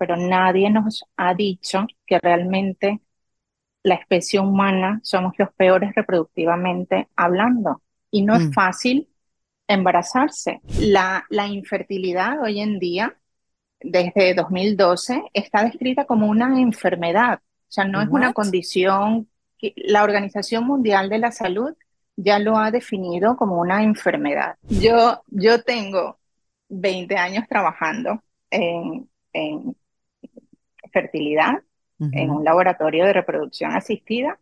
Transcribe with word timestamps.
pero 0.00 0.16
nadie 0.16 0.70
nos 0.70 1.04
ha 1.18 1.34
dicho 1.34 1.86
que 2.06 2.18
realmente 2.18 3.02
la 3.82 3.96
especie 3.96 4.40
humana 4.40 4.98
somos 5.02 5.34
los 5.36 5.52
peores 5.52 5.94
reproductivamente 5.94 7.08
hablando. 7.16 7.82
Y 8.10 8.22
no 8.22 8.34
es 8.34 8.46
mm. 8.46 8.52
fácil 8.52 9.10
embarazarse. 9.68 10.62
La, 10.78 11.26
la 11.28 11.48
infertilidad 11.48 12.42
hoy 12.42 12.60
en 12.60 12.78
día, 12.78 13.14
desde 13.78 14.32
2012, 14.32 15.22
está 15.34 15.64
descrita 15.64 16.06
como 16.06 16.28
una 16.28 16.58
enfermedad. 16.58 17.40
O 17.44 17.72
sea, 17.72 17.84
no 17.84 18.00
es 18.00 18.08
una 18.08 18.32
condición 18.32 19.28
que 19.58 19.74
la 19.76 20.02
Organización 20.02 20.64
Mundial 20.64 21.10
de 21.10 21.18
la 21.18 21.30
Salud 21.30 21.74
ya 22.16 22.38
lo 22.38 22.56
ha 22.56 22.70
definido 22.70 23.36
como 23.36 23.60
una 23.60 23.82
enfermedad. 23.82 24.56
Yo, 24.62 25.22
yo 25.26 25.62
tengo 25.62 26.18
20 26.70 27.16
años 27.16 27.44
trabajando 27.46 28.22
en, 28.50 29.10
fertilidad, 30.92 31.62
en 32.12 32.30
un 32.30 32.44
laboratorio 32.44 33.04
de 33.04 33.12
reproducción 33.12 33.72
asistida, 33.72 34.38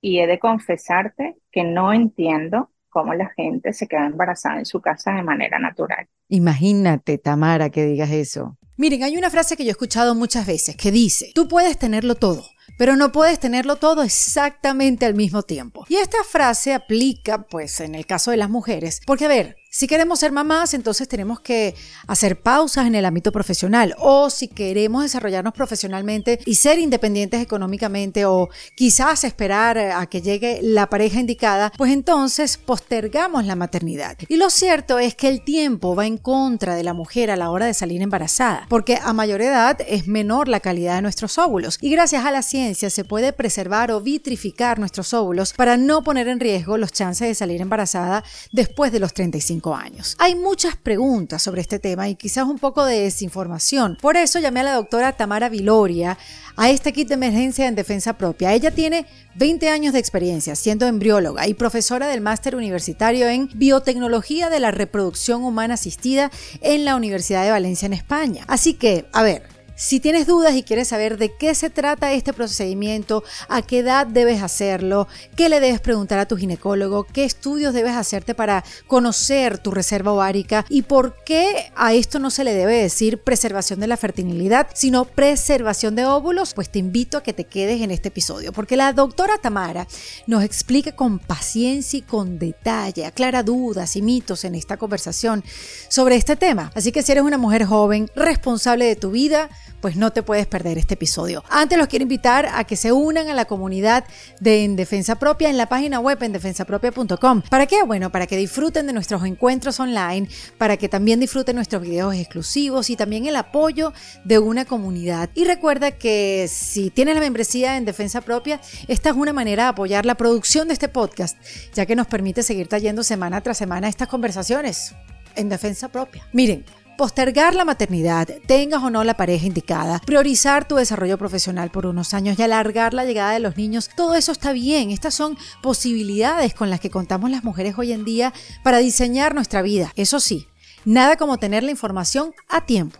y 0.00 0.20
he 0.20 0.26
de 0.26 0.38
confesarte 0.38 1.36
que 1.52 1.62
no 1.62 1.92
entiendo 1.92 2.70
cómo 2.88 3.12
la 3.12 3.28
gente 3.36 3.74
se 3.74 3.86
queda 3.86 4.06
embarazada 4.06 4.58
en 4.58 4.64
su 4.64 4.80
casa 4.80 5.12
de 5.12 5.22
manera 5.22 5.58
natural. 5.58 6.08
Imagínate, 6.28 7.18
Tamara, 7.18 7.68
que 7.68 7.84
digas 7.84 8.10
eso. 8.10 8.56
Miren, 8.78 9.02
hay 9.02 9.18
una 9.18 9.28
frase 9.28 9.54
que 9.54 9.64
yo 9.64 9.68
he 9.68 9.72
escuchado 9.72 10.14
muchas 10.14 10.46
veces 10.46 10.76
que 10.76 10.90
dice, 10.90 11.32
tú 11.34 11.46
puedes 11.46 11.78
tenerlo 11.78 12.14
todo 12.14 12.42
pero 12.78 12.96
no 12.96 13.12
puedes 13.12 13.40
tenerlo 13.40 13.76
todo 13.76 14.02
exactamente 14.02 15.04
al 15.04 15.14
mismo 15.14 15.42
tiempo. 15.42 15.84
Y 15.88 15.96
esta 15.96 16.18
frase 16.24 16.72
aplica, 16.72 17.46
pues, 17.46 17.80
en 17.80 17.94
el 17.94 18.06
caso 18.06 18.30
de 18.30 18.36
las 18.36 18.48
mujeres, 18.48 19.00
porque 19.04 19.24
a 19.24 19.28
ver, 19.28 19.56
si 19.70 19.86
queremos 19.86 20.20
ser 20.20 20.32
mamás, 20.32 20.72
entonces 20.72 21.08
tenemos 21.08 21.40
que 21.40 21.74
hacer 22.06 22.40
pausas 22.40 22.86
en 22.86 22.94
el 22.94 23.04
ámbito 23.04 23.32
profesional 23.32 23.94
o 23.98 24.30
si 24.30 24.48
queremos 24.48 25.02
desarrollarnos 25.02 25.52
profesionalmente 25.52 26.40
y 26.46 26.54
ser 26.54 26.78
independientes 26.78 27.42
económicamente 27.42 28.24
o 28.24 28.48
quizás 28.74 29.24
esperar 29.24 29.76
a 29.76 30.06
que 30.06 30.22
llegue 30.22 30.60
la 30.62 30.88
pareja 30.88 31.20
indicada, 31.20 31.70
pues 31.76 31.92
entonces 31.92 32.56
postergamos 32.56 33.44
la 33.44 33.56
maternidad. 33.56 34.16
Y 34.28 34.36
lo 34.36 34.48
cierto 34.48 34.98
es 34.98 35.14
que 35.14 35.28
el 35.28 35.44
tiempo 35.44 35.94
va 35.94 36.06
en 36.06 36.16
contra 36.16 36.74
de 36.74 36.82
la 36.82 36.94
mujer 36.94 37.30
a 37.30 37.36
la 37.36 37.50
hora 37.50 37.66
de 37.66 37.74
salir 37.74 38.00
embarazada, 38.00 38.64
porque 38.70 38.98
a 39.02 39.12
mayor 39.12 39.42
edad 39.42 39.78
es 39.86 40.08
menor 40.08 40.48
la 40.48 40.60
calidad 40.60 40.96
de 40.96 41.02
nuestros 41.02 41.36
óvulos 41.36 41.76
y 41.82 41.90
gracias 41.90 42.24
a 42.24 42.30
la 42.30 42.40
ciencia 42.40 42.88
se 42.88 43.04
puede 43.04 43.34
preservar 43.34 43.90
o 43.90 44.00
vitrificar 44.00 44.78
nuestros 44.78 45.12
óvulos 45.12 45.52
para 45.52 45.76
no 45.76 46.02
poner 46.02 46.26
en 46.28 46.40
riesgo 46.40 46.78
los 46.78 46.90
chances 46.90 47.28
de 47.28 47.34
salir 47.34 47.60
embarazada 47.60 48.24
después 48.50 48.92
de 48.92 49.00
los 49.00 49.12
35 49.12 49.57
años. 49.66 50.16
Hay 50.18 50.34
muchas 50.34 50.76
preguntas 50.76 51.42
sobre 51.42 51.60
este 51.60 51.78
tema 51.78 52.08
y 52.08 52.14
quizás 52.14 52.44
un 52.44 52.58
poco 52.58 52.84
de 52.84 53.00
desinformación. 53.00 53.98
Por 54.00 54.16
eso 54.16 54.38
llamé 54.38 54.60
a 54.60 54.64
la 54.64 54.74
doctora 54.74 55.12
Tamara 55.12 55.48
Viloria 55.48 56.16
a 56.56 56.70
este 56.70 56.92
kit 56.92 57.08
de 57.08 57.14
emergencia 57.14 57.66
en 57.66 57.74
defensa 57.74 58.18
propia. 58.18 58.52
Ella 58.52 58.70
tiene 58.70 59.06
20 59.36 59.68
años 59.68 59.92
de 59.92 59.98
experiencia 59.98 60.56
siendo 60.56 60.86
embrióloga 60.86 61.46
y 61.46 61.54
profesora 61.54 62.08
del 62.08 62.20
máster 62.20 62.56
universitario 62.56 63.28
en 63.28 63.48
biotecnología 63.54 64.50
de 64.50 64.60
la 64.60 64.70
reproducción 64.70 65.44
humana 65.44 65.74
asistida 65.74 66.30
en 66.60 66.84
la 66.84 66.96
Universidad 66.96 67.44
de 67.44 67.50
Valencia 67.50 67.86
en 67.86 67.92
España. 67.92 68.44
Así 68.48 68.74
que, 68.74 69.06
a 69.12 69.22
ver, 69.22 69.57
si 69.78 70.00
tienes 70.00 70.26
dudas 70.26 70.56
y 70.56 70.64
quieres 70.64 70.88
saber 70.88 71.18
de 71.18 71.32
qué 71.36 71.54
se 71.54 71.70
trata 71.70 72.12
este 72.12 72.32
procedimiento, 72.32 73.22
a 73.48 73.62
qué 73.62 73.78
edad 73.78 74.08
debes 74.08 74.42
hacerlo, 74.42 75.06
qué 75.36 75.48
le 75.48 75.60
debes 75.60 75.80
preguntar 75.80 76.18
a 76.18 76.26
tu 76.26 76.36
ginecólogo, 76.36 77.04
qué 77.04 77.24
estudios 77.24 77.72
debes 77.72 77.94
hacerte 77.94 78.34
para 78.34 78.64
conocer 78.88 79.58
tu 79.58 79.70
reserva 79.70 80.12
ovárica 80.12 80.66
y 80.68 80.82
por 80.82 81.22
qué 81.24 81.70
a 81.76 81.94
esto 81.94 82.18
no 82.18 82.30
se 82.30 82.42
le 82.42 82.54
debe 82.54 82.74
decir 82.74 83.22
preservación 83.22 83.78
de 83.78 83.86
la 83.86 83.96
fertilidad, 83.96 84.66
sino 84.74 85.04
preservación 85.04 85.94
de 85.94 86.06
óvulos, 86.06 86.54
pues 86.54 86.70
te 86.70 86.80
invito 86.80 87.18
a 87.18 87.22
que 87.22 87.32
te 87.32 87.44
quedes 87.44 87.80
en 87.80 87.92
este 87.92 88.08
episodio, 88.08 88.52
porque 88.52 88.76
la 88.76 88.92
doctora 88.92 89.38
Tamara 89.38 89.86
nos 90.26 90.42
explica 90.42 90.90
con 90.96 91.20
paciencia 91.20 92.00
y 92.00 92.02
con 92.02 92.40
detalle, 92.40 93.06
aclara 93.06 93.44
dudas 93.44 93.94
y 93.94 94.02
mitos 94.02 94.44
en 94.44 94.56
esta 94.56 94.76
conversación 94.76 95.44
sobre 95.88 96.16
este 96.16 96.34
tema. 96.34 96.72
Así 96.74 96.90
que 96.90 97.04
si 97.04 97.12
eres 97.12 97.22
una 97.22 97.38
mujer 97.38 97.64
joven, 97.64 98.10
responsable 98.16 98.84
de 98.84 98.96
tu 98.96 99.12
vida, 99.12 99.48
pues 99.80 99.96
no 99.96 100.12
te 100.12 100.22
puedes 100.22 100.46
perder 100.46 100.78
este 100.78 100.94
episodio. 100.94 101.44
Antes 101.48 101.78
los 101.78 101.88
quiero 101.88 102.02
invitar 102.02 102.46
a 102.52 102.64
que 102.64 102.76
se 102.76 102.92
unan 102.92 103.28
a 103.28 103.34
la 103.34 103.44
comunidad 103.44 104.04
de 104.40 104.64
En 104.64 104.76
Defensa 104.76 105.18
Propia 105.18 105.50
en 105.50 105.56
la 105.56 105.68
página 105.68 106.00
web 106.00 106.22
en 106.22 106.32
defensapropia.com. 106.32 107.42
¿Para 107.48 107.66
qué? 107.66 107.82
Bueno, 107.82 108.10
para 108.10 108.26
que 108.26 108.36
disfruten 108.36 108.86
de 108.86 108.92
nuestros 108.92 109.24
encuentros 109.24 109.80
online, 109.80 110.28
para 110.58 110.76
que 110.76 110.88
también 110.88 111.20
disfruten 111.20 111.56
nuestros 111.56 111.82
videos 111.82 112.14
exclusivos 112.14 112.90
y 112.90 112.96
también 112.96 113.26
el 113.26 113.36
apoyo 113.36 113.92
de 114.24 114.38
una 114.38 114.64
comunidad. 114.64 115.30
Y 115.34 115.44
recuerda 115.44 115.92
que 115.92 116.48
si 116.48 116.90
tienes 116.90 117.14
la 117.14 117.20
membresía 117.20 117.76
en 117.76 117.84
Defensa 117.84 118.20
Propia, 118.20 118.60
esta 118.88 119.10
es 119.10 119.16
una 119.16 119.32
manera 119.32 119.64
de 119.64 119.68
apoyar 119.70 120.06
la 120.06 120.16
producción 120.16 120.68
de 120.68 120.74
este 120.74 120.88
podcast, 120.88 121.36
ya 121.74 121.86
que 121.86 121.96
nos 121.96 122.06
permite 122.06 122.42
seguir 122.42 122.68
trayendo 122.68 123.02
semana 123.02 123.40
tras 123.40 123.58
semana 123.58 123.88
estas 123.88 124.08
conversaciones 124.08 124.94
en 125.38 125.48
defensa 125.48 125.88
propia. 125.88 126.26
Miren, 126.32 126.64
postergar 126.98 127.54
la 127.54 127.64
maternidad, 127.64 128.28
tengas 128.46 128.82
o 128.82 128.90
no 128.90 129.04
la 129.04 129.16
pareja 129.16 129.46
indicada, 129.46 130.00
priorizar 130.04 130.66
tu 130.66 130.74
desarrollo 130.74 131.16
profesional 131.16 131.70
por 131.70 131.86
unos 131.86 132.12
años 132.12 132.36
y 132.36 132.42
alargar 132.42 132.92
la 132.92 133.04
llegada 133.04 133.32
de 133.32 133.38
los 133.38 133.56
niños, 133.56 133.88
todo 133.96 134.16
eso 134.16 134.32
está 134.32 134.52
bien. 134.52 134.90
Estas 134.90 135.14
son 135.14 135.38
posibilidades 135.62 136.54
con 136.54 136.70
las 136.70 136.80
que 136.80 136.90
contamos 136.90 137.30
las 137.30 137.44
mujeres 137.44 137.78
hoy 137.78 137.92
en 137.92 138.04
día 138.04 138.34
para 138.64 138.78
diseñar 138.78 139.32
nuestra 139.36 139.62
vida. 139.62 139.92
Eso 139.94 140.18
sí, 140.18 140.48
nada 140.84 141.16
como 141.16 141.38
tener 141.38 141.62
la 141.62 141.70
información 141.70 142.34
a 142.48 142.66
tiempo. 142.66 142.98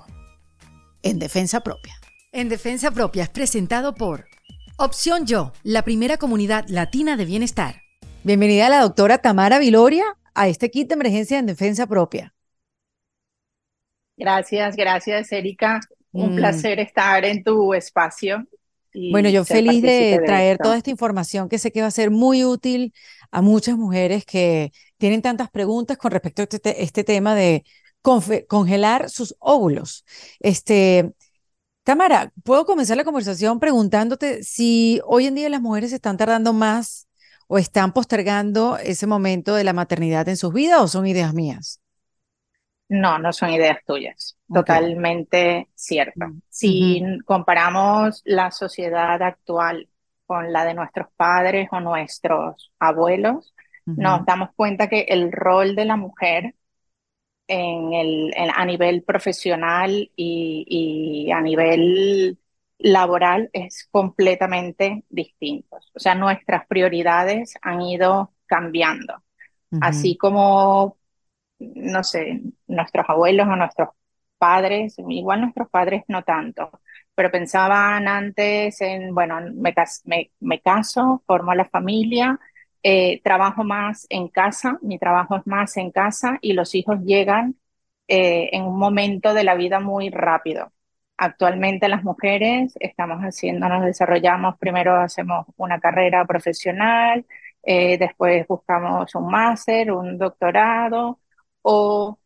En 1.02 1.18
defensa 1.18 1.60
propia. 1.60 1.94
En 2.30 2.48
defensa 2.48 2.92
propia 2.92 3.24
es 3.24 3.30
presentado 3.30 3.96
por 3.96 4.26
Opción 4.76 5.26
Yo, 5.26 5.52
la 5.64 5.82
primera 5.82 6.18
comunidad 6.18 6.66
latina 6.68 7.16
de 7.16 7.24
bienestar. 7.24 7.82
Bienvenida 8.22 8.68
a 8.68 8.70
la 8.70 8.80
doctora 8.80 9.18
Tamara 9.18 9.58
Viloria 9.58 10.04
a 10.34 10.46
este 10.46 10.70
kit 10.70 10.86
de 10.86 10.94
emergencia 10.94 11.40
en 11.40 11.46
defensa 11.46 11.88
propia. 11.88 12.32
Gracias, 14.18 14.76
gracias, 14.76 15.32
Erika. 15.32 15.80
Un 16.12 16.32
mm. 16.32 16.36
placer 16.36 16.80
estar 16.80 17.24
en 17.24 17.44
tu 17.44 17.72
espacio. 17.72 18.44
Bueno, 19.12 19.28
yo 19.28 19.44
feliz 19.44 19.80
de 19.80 20.20
traer 20.26 20.58
toda 20.58 20.76
esta 20.76 20.90
información 20.90 21.48
que 21.48 21.58
sé 21.58 21.70
que 21.70 21.82
va 21.82 21.86
a 21.86 21.92
ser 21.92 22.10
muy 22.10 22.44
útil 22.44 22.92
a 23.30 23.42
muchas 23.42 23.76
mujeres 23.76 24.24
que 24.24 24.72
tienen 24.96 25.22
tantas 25.22 25.50
preguntas 25.50 25.96
con 25.98 26.10
respecto 26.10 26.42
a 26.42 26.46
este, 26.50 26.82
este 26.82 27.04
tema 27.04 27.34
de 27.34 27.64
congelar 28.02 29.08
sus 29.08 29.36
óvulos. 29.38 30.04
Este, 30.40 31.12
Tamara, 31.84 32.32
¿puedo 32.42 32.66
comenzar 32.66 32.96
la 32.96 33.04
conversación 33.04 33.60
preguntándote 33.60 34.42
si 34.42 35.00
hoy 35.06 35.26
en 35.26 35.34
día 35.34 35.48
las 35.48 35.60
mujeres 35.60 35.92
están 35.92 36.16
tardando 36.16 36.52
más 36.52 37.06
o 37.46 37.58
están 37.58 37.92
postergando 37.92 38.78
ese 38.78 39.06
momento 39.06 39.54
de 39.54 39.64
la 39.64 39.72
maternidad 39.74 40.28
en 40.28 40.36
sus 40.36 40.52
vidas 40.52 40.80
o 40.80 40.88
son 40.88 41.06
ideas 41.06 41.34
mías? 41.34 41.80
No, 42.88 43.18
no 43.18 43.32
son 43.32 43.50
ideas 43.50 43.78
tuyas. 43.86 44.36
Totalmente 44.52 45.68
cierto. 45.74 46.26
Mm, 46.26 46.40
si 46.48 47.02
comparamos 47.24 48.22
la 48.24 48.50
sociedad 48.50 49.20
actual 49.22 49.88
con 50.26 50.52
la 50.52 50.64
de 50.64 50.74
nuestros 50.74 51.08
padres 51.16 51.68
o 51.72 51.80
nuestros 51.80 52.72
abuelos, 52.78 53.54
nos 53.86 54.26
damos 54.26 54.50
cuenta 54.54 54.86
que 54.86 55.06
el 55.08 55.32
rol 55.32 55.74
de 55.74 55.86
la 55.86 55.96
mujer 55.96 56.54
en 57.46 57.94
el, 57.94 58.34
a 58.54 58.66
nivel 58.66 59.02
profesional 59.02 60.10
y, 60.14 61.30
a 61.32 61.40
nivel 61.40 62.38
laboral 62.78 63.48
es 63.54 63.88
completamente 63.90 65.04
distinto. 65.08 65.78
O 65.94 65.98
sea, 65.98 66.14
nuestras 66.14 66.66
prioridades 66.66 67.54
han 67.62 67.80
ido 67.80 68.34
cambiando. 68.46 69.22
Así 69.80 70.16
como 70.16 70.97
no 71.58 72.04
sé, 72.04 72.42
nuestros 72.66 73.06
abuelos 73.08 73.46
o 73.48 73.56
nuestros 73.56 73.90
padres, 74.38 74.96
igual 75.08 75.40
nuestros 75.42 75.68
padres 75.70 76.04
no 76.08 76.22
tanto, 76.22 76.70
pero 77.14 77.30
pensaban 77.30 78.08
antes 78.08 78.80
en, 78.80 79.14
bueno, 79.14 79.40
me, 79.54 79.74
me, 80.40 80.60
caso, 80.60 81.22
formo 81.26 81.54
la 81.54 81.64
familia, 81.64 82.38
eh, 82.82 83.20
trabajo 83.22 83.64
más 83.64 84.06
en 84.10 84.28
casa, 84.28 84.78
mi 84.82 84.98
trabajo 84.98 85.36
es 85.36 85.46
más 85.46 85.76
en 85.76 85.90
casa 85.90 86.38
y 86.40 86.52
los 86.52 86.74
hijos 86.74 87.00
llegan 87.04 87.56
eh, 88.08 88.50
en 88.52 88.64
un 88.64 88.78
momento 88.78 89.34
de 89.34 89.44
la 89.44 89.54
vida 89.56 89.80
muy 89.80 90.10
rápido. 90.10 90.72
Actualmente 91.16 91.88
las 91.88 92.04
mujeres 92.04 92.74
estamos 92.80 93.18
haciendo, 93.22 93.68
nos 93.68 93.84
desarrollamos, 93.84 94.56
primero 94.58 94.96
hacemos 95.00 95.46
una 95.56 95.80
carrera 95.80 96.24
profesional, 96.24 97.26
eh, 97.64 97.98
después 97.98 98.46
buscamos 98.46 99.14
un 99.14 99.26
máster, 99.30 99.90
un 99.92 100.16
doctorado, 100.18 101.18
o 101.62 102.18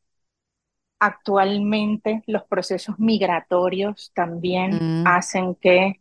actualmente 0.98 2.22
los 2.26 2.44
procesos 2.44 2.98
migratorios 2.98 4.12
también 4.14 5.02
mm. 5.02 5.06
hacen 5.06 5.56
que 5.56 6.00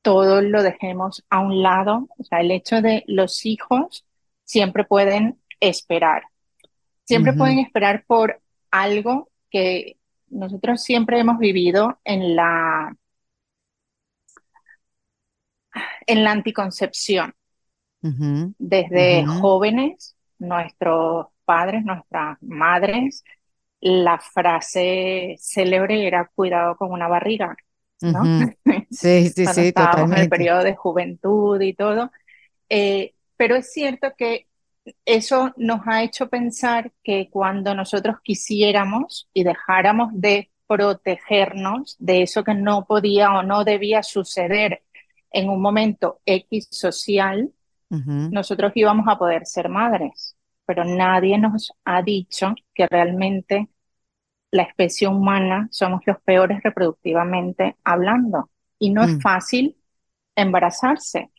todo 0.00 0.40
lo 0.40 0.62
dejemos 0.62 1.24
a 1.28 1.40
un 1.40 1.62
lado. 1.62 2.08
O 2.18 2.24
sea, 2.24 2.40
el 2.40 2.50
hecho 2.50 2.80
de 2.80 3.04
los 3.06 3.44
hijos 3.44 4.06
siempre 4.44 4.84
pueden 4.84 5.38
esperar. 5.60 6.22
Siempre 7.04 7.34
pueden 7.34 7.58
esperar 7.58 8.04
por 8.06 8.40
algo 8.70 9.28
que 9.50 9.96
nosotros 10.28 10.82
siempre 10.82 11.20
hemos 11.20 11.38
vivido 11.38 11.98
en 12.04 12.34
la, 12.34 12.96
en 16.06 16.24
la 16.24 16.30
anticoncepción. 16.32 17.34
Desde 18.00 19.26
jóvenes, 19.26 20.16
nuestros 20.38 21.26
padres, 21.46 21.84
nuestras 21.86 22.38
madres, 22.42 23.24
la 23.80 24.18
frase 24.18 25.36
célebre 25.38 26.06
era 26.06 26.30
cuidado 26.34 26.76
con 26.76 26.92
una 26.92 27.08
barriga, 27.08 27.56
¿no? 28.02 28.22
Sí, 28.90 29.30
sí, 29.30 29.46
sí, 29.46 29.72
totalmente. 29.72 30.16
En 30.16 30.22
el 30.24 30.28
periodo 30.28 30.64
de 30.64 30.76
juventud 30.76 31.60
y 31.60 31.74
todo. 31.74 32.10
Eh, 32.68 33.14
pero 33.36 33.56
es 33.56 33.72
cierto 33.72 34.12
que 34.16 34.48
eso 35.04 35.52
nos 35.56 35.80
ha 35.86 36.02
hecho 36.02 36.28
pensar 36.28 36.92
que 37.02 37.28
cuando 37.30 37.74
nosotros 37.74 38.16
quisiéramos 38.22 39.28
y 39.34 39.44
dejáramos 39.44 40.10
de 40.14 40.50
protegernos 40.66 41.96
de 41.98 42.22
eso 42.22 42.44
que 42.44 42.54
no 42.54 42.86
podía 42.86 43.32
o 43.32 43.42
no 43.42 43.64
debía 43.64 44.02
suceder 44.02 44.82
en 45.32 45.48
un 45.50 45.60
momento 45.60 46.20
X 46.26 46.68
social, 46.70 47.52
nosotros 48.30 48.72
íbamos 48.74 49.06
a 49.08 49.18
poder 49.18 49.46
ser 49.46 49.68
madres. 49.68 50.35
Pero 50.66 50.84
nadie 50.84 51.38
nos 51.38 51.72
ha 51.84 52.02
dicho 52.02 52.54
que 52.74 52.86
realmente 52.86 53.68
la 54.50 54.62
especie 54.62 55.08
humana 55.08 55.68
somos 55.70 56.02
los 56.06 56.20
peores 56.22 56.62
reproductivamente 56.62 57.76
hablando. 57.84 58.50
Y 58.78 58.90
no 58.90 59.04
es 59.04 59.16
mm. 59.16 59.20
fácil 59.20 59.76
embarazarse. 60.34 61.30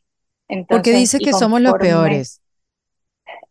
Entonces, 0.48 0.78
Porque 0.78 0.98
dices 0.98 1.22
que 1.24 1.34
somos 1.34 1.62
los 1.62 1.74
peores 1.76 2.42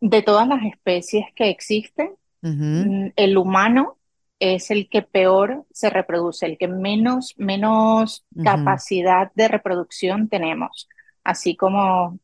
de 0.01 0.21
todas 0.21 0.47
las 0.47 0.63
especies 0.63 1.25
que 1.35 1.49
existen, 1.49 2.11
mm, 2.41 3.07
el 3.15 3.37
humano 3.37 3.97
es 4.39 4.69
el 4.69 4.89
que 4.89 5.01
peor 5.01 5.65
se 5.71 5.89
reproduce, 5.89 6.45
el 6.45 6.57
que 6.57 6.67
menos, 6.67 7.33
menos 7.37 8.25
capacidad 8.43 9.31
de 9.33 9.47
reproducción 9.47 10.29
tenemos. 10.29 10.87
Así 11.23 11.55
como 11.55 12.19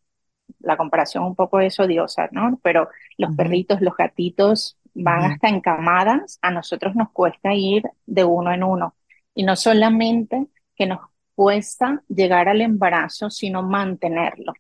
la 0.64 0.78
comparación 0.78 1.24
un 1.24 1.36
poco 1.36 1.60
es 1.60 1.80
odiosa, 1.80 2.30
¿no? 2.32 2.60
Pero 2.64 2.90
los 3.18 3.36
perritos, 3.36 3.82
los 3.82 3.96
gatitos 3.96 4.78
van 4.94 5.32
hasta 5.32 5.50
en 5.50 5.62
camadas, 5.62 6.40
a 6.42 6.52
nosotros 6.52 6.96
nos 6.96 7.12
cuesta 7.12 7.54
ir 7.54 7.84
de 8.06 8.24
uno 8.24 8.52
en 8.52 8.64
uno. 8.64 8.96
Y 9.36 9.44
no 9.44 9.56
solamente 9.56 10.48
que 10.76 10.86
nos 10.86 11.00
cuesta 11.36 12.02
llegar 12.08 12.48
al 12.50 12.62
embarazo, 12.62 13.30
sino 13.30 13.64
mantenerlo 13.64 14.54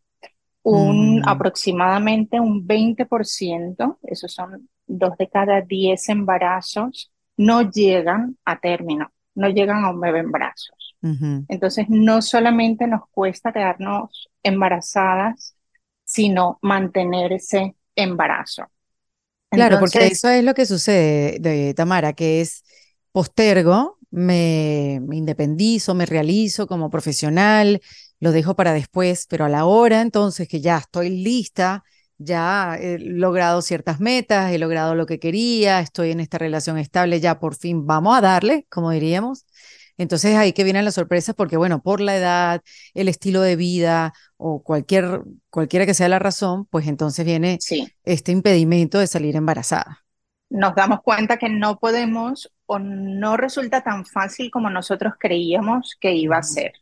un 0.63 1.19
mm. 1.19 1.27
aproximadamente 1.27 2.39
un 2.39 2.65
20%, 2.65 3.97
esos 4.03 4.33
son 4.33 4.69
dos 4.87 5.17
de 5.17 5.29
cada 5.29 5.61
diez 5.61 6.09
embarazos, 6.09 7.11
no 7.37 7.69
llegan 7.69 8.37
a 8.45 8.59
término, 8.59 9.11
no 9.35 9.49
llegan 9.49 9.83
a 9.83 9.91
un 9.91 9.99
bebé 9.99 10.19
en 10.19 10.31
brazos. 10.31 10.95
Entonces, 11.49 11.87
no 11.89 12.21
solamente 12.21 12.87
nos 12.87 13.09
cuesta 13.09 13.51
quedarnos 13.51 14.29
embarazadas, 14.41 15.53
sino 16.13 16.59
mantener 16.61 17.33
ese 17.33 17.75
embarazo. 17.95 18.65
Claro, 19.49 19.79
porque 19.79 20.07
eso 20.07 20.29
es 20.29 20.43
lo 20.43 20.53
que 20.53 20.65
sucede, 20.65 21.37
de 21.39 21.73
Tamara, 21.73 22.13
que 22.13 22.41
es 22.41 22.63
postergo, 23.11 23.97
me, 24.11 24.99
me 25.07 25.17
independizo, 25.17 25.95
me 25.95 26.05
realizo 26.05 26.67
como 26.67 26.91
profesional, 26.91 27.81
lo 28.19 28.31
dejo 28.31 28.55
para 28.55 28.73
después, 28.73 29.25
pero 29.27 29.45
a 29.45 29.49
la 29.49 29.65
hora 29.65 30.01
entonces 30.01 30.47
que 30.47 30.61
ya 30.61 30.77
estoy 30.77 31.09
lista, 31.09 31.83
ya 32.17 32.77
he 32.79 32.99
logrado 32.99 33.61
ciertas 33.63 33.99
metas, 33.99 34.51
he 34.51 34.59
logrado 34.59 34.93
lo 34.93 35.07
que 35.07 35.19
quería, 35.19 35.79
estoy 35.79 36.11
en 36.11 36.19
esta 36.19 36.37
relación 36.37 36.77
estable, 36.77 37.19
ya 37.19 37.39
por 37.39 37.55
fin 37.55 37.85
vamos 37.87 38.15
a 38.17 38.21
darle, 38.21 38.67
como 38.69 38.91
diríamos. 38.91 39.45
Entonces 39.97 40.35
ahí 40.35 40.53
que 40.53 40.63
vienen 40.63 40.85
las 40.85 40.95
sorpresas 40.95 41.35
porque, 41.35 41.57
bueno, 41.57 41.81
por 41.81 42.01
la 42.01 42.15
edad, 42.15 42.61
el 42.93 43.07
estilo 43.07 43.41
de 43.41 43.55
vida 43.55 44.13
o 44.37 44.63
cualquier, 44.63 45.21
cualquiera 45.49 45.85
que 45.85 45.93
sea 45.93 46.09
la 46.09 46.19
razón, 46.19 46.65
pues 46.65 46.87
entonces 46.87 47.25
viene 47.25 47.59
este 48.03 48.31
impedimento 48.31 48.99
de 48.99 49.07
salir 49.07 49.35
embarazada. 49.35 50.03
Nos 50.49 50.75
damos 50.75 51.01
cuenta 51.01 51.37
que 51.37 51.49
no 51.49 51.79
podemos 51.79 52.51
o 52.65 52.79
no 52.79 53.37
resulta 53.37 53.81
tan 53.81 54.05
fácil 54.05 54.51
como 54.51 54.69
nosotros 54.69 55.13
creíamos 55.19 55.97
que 55.99 56.13
iba 56.13 56.37
a 56.37 56.43
ser. 56.43 56.73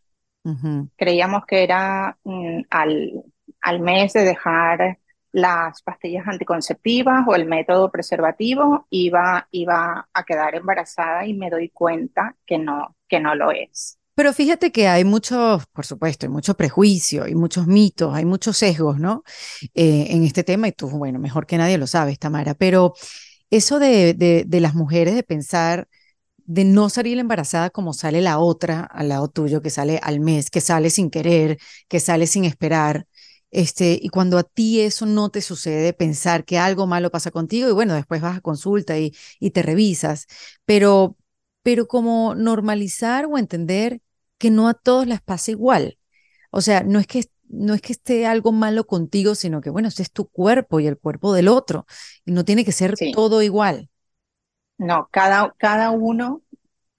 Creíamos 0.97 1.45
que 1.45 1.63
era 1.63 2.17
mm, 2.23 2.61
al, 2.69 3.23
al 3.61 3.79
mes 3.79 4.13
de 4.13 4.23
dejar 4.23 4.99
las 5.31 5.81
pastillas 5.81 6.27
anticonceptivas 6.27 7.25
o 7.27 7.35
el 7.35 7.45
método 7.45 7.91
preservativo 7.91 8.87
iba, 8.89 9.47
iba 9.51 10.09
a 10.13 10.23
quedar 10.25 10.55
embarazada 10.55 11.25
y 11.25 11.33
me 11.33 11.49
doy 11.49 11.69
cuenta 11.69 12.35
que 12.45 12.57
no, 12.57 12.95
que 13.07 13.19
no 13.19 13.35
lo 13.35 13.51
es. 13.51 13.97
Pero 14.13 14.33
fíjate 14.33 14.71
que 14.71 14.87
hay 14.87 15.03
muchos, 15.05 15.65
por 15.71 15.85
supuesto, 15.85 16.25
hay 16.25 16.31
mucho 16.31 16.55
prejuicio, 16.55 17.23
hay 17.23 17.33
muchos 17.33 17.65
mitos, 17.65 18.13
hay 18.13 18.25
muchos 18.25 18.57
sesgos, 18.57 18.99
¿no? 18.99 19.23
Eh, 19.73 20.07
en 20.09 20.23
este 20.25 20.43
tema, 20.43 20.67
y 20.67 20.73
tú, 20.73 20.89
bueno, 20.89 21.17
mejor 21.17 21.47
que 21.47 21.57
nadie 21.57 21.77
lo 21.77 21.87
sabes, 21.87 22.19
Tamara, 22.19 22.53
pero 22.53 22.93
eso 23.49 23.79
de, 23.79 24.13
de, 24.13 24.43
de 24.47 24.59
las 24.59 24.75
mujeres 24.75 25.15
de 25.15 25.23
pensar 25.23 25.87
de 26.45 26.65
no 26.65 26.89
salir 26.89 27.19
embarazada 27.19 27.69
como 27.69 27.93
sale 27.93 28.21
la 28.21 28.39
otra 28.39 28.81
al 28.83 29.09
lado 29.09 29.29
tuyo, 29.29 29.61
que 29.61 29.69
sale 29.69 29.99
al 30.03 30.19
mes, 30.19 30.49
que 30.49 30.61
sale 30.61 30.89
sin 30.89 31.09
querer, 31.09 31.57
que 31.87 31.99
sale 31.99 32.27
sin 32.27 32.45
esperar. 32.45 33.05
Este, 33.51 33.99
y 34.01 34.09
cuando 34.09 34.37
a 34.37 34.43
ti 34.43 34.79
eso 34.81 35.05
no 35.05 35.29
te 35.29 35.41
sucede, 35.41 35.93
pensar 35.93 36.45
que 36.45 36.57
algo 36.59 36.87
malo 36.87 37.11
pasa 37.11 37.31
contigo 37.31 37.69
y 37.69 37.73
bueno, 37.73 37.93
después 37.95 38.21
vas 38.21 38.37
a 38.37 38.41
consulta 38.41 38.97
y, 38.99 39.13
y 39.39 39.51
te 39.51 39.61
revisas, 39.61 40.27
pero, 40.65 41.17
pero 41.63 41.87
como 41.87 42.33
normalizar 42.35 43.25
o 43.25 43.37
entender 43.37 44.01
que 44.37 44.49
no 44.51 44.69
a 44.69 44.73
todos 44.73 45.05
les 45.07 45.21
pasa 45.21 45.51
igual. 45.51 45.97
O 46.51 46.61
sea, 46.61 46.83
no 46.83 46.99
es 46.99 47.07
que 47.07 47.25
no 47.49 47.73
es 47.73 47.81
que 47.81 47.91
esté 47.93 48.25
algo 48.25 48.51
malo 48.53 48.87
contigo, 48.87 49.35
sino 49.35 49.59
que 49.61 49.69
bueno, 49.69 49.89
ese 49.89 50.03
es 50.03 50.11
tu 50.11 50.29
cuerpo 50.29 50.79
y 50.79 50.87
el 50.87 50.97
cuerpo 50.97 51.33
del 51.33 51.49
otro 51.49 51.85
y 52.25 52.31
no 52.31 52.45
tiene 52.45 52.63
que 52.65 52.71
ser 52.71 52.97
todo 53.11 53.41
igual. 53.41 53.89
No, 54.77 55.07
cada, 55.11 55.53
cada 55.57 55.91
uno, 55.91 56.41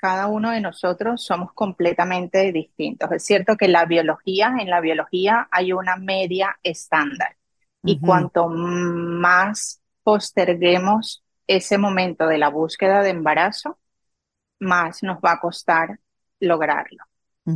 cada 0.02 0.26
uno 0.26 0.50
de 0.50 0.60
nosotros 0.60 1.22
somos 1.22 1.52
completamente 1.52 2.50
distintos. 2.50 3.12
Es 3.12 3.24
cierto 3.24 3.56
que 3.56 3.68
la 3.68 3.84
biología, 3.84 4.52
en 4.58 4.68
la 4.68 4.80
biología 4.80 5.46
hay 5.52 5.72
una 5.72 5.94
media 5.94 6.58
estándar. 6.64 7.36
Y 7.84 8.00
cuanto 8.00 8.48
más 8.48 9.80
posterguemos 10.02 11.22
ese 11.46 11.78
momento 11.78 12.26
de 12.26 12.38
la 12.38 12.48
búsqueda 12.48 13.00
de 13.04 13.10
embarazo, 13.10 13.78
más 14.58 15.04
nos 15.04 15.18
va 15.18 15.34
a 15.34 15.40
costar 15.40 16.00
lograrlo. 16.40 17.04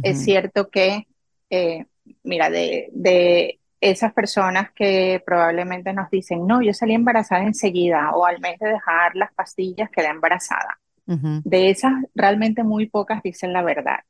Es 0.05 0.23
cierto 0.23 0.71
que, 0.71 1.09
eh, 1.51 1.87
mira, 2.23 2.49
de, 2.49 2.91
de 2.93 3.59
esas 3.81 4.13
personas 4.13 4.71
que 4.73 5.21
probablemente 5.27 5.93
nos 5.93 6.11
dicen, 6.11 6.47
no, 6.47 6.63
yo 6.63 6.73
salí 6.73 6.95
embarazada 6.95 7.43
enseguida 7.43 8.13
o 8.15 8.25
al 8.25 8.39
mes 8.39 8.61
de 8.61 8.69
dejar 8.69 9.17
las 9.17 9.35
pastillas 9.35 9.91
quedé 9.91 10.07
embarazada. 10.07 10.79
De 11.07 11.71
esas, 11.71 11.93
realmente 12.15 12.65
muy 12.65 12.89
pocas 12.89 13.23
dicen 13.23 13.53
la 13.53 13.63
verdad. 13.63 14.01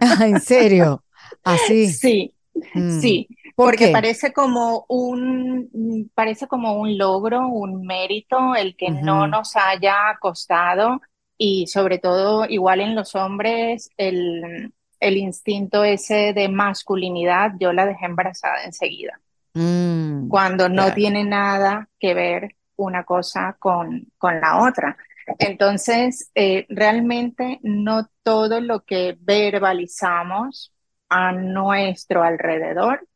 Ah, 0.00 0.26
¿En 0.26 0.40
serio? 0.40 1.04
¿Así? 1.44 1.88
Sí, 1.92 2.34
mm. 2.74 3.00
sí. 3.00 3.28
porque 3.54 3.88
parece 3.88 4.32
como 4.32 4.84
un 4.88 6.10
parece 6.14 6.46
como 6.48 6.80
un 6.80 6.96
logro, 6.98 7.46
un 7.46 7.86
mérito 7.86 8.54
el 8.56 8.76
que 8.76 8.90
no 8.90 9.26
nos 9.26 9.54
haya 9.56 10.16
costado 10.20 11.00
y 11.36 11.66
sobre 11.66 11.98
todo 11.98 12.46
igual 12.48 12.80
en 12.80 12.94
los 12.94 13.14
hombres 13.14 13.90
el 13.96 14.72
el 15.00 15.16
instinto 15.16 15.84
ese 15.84 16.32
de 16.32 16.48
masculinidad, 16.48 17.52
yo 17.60 17.72
la 17.72 17.86
dejé 17.86 18.06
embarazada 18.06 18.64
enseguida. 18.64 19.20
Mm, 19.54 20.28
cuando 20.28 20.68
no 20.68 20.92
tiene 20.92 21.24
nada 21.24 21.88
que 21.98 22.14
ver 22.14 22.56
una 22.76 23.04
cosa 23.04 23.56
con, 23.58 24.06
con 24.18 24.40
la 24.40 24.62
otra. 24.62 24.96
Entonces, 25.38 26.30
eh, 26.34 26.66
realmente 26.68 27.58
no 27.62 28.08
todo 28.22 28.60
lo 28.60 28.84
que 28.84 29.16
verbalizamos 29.20 30.72
a 31.08 31.32
nuestro 31.32 32.22
alrededor 32.22 33.06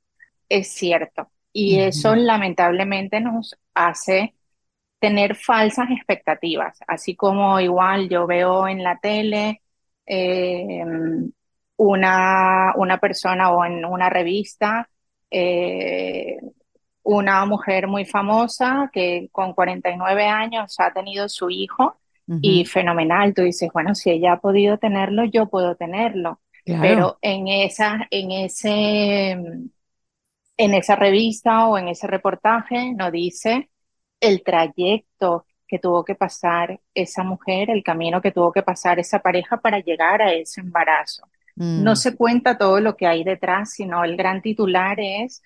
es 0.48 0.68
cierto. 0.72 1.30
Y 1.52 1.80
eso 1.80 2.14
lamentablemente 2.16 3.20
nos 3.20 3.56
hace 3.74 4.34
tener 5.00 5.36
falsas 5.36 5.90
expectativas, 5.90 6.78
así 6.86 7.16
como 7.16 7.60
igual 7.60 8.08
yo 8.08 8.26
veo 8.26 8.68
en 8.68 8.82
la 8.84 8.98
tele 9.00 9.62
eh, 10.06 10.84
una, 11.76 12.72
una 12.76 12.98
persona 12.98 13.50
o 13.52 13.64
en 13.64 13.84
una 13.84 14.08
revista, 14.10 14.88
eh, 15.30 16.38
una 17.02 17.44
mujer 17.46 17.88
muy 17.88 18.04
famosa 18.04 18.90
que 18.92 19.28
con 19.32 19.54
49 19.54 20.26
años 20.26 20.76
ha 20.78 20.92
tenido 20.92 21.28
su 21.28 21.50
hijo 21.50 21.98
y 22.26 22.64
fenomenal. 22.64 23.34
Tú 23.34 23.42
dices, 23.42 23.70
bueno, 23.72 23.94
si 23.94 24.10
ella 24.10 24.34
ha 24.34 24.40
podido 24.40 24.78
tenerlo, 24.78 25.24
yo 25.24 25.46
puedo 25.46 25.76
tenerlo. 25.76 26.40
Pero 26.64 27.18
en 27.22 27.48
esa, 27.48 28.06
en 28.10 28.30
ese, 28.30 29.30
en 29.30 30.74
esa 30.74 30.96
revista 30.96 31.66
o 31.66 31.76
en 31.76 31.88
ese 31.88 32.06
reportaje 32.06 32.92
no 32.94 33.10
dice 33.10 33.70
el 34.20 34.42
trayecto 34.44 35.46
que 35.66 35.78
tuvo 35.78 36.04
que 36.04 36.14
pasar 36.14 36.80
esa 36.94 37.24
mujer, 37.24 37.70
el 37.70 37.82
camino 37.82 38.20
que 38.20 38.30
tuvo 38.30 38.52
que 38.52 38.62
pasar 38.62 39.00
esa 39.00 39.18
pareja 39.20 39.56
para 39.56 39.80
llegar 39.80 40.22
a 40.22 40.32
ese 40.32 40.60
embarazo. 40.60 41.26
No 41.56 41.92
mm. 41.92 41.96
se 41.96 42.16
cuenta 42.16 42.56
todo 42.56 42.80
lo 42.80 42.96
que 42.96 43.06
hay 43.06 43.24
detrás, 43.24 43.72
sino 43.72 44.04
el 44.04 44.16
gran 44.16 44.40
titular 44.40 44.98
es 45.00 45.42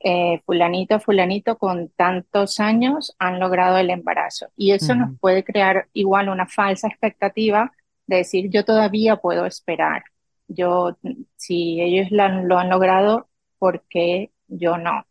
eh, 0.00 0.40
fulanito, 0.46 1.00
fulanito 1.00 1.58
con 1.58 1.88
tantos 1.90 2.60
años 2.60 3.14
han 3.18 3.40
logrado 3.40 3.78
el 3.78 3.90
embarazo. 3.90 4.46
Y 4.56 4.72
eso 4.72 4.94
nos 4.94 5.18
puede 5.18 5.44
crear 5.44 5.88
igual 5.92 6.28
una 6.28 6.46
falsa 6.46 6.88
expectativa 6.88 7.72
de 8.06 8.16
decir 8.18 8.48
yo 8.50 8.64
todavía 8.64 9.16
puedo 9.16 9.44
esperar. 9.44 10.04
Yo, 10.46 10.96
si 11.36 11.80
ellos 11.80 12.10
lo 12.10 12.58
han 12.58 12.70
logrado, 12.70 13.28
¿por 13.58 13.84
qué 13.88 14.30
yo 14.46 14.78
no? 14.78 15.04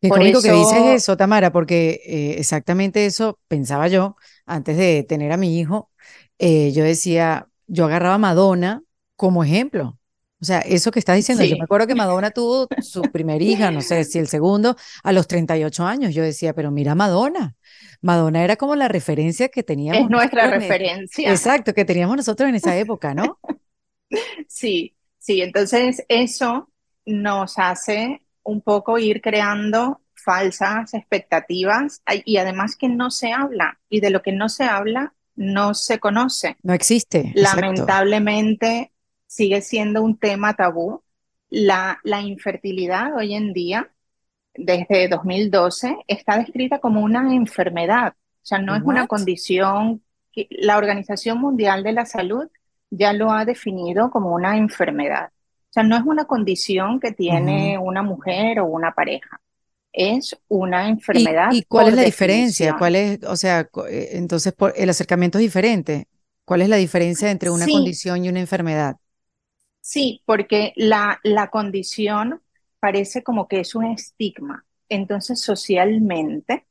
Qué 0.00 0.08
Por 0.08 0.18
que 0.18 0.52
dices 0.52 0.86
eso, 0.94 1.16
Tamara, 1.16 1.52
porque 1.52 2.00
eh, 2.04 2.36
exactamente 2.38 3.06
eso 3.06 3.38
pensaba 3.48 3.88
yo 3.88 4.16
antes 4.44 4.76
de 4.76 5.02
tener 5.02 5.32
a 5.32 5.36
mi 5.36 5.58
hijo. 5.58 5.90
Eh, 6.38 6.72
yo 6.72 6.84
decía, 6.84 7.48
yo 7.66 7.86
agarraba 7.86 8.14
a 8.14 8.18
Madonna 8.18 8.82
como 9.16 9.42
ejemplo. 9.42 9.98
O 10.40 10.44
sea, 10.44 10.60
eso 10.60 10.90
que 10.90 10.98
estás 10.98 11.16
diciendo, 11.16 11.44
yo 11.44 11.56
me 11.56 11.64
acuerdo 11.64 11.86
que 11.86 11.94
Madonna 11.96 12.30
tuvo 12.30 12.68
su 12.80 13.02
primer 13.02 13.40
hija, 13.42 13.70
no 13.70 13.80
sé 13.80 14.04
si 14.04 14.18
el 14.18 14.28
segundo, 14.28 14.76
a 15.02 15.12
los 15.12 15.26
38 15.26 15.84
años. 15.84 16.14
Yo 16.14 16.22
decía, 16.22 16.54
pero 16.54 16.70
mira 16.70 16.94
Madonna. 16.94 17.54
Madonna 18.02 18.44
era 18.44 18.56
como 18.56 18.76
la 18.76 18.88
referencia 18.88 19.48
que 19.48 19.62
teníamos. 19.62 20.02
Es 20.02 20.10
nuestra 20.10 20.48
referencia. 20.48 21.30
Exacto, 21.30 21.72
que 21.72 21.84
teníamos 21.84 22.16
nosotros 22.16 22.48
en 22.48 22.56
esa 22.56 22.76
época, 22.78 23.14
¿no? 23.14 23.38
sí, 24.46 24.94
sí, 25.18 25.40
entonces 25.40 26.04
eso 26.08 26.70
nos 27.04 27.58
hace 27.58 28.22
un 28.42 28.60
poco 28.60 28.98
ir 28.98 29.20
creando 29.20 30.02
falsas 30.14 30.92
expectativas 30.94 32.02
y 32.24 32.36
además 32.36 32.76
que 32.76 32.88
no 32.88 33.10
se 33.10 33.32
habla 33.32 33.78
y 33.88 34.00
de 34.00 34.10
lo 34.10 34.22
que 34.22 34.32
no 34.32 34.48
se 34.48 34.64
habla 34.64 35.14
no 35.36 35.74
se 35.74 35.98
conoce. 35.98 36.56
No 36.62 36.72
existe. 36.72 37.32
Lamentablemente 37.34 38.92
sigue 39.36 39.60
siendo 39.60 40.02
un 40.02 40.18
tema 40.18 40.54
tabú. 40.54 41.02
La, 41.48 42.00
la 42.02 42.20
infertilidad 42.22 43.16
hoy 43.16 43.34
en 43.34 43.52
día, 43.52 43.90
desde 44.54 45.08
2012, 45.08 45.96
está 46.08 46.38
descrita 46.38 46.80
como 46.80 47.02
una 47.02 47.34
enfermedad. 47.34 48.14
O 48.14 48.46
sea, 48.46 48.58
no 48.58 48.74
es 48.74 48.82
una 48.82 49.06
condición 49.06 50.02
que 50.32 50.48
la 50.50 50.76
Organización 50.78 51.38
Mundial 51.38 51.82
de 51.82 51.92
la 51.92 52.06
Salud 52.06 52.48
ya 52.90 53.12
lo 53.12 53.30
ha 53.32 53.44
definido 53.44 54.10
como 54.10 54.34
una 54.34 54.56
enfermedad 54.56 55.30
sea, 55.76 55.82
no 55.82 55.96
es 55.96 56.04
una 56.04 56.24
condición 56.24 57.00
que 57.00 57.12
tiene 57.12 57.78
una 57.78 58.02
mujer 58.02 58.60
o 58.60 58.66
una 58.66 58.92
pareja. 58.92 59.40
Es 59.92 60.36
una 60.48 60.88
enfermedad. 60.88 61.52
¿Y, 61.52 61.62
cuál 61.62 61.88
es 61.88 61.94
la 61.94 62.02
diferencia? 62.02 62.76
¿Cuál 62.78 62.96
es, 62.96 63.22
o 63.24 63.36
sea, 63.36 63.68
eh, 63.88 64.08
entonces 64.12 64.54
el 64.74 64.90
acercamiento 64.90 65.38
es 65.38 65.42
diferente? 65.42 66.08
¿Cuál 66.44 66.62
es 66.62 66.68
la 66.68 66.76
diferencia 66.76 67.30
entre 67.30 67.50
una 67.50 67.66
condición 67.66 68.24
y 68.24 68.28
una 68.28 68.40
enfermedad? 68.40 68.96
Sí, 69.86 70.20
porque 70.24 70.72
la, 70.74 71.20
la 71.22 71.48
condición 71.48 72.42
parece 72.80 73.22
como 73.22 73.46
que 73.46 73.60
es 73.60 73.76
un 73.76 73.84
estigma. 73.84 74.64
Entonces, 74.88 75.40
socialmente, 75.40 76.66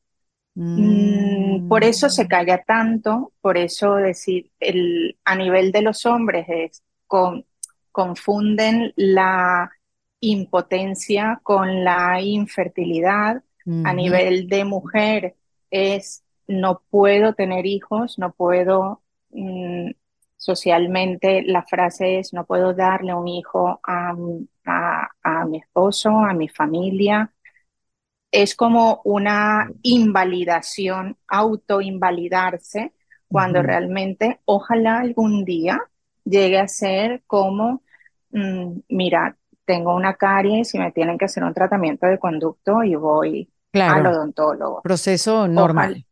mm, 0.56 1.70
por 1.70 1.86
eso 1.86 2.10
se 2.10 2.26
mm. 2.26 2.28
calla 2.28 2.64
tanto, 2.64 3.32
por 3.40 3.58
eso 3.58 3.96
decir, 3.96 4.52
el, 4.60 5.18
a 5.24 5.38
nivel 5.38 5.72
de 5.72 5.82
los 5.82 6.06
hombres 6.06 6.46
es 6.50 6.84
con 7.08 7.46
confunden 7.94 8.92
la 8.98 9.72
impotencia 10.20 11.40
con 11.42 11.86
la 11.86 12.20
infertilidad. 12.22 13.42
A 13.86 13.94
nivel 13.94 14.50
de 14.50 14.66
mujer 14.66 15.36
es 15.72 16.22
no 16.48 16.82
puedo 16.90 17.34
tener 17.34 17.66
hijos, 17.66 18.20
no 18.20 18.34
puedo, 18.34 19.02
mm, 19.30 19.92
socialmente 20.46 21.42
la 21.44 21.64
frase 21.64 22.20
es 22.20 22.34
no 22.34 22.46
puedo 22.46 22.74
darle 22.74 23.14
un 23.14 23.28
hijo 23.28 23.80
a, 23.84 24.16
a, 25.24 25.46
mi 25.46 25.58
esposo, 25.58 26.10
a 26.10 26.34
mi 26.34 26.48
familia. 26.48 27.32
Es 28.32 28.56
como 28.56 29.02
una 29.06 29.72
invalidación, 29.82 31.18
autoinvalidarse, 31.28 32.94
cuando 33.28 33.62
realmente 33.62 34.40
ojalá 34.46 35.00
algún 35.00 35.46
día 35.46 35.82
llegue 36.26 36.60
a 36.60 36.68
ser 36.68 37.24
como 37.26 37.82
Mm, 38.36 38.82
mira, 38.90 39.38
tengo 39.64 39.96
una 39.96 40.16
caries 40.16 40.76
y 40.76 40.80
me 40.80 40.92
tienen 40.92 41.18
que 41.18 41.26
hacer 41.26 41.44
un 41.44 41.54
tratamiento 41.54 42.06
de 42.06 42.20
conducto 42.20 42.84
y 42.84 42.96
voy 42.96 43.50
al 43.74 44.06
odontólogo. 44.06 44.82
Proceso 44.82 45.48
normal. 45.48 46.06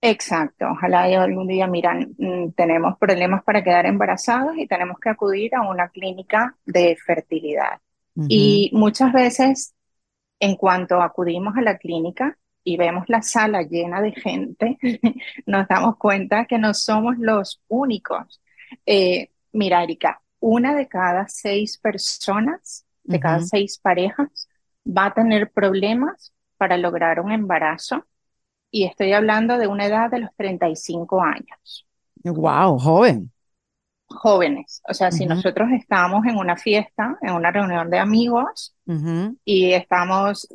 Exacto, 0.00 0.66
ojalá 0.70 1.04
algún 1.22 1.46
día, 1.46 1.66
miran, 1.66 2.14
mm, 2.18 2.52
tenemos 2.52 2.98
problemas 2.98 3.42
para 3.44 3.62
quedar 3.62 3.86
embarazados 3.86 4.56
y 4.56 4.66
tenemos 4.66 4.98
que 5.00 5.10
acudir 5.10 5.54
a 5.54 5.62
una 5.62 5.88
clínica 5.88 6.56
de 6.64 6.96
fertilidad. 6.96 7.80
Y 8.28 8.70
muchas 8.72 9.12
veces, 9.12 9.74
en 10.40 10.56
cuanto 10.56 11.00
acudimos 11.00 11.56
a 11.56 11.62
la 11.62 11.78
clínica 11.78 12.36
y 12.64 12.76
vemos 12.76 13.04
la 13.08 13.22
sala 13.22 13.62
llena 13.62 14.02
de 14.02 14.12
gente, 14.12 14.76
nos 15.46 15.68
damos 15.68 15.96
cuenta 15.98 16.44
que 16.46 16.58
no 16.58 16.74
somos 16.74 17.16
los 17.18 17.62
únicos. 17.68 18.40
Eh, 18.84 19.30
mira, 19.52 19.84
Erika, 19.84 20.20
una 20.40 20.74
de 20.74 20.88
cada 20.88 21.28
seis 21.28 21.78
personas, 21.78 22.86
de 23.04 23.20
cada 23.20 23.40
seis 23.40 23.78
parejas, 23.78 24.48
va 24.86 25.06
a 25.06 25.14
tener 25.14 25.50
problemas 25.50 26.32
para 26.56 26.76
lograr 26.76 27.20
un 27.20 27.32
embarazo. 27.32 28.04
Y 28.70 28.84
estoy 28.84 29.12
hablando 29.12 29.58
de 29.58 29.66
una 29.66 29.86
edad 29.86 30.10
de 30.10 30.20
los 30.20 30.34
35 30.36 31.22
años. 31.22 31.86
¡Wow! 32.24 32.78
Joven. 32.78 33.30
Jóvenes. 34.06 34.82
O 34.88 34.94
sea, 34.94 35.10
si 35.10 35.26
nosotros 35.26 35.68
estamos 35.72 36.24
en 36.26 36.36
una 36.36 36.56
fiesta, 36.56 37.18
en 37.20 37.34
una 37.34 37.50
reunión 37.50 37.90
de 37.90 37.98
amigos, 37.98 38.74
y 39.44 39.72
estamos 39.72 40.48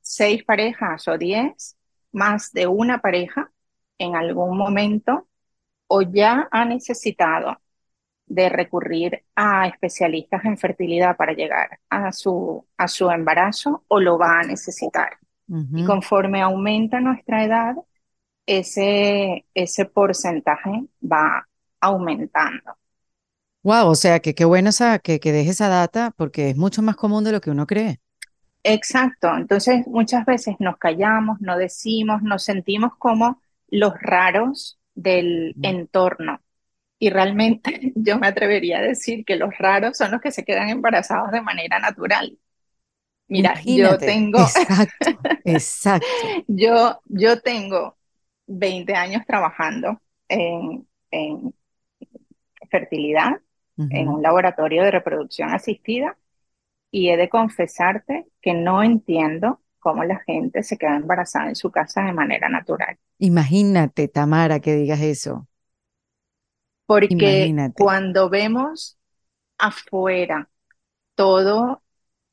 seis 0.00 0.44
parejas 0.44 1.06
o 1.06 1.16
diez, 1.16 1.76
más 2.12 2.52
de 2.52 2.66
una 2.66 3.00
pareja, 3.00 3.50
en 3.98 4.16
algún 4.16 4.56
momento, 4.56 5.28
o 5.86 6.02
ya 6.02 6.48
ha 6.50 6.64
necesitado 6.64 7.56
de 8.26 8.48
recurrir 8.48 9.24
a 9.34 9.66
especialistas 9.68 10.44
en 10.44 10.58
fertilidad 10.58 11.16
para 11.16 11.32
llegar 11.32 11.80
a 11.88 12.12
su, 12.12 12.66
a 12.76 12.88
su 12.88 13.10
embarazo 13.10 13.84
o 13.88 14.00
lo 14.00 14.18
va 14.18 14.40
a 14.40 14.44
necesitar. 14.44 15.18
Y 15.74 15.82
conforme 15.84 16.42
aumenta 16.42 17.00
nuestra 17.00 17.44
edad, 17.44 17.76
ese, 18.46 19.46
ese 19.54 19.86
porcentaje 19.86 20.86
va 21.02 21.48
aumentando. 21.80 22.76
Wow, 23.62 23.88
o 23.90 23.94
sea 23.94 24.18
que 24.20 24.34
qué 24.34 24.44
bueno 24.44 24.70
esa, 24.70 24.98
que, 24.98 25.20
que 25.20 25.30
deje 25.32 25.50
esa 25.50 25.68
data 25.68 26.12
porque 26.16 26.50
es 26.50 26.56
mucho 26.56 26.82
más 26.82 26.96
común 26.96 27.22
de 27.24 27.32
lo 27.32 27.40
que 27.40 27.50
uno 27.50 27.66
cree. 27.66 28.00
Exacto, 28.64 29.34
entonces 29.36 29.86
muchas 29.86 30.26
veces 30.26 30.56
nos 30.58 30.76
callamos, 30.78 31.40
no 31.40 31.56
decimos, 31.56 32.22
nos 32.22 32.42
sentimos 32.44 32.92
como 32.98 33.40
los 33.68 33.94
raros 34.00 34.78
del 34.94 35.56
entorno 35.62 36.42
y 36.98 37.10
realmente 37.10 37.92
yo 37.96 38.18
me 38.18 38.28
atrevería 38.28 38.78
a 38.78 38.82
decir 38.82 39.24
que 39.24 39.36
los 39.36 39.56
raros 39.58 39.98
son 39.98 40.12
los 40.12 40.20
que 40.20 40.32
se 40.32 40.44
quedan 40.44 40.70
embarazados 40.70 41.32
de 41.32 41.42
manera 41.42 41.78
natural. 41.80 42.38
Mira, 43.28 43.60
yo 43.64 43.98
tengo... 43.98 44.38
Exacto, 44.42 45.10
exacto. 45.44 46.06
yo, 46.48 47.00
yo 47.06 47.40
tengo 47.40 47.96
20 48.46 48.94
años 48.94 49.22
trabajando 49.26 50.00
en, 50.28 50.86
en 51.10 51.54
fertilidad, 52.70 53.40
en 53.76 54.08
un 54.08 54.22
laboratorio 54.22 54.82
de 54.82 54.90
reproducción 54.90 55.50
asistida, 55.50 56.16
y 56.90 57.10
he 57.10 57.16
de 57.16 57.28
confesarte 57.28 58.26
que 58.40 58.54
no 58.54 58.82
entiendo 58.82 59.60
cómo 59.78 60.04
la 60.04 60.18
gente 60.20 60.62
se 60.62 60.76
queda 60.76 60.96
embarazada 60.96 61.48
en 61.48 61.56
su 61.56 61.70
casa 61.70 62.02
de 62.02 62.12
manera 62.12 62.48
natural. 62.48 62.98
Imagínate, 63.18 64.08
Tamara, 64.08 64.60
que 64.60 64.74
digas 64.74 65.00
eso. 65.00 65.46
Porque 66.86 67.54
cuando 67.74 68.28
vemos 68.30 68.98
afuera 69.58 70.48
todo, 71.14 71.82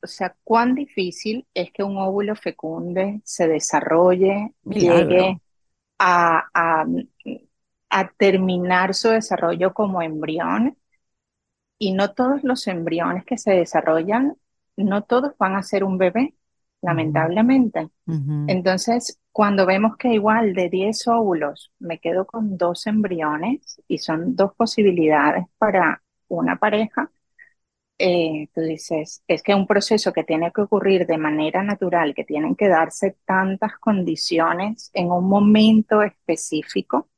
o 0.06 0.08
sea, 0.08 0.36
cuán 0.44 0.76
difícil 0.76 1.46
es 1.52 1.72
que 1.72 1.82
un 1.82 1.98
óvulo 1.98 2.36
fecunde, 2.36 3.20
se 3.24 3.48
desarrolle, 3.48 4.54
llegue 4.64 5.40
a, 5.98 6.46
a, 6.54 6.86
terminar 8.16 8.94
su 8.94 9.08
desarrollo 9.08 9.74
como 9.74 10.02
embrión. 10.02 10.78
Y 11.78 11.92
no 11.92 12.12
todos 12.12 12.44
los 12.44 12.68
embriones 12.68 13.24
que 13.24 13.36
se 13.36 13.50
desarrollan, 13.50 14.36
no 14.76 15.02
todos 15.02 15.36
van 15.38 15.56
a 15.56 15.62
ser 15.64 15.82
un 15.82 15.98
bebé, 15.98 16.34
lamentablemente. 16.82 17.90
Entonces, 18.46 19.18
cuando 19.32 19.66
vemos 19.66 19.96
que 19.96 20.14
igual 20.14 20.54
de 20.54 20.68
10 20.70 21.08
óvulos 21.08 21.72
me 21.80 21.98
quedo 21.98 22.26
con 22.26 22.56
dos 22.56 22.86
embriones 22.86 23.82
y 23.88 23.98
son 23.98 24.36
dos 24.36 24.54
posibilidades 24.54 25.46
para 25.58 26.00
una 26.28 26.56
pareja, 26.56 27.10
eh, 27.98 28.48
tú 28.54 28.60
dices, 28.60 29.22
es 29.26 29.42
que 29.42 29.54
un 29.54 29.66
proceso 29.66 30.12
que 30.12 30.24
tiene 30.24 30.52
que 30.52 30.62
ocurrir 30.62 31.06
de 31.06 31.18
manera 31.18 31.62
natural, 31.62 32.14
que 32.14 32.24
tienen 32.24 32.54
que 32.54 32.68
darse 32.68 33.16
tantas 33.24 33.78
condiciones 33.78 34.90
en 34.94 35.10
un 35.10 35.28
momento 35.28 36.02
específico, 36.02 37.08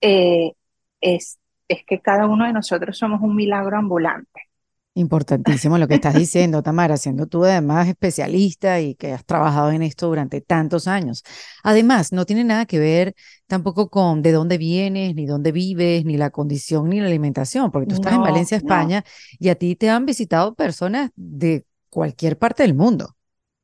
eh, 0.00 0.52
es, 1.00 1.38
es 1.68 1.84
que 1.84 2.00
cada 2.00 2.26
uno 2.26 2.46
de 2.46 2.52
nosotros 2.52 2.98
somos 2.98 3.20
un 3.22 3.34
milagro 3.36 3.78
ambulante. 3.78 4.51
Importantísimo 4.94 5.78
lo 5.78 5.88
que 5.88 5.94
estás 5.94 6.14
diciendo, 6.14 6.62
Tamara, 6.62 6.98
siendo 6.98 7.26
tú 7.26 7.44
además 7.44 7.88
especialista 7.88 8.78
y 8.80 8.94
que 8.94 9.12
has 9.12 9.24
trabajado 9.24 9.70
en 9.70 9.80
esto 9.82 10.06
durante 10.06 10.42
tantos 10.42 10.86
años. 10.86 11.24
Además, 11.62 12.12
no 12.12 12.26
tiene 12.26 12.44
nada 12.44 12.66
que 12.66 12.78
ver 12.78 13.14
tampoco 13.46 13.88
con 13.88 14.20
de 14.20 14.32
dónde 14.32 14.58
vienes, 14.58 15.14
ni 15.14 15.24
dónde 15.24 15.50
vives, 15.50 16.04
ni 16.04 16.18
la 16.18 16.28
condición, 16.28 16.90
ni 16.90 17.00
la 17.00 17.06
alimentación, 17.06 17.70
porque 17.70 17.86
tú 17.86 17.94
estás 17.94 18.12
en 18.12 18.20
Valencia, 18.20 18.58
España, 18.58 19.02
y 19.38 19.48
a 19.48 19.54
ti 19.54 19.76
te 19.76 19.88
han 19.88 20.04
visitado 20.04 20.54
personas 20.54 21.10
de 21.16 21.64
cualquier 21.88 22.38
parte 22.38 22.62
del 22.62 22.74
mundo. 22.74 23.16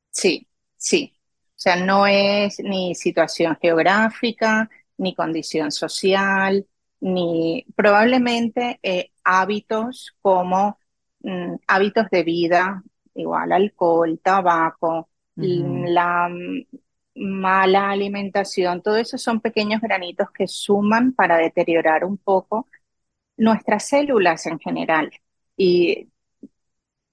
Sí, 0.09 0.47
sí. 0.77 1.13
O 1.49 1.61
sea, 1.61 1.75
no 1.75 2.07
es 2.07 2.59
ni 2.59 2.95
situación 2.95 3.55
geográfica, 3.61 4.67
ni 4.97 5.13
condición 5.13 5.71
social, 5.71 6.65
ni 7.01 7.65
probablemente 7.75 8.79
eh, 8.81 9.11
hábitos 9.23 10.15
como 10.21 10.79
Mm, 11.21 11.55
hábitos 11.67 12.09
de 12.09 12.23
vida, 12.23 12.83
igual 13.13 13.51
alcohol, 13.51 14.19
tabaco, 14.23 15.09
la 15.35 16.29
mala 17.15 17.89
alimentación, 17.91 18.81
todo 18.81 18.97
eso 18.97 19.17
son 19.17 19.41
pequeños 19.41 19.81
granitos 19.81 20.31
que 20.31 20.47
suman 20.47 21.13
para 21.13 21.37
deteriorar 21.37 22.05
un 22.05 22.17
poco 22.17 22.67
nuestras 23.37 23.87
células 23.87 24.45
en 24.45 24.59
general. 24.59 25.11
Y 25.57 26.09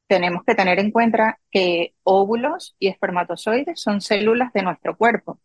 tenemos 0.06 0.44
que 0.44 0.54
tener 0.54 0.78
en 0.78 0.90
cuenta 0.90 1.38
que 1.50 1.94
óvulos 2.04 2.76
y 2.78 2.88
espermatozoides 2.88 3.80
son 3.80 4.00
células 4.00 4.52
de 4.52 4.62
nuestro 4.62 4.96
cuerpo. 4.96 5.40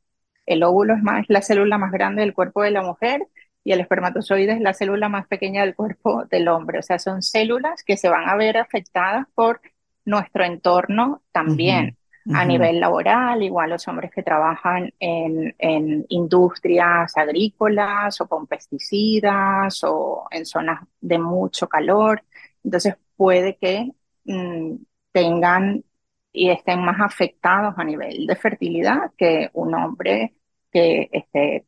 El 0.46 0.64
óvulo 0.64 0.96
es, 0.96 1.04
más, 1.04 1.24
es 1.24 1.30
la 1.30 1.42
célula 1.42 1.78
más 1.78 1.92
grande 1.92 2.22
del 2.22 2.34
cuerpo 2.34 2.62
de 2.64 2.72
la 2.72 2.84
mujer 2.84 3.28
y 3.64 3.72
el 3.72 3.80
espermatozoide 3.80 4.54
es 4.54 4.62
la 4.62 4.74
célula 4.74 5.10
más 5.10 5.28
pequeña 5.28 5.62
del 5.62 5.76
cuerpo 5.76 6.26
del 6.26 6.48
hombre. 6.48 6.80
O 6.80 6.82
sea, 6.82 7.00
son 7.00 7.22
células 7.22 7.84
que 7.84 7.98
se 7.98 8.10
van 8.10 8.28
a 8.28 8.36
ver 8.36 8.58
afectadas 8.58 9.28
por 9.36 9.62
nuestro 10.06 10.44
entorno 10.44 11.22
también. 11.32 11.98
A 12.36 12.46
nivel 12.46 12.80
laboral, 12.80 13.42
igual 13.42 13.72
los 13.72 13.88
hombres 13.88 14.12
que 14.12 14.22
trabajan 14.22 14.94
en, 15.00 15.56
en, 15.58 16.06
industrias 16.10 17.18
agrícolas 17.18 18.22
o 18.22 18.28
con 18.28 18.46
pesticidas 18.46 19.84
o 19.84 20.28
en 20.30 20.46
zonas 20.46 20.82
de 21.02 21.18
mucho 21.18 21.68
calor. 21.68 22.24
Entonces 22.64 22.96
puede 23.18 23.58
que 23.58 23.92
mm, 24.26 24.76
tengan 25.12 25.84
y 26.32 26.52
estén 26.52 26.86
más 26.86 27.02
afectados 27.02 27.74
a 27.78 27.84
nivel 27.84 28.28
de 28.28 28.36
fertilidad 28.36 29.12
que 29.18 29.50
un 29.54 29.74
hombre 29.74 30.36
que 30.72 31.10
esté 31.12 31.66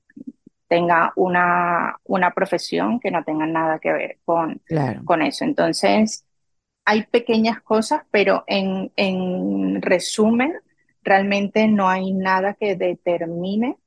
tenga 0.74 1.14
una, 1.18 2.00
una 2.06 2.32
profesión 2.34 3.00
que 3.00 3.12
no 3.12 3.24
tenga 3.24 3.46
nada 3.46 3.78
que 3.78 3.94
ver 3.94 4.18
con, 4.26 4.60
con 5.04 5.22
eso. 5.22 5.46
Entonces, 5.46 6.26
hay 6.84 7.04
pequeñas 7.04 7.62
cosas, 7.62 8.02
pero 8.10 8.44
en, 8.48 8.92
en 8.96 9.84
resumen, 9.84 10.52
realmente 11.04 11.68
no 11.68 11.88
hay 11.90 12.12
nada 12.12 12.56
que 12.56 12.76
determine 12.76 13.78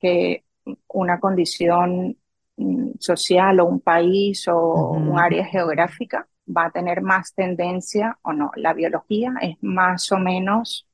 que 0.00 0.46
una 0.88 1.20
condición 1.20 2.16
mm, 2.56 2.92
social 2.98 3.60
o 3.60 3.66
un 3.66 3.80
país 3.80 4.48
o 4.48 4.92
un 4.92 5.18
área 5.18 5.44
geográfica 5.44 6.26
va 6.48 6.66
a 6.66 6.70
tener 6.70 7.02
más 7.02 7.34
tendencia 7.34 8.18
o 8.22 8.32
no. 8.32 8.52
La 8.56 8.72
biología 8.72 9.34
es 9.42 9.58
más 9.60 10.10
o 10.12 10.18
menos 10.18 10.85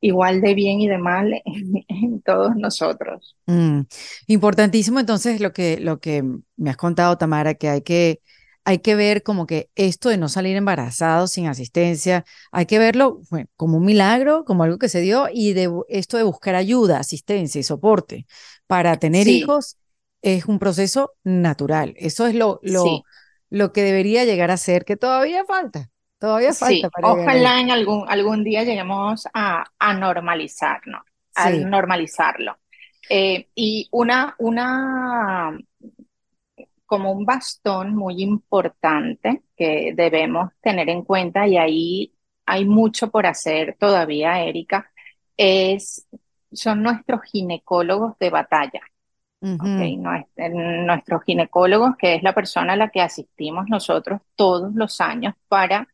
igual 0.00 0.40
de 0.40 0.54
bien 0.54 0.80
y 0.80 0.88
de 0.88 0.98
mal 0.98 1.42
en, 1.44 2.22
todos 2.22 2.56
nosotros. 2.56 3.36
Mm, 3.46 3.80
importantísimo 4.26 5.00
entonces 5.00 5.40
lo 5.40 5.52
que, 5.52 5.78
lo 5.80 6.00
que 6.00 6.24
me 6.56 6.70
has 6.70 6.76
contado, 6.76 7.16
Tamara, 7.18 7.54
que 7.54 7.68
hay 7.68 7.82
que 7.82 8.20
hay 8.64 8.80
que 8.80 8.96
ver 8.96 9.22
como 9.22 9.46
que 9.46 9.70
esto 9.76 10.10
de 10.10 10.18
no 10.18 10.28
salir 10.28 10.54
embarazado 10.54 11.26
sin 11.26 11.46
asistencia, 11.46 12.26
hay 12.52 12.66
que 12.66 12.78
verlo 12.78 13.22
como 13.56 13.78
un 13.78 13.86
milagro, 13.86 14.44
como 14.44 14.62
algo 14.62 14.76
que 14.76 14.90
se 14.90 15.00
dio, 15.00 15.28
y 15.32 15.54
de 15.54 15.70
esto 15.88 16.18
de 16.18 16.22
buscar 16.22 16.54
ayuda, 16.54 16.98
asistencia 16.98 17.58
y 17.58 17.62
soporte 17.62 18.26
para 18.66 18.98
tener 18.98 19.26
hijos 19.26 19.78
es 20.20 20.44
un 20.44 20.58
proceso 20.58 21.12
natural. 21.24 21.94
Eso 21.96 22.26
es 22.26 22.34
lo, 22.34 22.60
lo, 22.62 23.04
lo 23.48 23.72
que 23.72 23.82
debería 23.82 24.26
llegar 24.26 24.50
a 24.50 24.58
ser, 24.58 24.84
que 24.84 24.98
todavía 24.98 25.46
falta. 25.46 25.90
Todavía 26.18 26.52
falta 26.52 26.90
para 26.90 27.12
Ojalá 27.12 27.60
en 27.60 27.70
algún, 27.70 28.04
algún 28.08 28.42
día 28.42 28.64
lleguemos 28.64 29.26
a, 29.32 29.64
a 29.78 29.94
normalizarlo, 29.94 31.02
a 31.34 31.50
normalizarlo. 31.50 32.56
Eh, 33.08 33.48
y 33.54 33.88
una, 33.92 34.34
una, 34.38 35.56
como 36.84 37.12
un 37.12 37.24
bastón 37.24 37.94
muy 37.94 38.22
importante 38.22 39.42
que 39.56 39.92
debemos 39.94 40.50
tener 40.60 40.88
en 40.90 41.04
cuenta, 41.04 41.46
y 41.46 41.56
ahí 41.56 42.14
hay 42.46 42.64
mucho 42.64 43.10
por 43.10 43.26
hacer 43.26 43.76
todavía, 43.78 44.42
Erika, 44.42 44.90
es, 45.36 46.06
son 46.52 46.82
nuestros 46.82 47.22
ginecólogos 47.22 48.18
de 48.18 48.30
batalla. 48.30 48.80
nuestros 49.40 51.22
ginecólogos, 51.22 51.96
que 51.96 52.16
es 52.16 52.22
la 52.24 52.34
persona 52.34 52.72
a 52.72 52.76
la 52.76 52.90
que 52.90 53.00
asistimos 53.00 53.68
nosotros 53.68 54.20
todos 54.34 54.74
los 54.74 55.00
años 55.00 55.34
para 55.46 55.86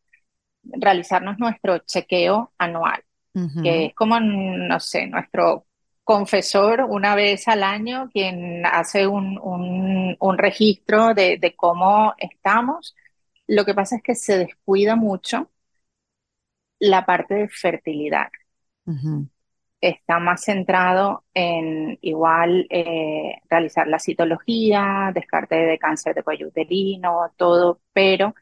realizarnos 0.73 1.37
nuestro 1.39 1.79
chequeo 1.79 2.51
anual, 2.57 3.03
que 3.61 3.87
es 3.87 3.95
como, 3.95 4.19
no 4.19 4.79
sé, 4.79 5.07
nuestro 5.07 5.65
confesor 6.05 6.81
una 6.87 7.15
vez 7.15 7.47
al 7.47 7.63
año 7.63 8.09
quien 8.13 8.65
hace 8.65 9.07
un, 9.07 9.37
un, 10.19 10.37
registro 10.37 11.13
de, 11.13 11.37
de, 11.37 11.55
cómo 11.55 12.13
estamos. 12.17 12.95
Lo 13.47 13.65
que 13.65 13.73
pasa 13.73 13.97
es 13.97 14.03
que 14.03 14.15
se 14.15 14.37
descuida 14.37 14.95
mucho 14.95 15.49
la 16.79 17.05
parte 17.05 17.33
de 17.35 17.49
fertilidad. 17.49 18.29
Está 19.81 20.19
más 20.19 20.43
centrado 20.43 21.25
en 21.33 21.97
igual 22.01 22.67
eh, 22.69 23.41
realizar 23.49 23.87
la 23.87 23.99
citología, 23.99 25.11
descarte 25.13 25.55
de 25.55 25.77
cáncer 25.77 26.15
de 26.15 26.23
cuello 26.23 26.47
uterino, 26.47 27.31
todo, 27.35 27.81
pero 27.93 28.35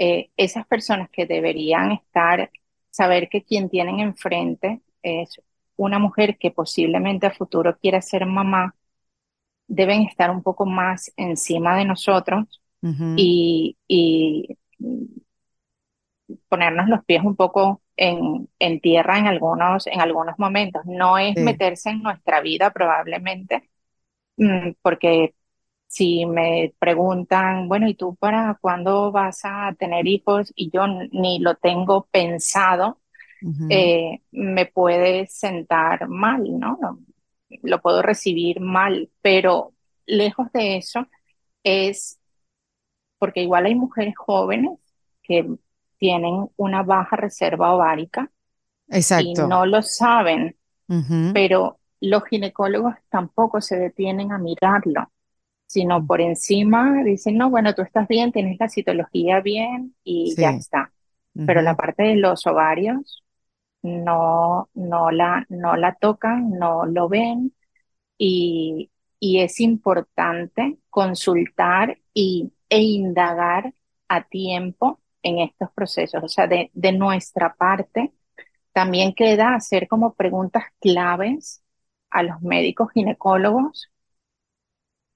eh, 0.00 0.30
esas 0.36 0.64
personas 0.64 1.10
que 1.10 1.26
deberían 1.26 1.90
estar, 1.90 2.52
saber 2.88 3.28
que 3.28 3.42
quien 3.42 3.68
tienen 3.68 3.98
enfrente 3.98 4.80
es 5.02 5.40
una 5.74 5.98
mujer 5.98 6.38
que 6.38 6.52
posiblemente 6.52 7.26
a 7.26 7.32
futuro 7.32 7.76
quiera 7.78 8.00
ser 8.00 8.24
mamá, 8.24 8.76
deben 9.66 10.02
estar 10.02 10.30
un 10.30 10.44
poco 10.44 10.66
más 10.66 11.12
encima 11.16 11.76
de 11.76 11.84
nosotros 11.84 12.62
y, 13.16 13.76
ponernos 16.48 16.88
los 16.88 17.04
pies 17.04 17.24
un 17.24 17.34
poco 17.34 17.82
en, 17.96 18.48
en, 18.60 18.80
tierra 18.80 19.18
en 19.18 19.26
algunos, 19.26 19.86
en 19.88 20.00
algunos 20.00 20.38
momentos. 20.38 20.82
No 20.86 21.18
es 21.18 21.36
meterse 21.36 21.90
en 21.90 22.02
nuestra 22.02 22.40
vida 22.40 22.70
probablemente, 22.70 23.68
mm, 24.36 24.72
porque 24.80 25.34
si 25.88 26.26
me 26.26 26.74
preguntan, 26.78 27.68
bueno, 27.68 27.88
¿y 27.88 27.94
tú 27.96 28.16
para 28.16 28.58
cuándo 28.60 29.12
vas 29.12 29.40
a 29.44 29.74
tener 29.78 30.06
hijos? 30.06 30.52
Y 30.56 30.70
yo 30.70 30.86
ni 31.12 31.40
lo 31.40 31.56
tengo 31.56 32.06
pensado, 32.12 33.00
eh, 33.68 34.22
me 34.32 34.66
puede 34.66 35.26
sentar 35.28 36.08
mal, 36.08 36.44
¿no? 36.58 36.78
Lo 37.62 37.80
puedo 37.82 38.02
recibir 38.02 38.60
mal, 38.60 39.10
pero 39.22 39.74
lejos 40.06 40.52
de 40.52 40.78
eso 40.78 41.06
es 41.64 42.20
porque 43.18 43.42
igual 43.42 43.66
hay 43.66 43.74
mujeres 43.74 44.14
jóvenes 44.16 44.78
que 45.22 45.48
tienen 45.98 46.48
una 46.56 46.82
baja 46.82 47.16
reserva 47.16 47.74
ovárica 47.74 48.30
y 49.16 49.36
no 49.36 49.66
lo 49.66 49.82
saben, 49.82 50.56
pero 51.32 51.80
los 52.00 52.24
ginecólogos 52.26 52.94
tampoco 53.10 53.60
se 53.60 53.78
detienen 53.78 54.32
a 54.32 54.38
mirarlo 54.38 55.10
sino 55.68 56.06
por 56.06 56.22
encima 56.22 57.04
dicen, 57.04 57.38
no, 57.38 57.50
bueno, 57.50 57.74
tú 57.76 57.82
estás 57.82 58.08
bien, 58.08 58.32
tienes 58.32 58.58
la 58.60 58.70
citología 58.70 59.40
bien 59.42 59.96
y 60.04 60.34
ya 60.38 60.52
está. 60.52 60.92
Pero 61.44 61.62
la 61.62 61.76
parte 61.76 62.04
de 62.04 62.16
los 62.16 62.46
ovarios 62.48 63.24
no, 63.82 64.70
no, 64.74 65.10
la, 65.10 65.46
no 65.50 65.76
la 65.76 65.94
tocan, 65.96 66.50
no 66.58 66.86
lo 66.86 67.08
ven 67.08 67.54
y, 68.18 68.90
y 69.20 69.40
es 69.40 69.60
importante 69.60 70.78
consultar 70.90 71.98
y, 72.14 72.52
e 72.68 72.80
indagar 72.82 73.74
a 74.08 74.24
tiempo 74.28 75.00
en 75.22 75.38
estos 75.40 75.70
procesos. 75.72 76.22
O 76.24 76.28
sea, 76.28 76.46
de, 76.46 76.70
de 76.74 76.92
nuestra 76.92 77.54
parte, 77.54 78.12
también 78.72 79.14
queda 79.14 79.54
hacer 79.54 79.88
como 79.88 80.14
preguntas 80.14 80.64
claves 80.80 81.62
a 82.10 82.22
los 82.22 82.40
médicos 82.42 82.90
ginecólogos 82.92 83.90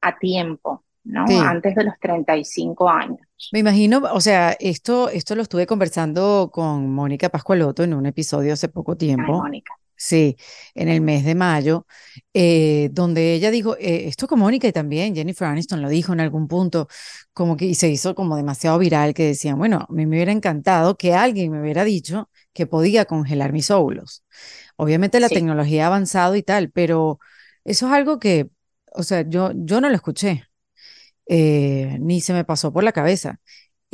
a 0.03 0.19
tiempo, 0.19 0.85
¿no? 1.05 1.25
Antes 1.41 1.75
de 1.75 1.85
los 1.85 1.95
35 2.01 2.89
años. 2.89 3.21
Me 3.53 3.61
imagino, 3.61 4.03
o 4.13 4.21
sea, 4.21 4.57
esto, 4.61 5.09
esto 5.09 5.35
lo 5.35 5.43
estuve 5.43 5.67
conversando 5.67 6.51
con 6.53 6.93
Mónica 6.93 7.29
Pascualoto 7.29 7.83
en 7.83 7.95
un 7.95 8.07
episodio 8.07 8.53
hace 8.53 8.69
poco 8.69 8.97
tiempo. 8.97 9.33
Mónica. 9.33 9.75
Sí, 10.05 10.37
en 10.75 10.89
el 10.89 11.01
mes 11.01 11.25
de 11.25 11.37
mayo, 11.37 11.87
eh, 12.35 12.89
donde 12.91 13.35
ella 13.35 13.53
dijo, 13.53 13.77
eh, 13.77 14.09
esto 14.09 14.27
con 14.27 14.41
Mónica 14.41 14.67
y 14.67 14.73
también 14.73 15.15
Jennifer 15.15 15.47
Aniston 15.47 15.81
lo 15.81 15.89
dijo 15.89 16.13
en 16.13 16.19
algún 16.19 16.49
punto, 16.49 16.89
como 17.33 17.57
que 17.57 17.67
y 17.67 17.77
se 17.77 17.89
hizo 17.89 18.17
como 18.17 18.37
demasiado 18.37 18.81
viral, 18.81 19.15
que 19.15 19.27
decían, 19.27 19.59
bueno, 19.59 19.87
a 19.89 19.93
mí 19.93 20.07
me 20.07 20.17
hubiera 20.17 20.33
encantado 20.33 20.97
que 20.97 21.15
alguien 21.15 21.53
me 21.53 21.61
hubiera 21.61 21.85
dicho 21.85 22.29
que 22.53 22.67
podía 22.67 23.05
congelar 23.05 23.53
mis 23.53 23.71
óvulos. 23.71 24.25
Obviamente 24.77 25.21
la 25.21 25.29
tecnología 25.29 25.85
ha 25.85 25.87
avanzado 25.87 26.35
y 26.35 26.43
tal, 26.43 26.71
pero 26.73 27.21
eso 27.65 27.87
es 27.87 27.93
algo 27.93 28.19
que, 28.19 28.49
o 28.95 29.03
sea, 29.03 29.23
yo, 29.29 29.53
yo 29.55 29.81
no 29.81 29.89
lo 29.89 29.95
escuché, 29.95 30.45
eh, 31.27 31.99
ni 32.01 32.21
se 32.21 32.33
me 32.33 32.45
pasó 32.45 32.73
por 32.73 32.85
la 32.85 32.93
cabeza. 32.93 33.41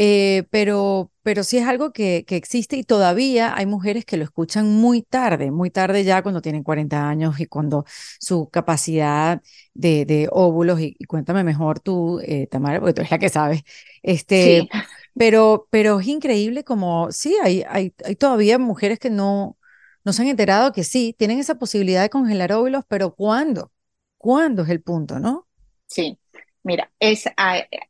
Eh, 0.01 0.45
pero, 0.51 1.11
pero 1.25 1.43
sí 1.43 1.59
es 1.59 1.67
algo 1.67 1.93
que, 1.93 2.25
que, 2.25 2.37
existe 2.37 2.77
y 2.77 2.85
todavía 2.85 3.57
hay 3.57 3.67
mujeres 3.67 4.05
que 4.05 4.17
lo 4.17 4.23
escuchan 4.23 4.69
muy 4.69 5.03
tarde, 5.03 5.51
muy 5.51 5.71
tarde 5.71 6.05
ya 6.05 6.23
cuando 6.23 6.41
tienen 6.41 6.63
40 6.63 7.09
años 7.09 7.41
y 7.41 7.47
cuando 7.47 7.85
su 8.21 8.49
capacidad 8.49 9.43
de, 9.75 10.05
de 10.05 10.29
óvulos, 10.31 10.81
y, 10.81 10.95
cuéntame 11.07 11.43
mejor 11.43 11.81
tú, 11.81 12.21
eh, 12.23 12.47
Tamara, 12.47 12.79
porque 12.79 12.95
tú 12.95 13.01
eres 13.01 13.11
la 13.11 13.19
que 13.19 13.29
sabes, 13.29 13.63
este, 14.05 14.69
pero, 15.15 15.67
pero 15.71 15.99
es 15.99 16.07
increíble 16.07 16.63
como, 16.63 17.11
sí, 17.11 17.37
hay, 17.43 17.65
hay, 17.69 17.93
hay 18.05 18.15
todavía 18.15 18.59
mujeres 18.59 19.01
que 19.01 19.11
no, 19.11 19.59
no 20.05 20.13
se 20.13 20.23
han 20.23 20.29
enterado 20.29 20.73
que 20.73 20.85
sí, 20.85 21.15
tienen 21.19 21.41
esa 21.41 21.57
posibilidad 21.57 22.03
de 22.03 22.11
congelar 22.11 22.53
óvulos, 22.53 22.85
pero 22.89 23.15
¿cuándo? 23.17 23.73
¿Cuándo 24.19 24.63
es 24.63 24.69
el 24.69 24.83
punto, 24.83 25.19
no? 25.19 25.47
Sí, 25.87 26.19
Mira, 26.69 26.91
ese 27.01 27.33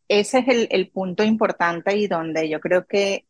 es 0.07 0.35
el, 0.71 0.91
punto 0.91 1.25
importante 1.25 1.97
y 1.97 2.07
donde 2.07 2.49
yo 2.49 2.61
creo 2.61 2.87
que 2.87 3.27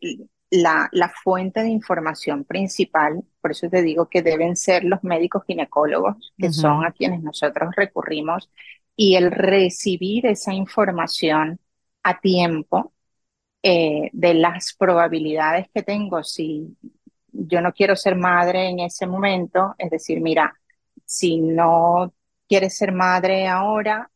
la, 0.51 0.91
fuente 1.25 1.63
de 1.63 1.71
información 1.71 2.45
principal, 2.45 3.25
por 3.41 3.53
eso 3.53 3.67
te 3.71 3.81
digo 3.81 4.11
que 4.11 4.21
deben 4.21 4.57
ser 4.57 4.85
los 4.85 5.03
médicos 5.05 5.45
ginecólogos, 5.47 6.35
que 6.37 6.53
son 6.53 6.85
a 6.85 6.93
quienes 6.93 7.23
nosotros 7.23 7.71
recurrimos, 7.75 8.51
y 8.95 9.15
el 9.15 9.31
recibir 9.31 10.27
esa 10.27 10.53
información 10.53 11.59
a 12.03 12.21
tiempo 12.21 12.93
eh, 13.63 14.11
de 14.13 14.35
las 14.35 14.75
probabilidades 14.79 15.69
que 15.73 15.83
tengo 15.83 16.23
si 16.25 16.77
yo 17.33 17.63
no 17.63 17.73
quiero 17.73 17.97
ser 17.97 18.17
madre 18.17 18.69
en 18.69 18.81
ese 18.81 19.07
momento, 19.07 19.75
es 19.79 19.91
decir, 19.91 20.21
mira, 20.21 20.55
si 21.07 21.39
no 21.39 22.13
quieres 22.49 22.77
ser 22.77 22.93
madre 22.93 23.47
ahora, 23.47 24.11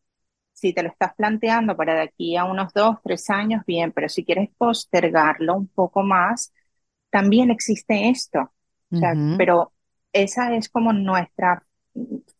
si 0.52 0.72
te 0.72 0.82
lo 0.82 0.88
estás 0.88 1.14
planteando 1.14 1.76
para 1.76 1.94
de 1.94 2.02
aquí 2.02 2.36
a 2.36 2.44
unos 2.44 2.72
dos, 2.72 2.96
tres 3.02 3.28
años, 3.30 3.62
bien, 3.66 3.92
pero 3.92 4.08
si 4.08 4.24
quieres 4.24 4.48
postergarlo 4.56 5.56
un 5.56 5.68
poco 5.68 6.02
más, 6.02 6.52
también 7.10 7.50
existe 7.50 8.08
esto. 8.08 8.52
pero 9.36 9.72
esa 10.12 10.54
es 10.54 10.68
como 10.68 10.92
nuestra 10.92 11.64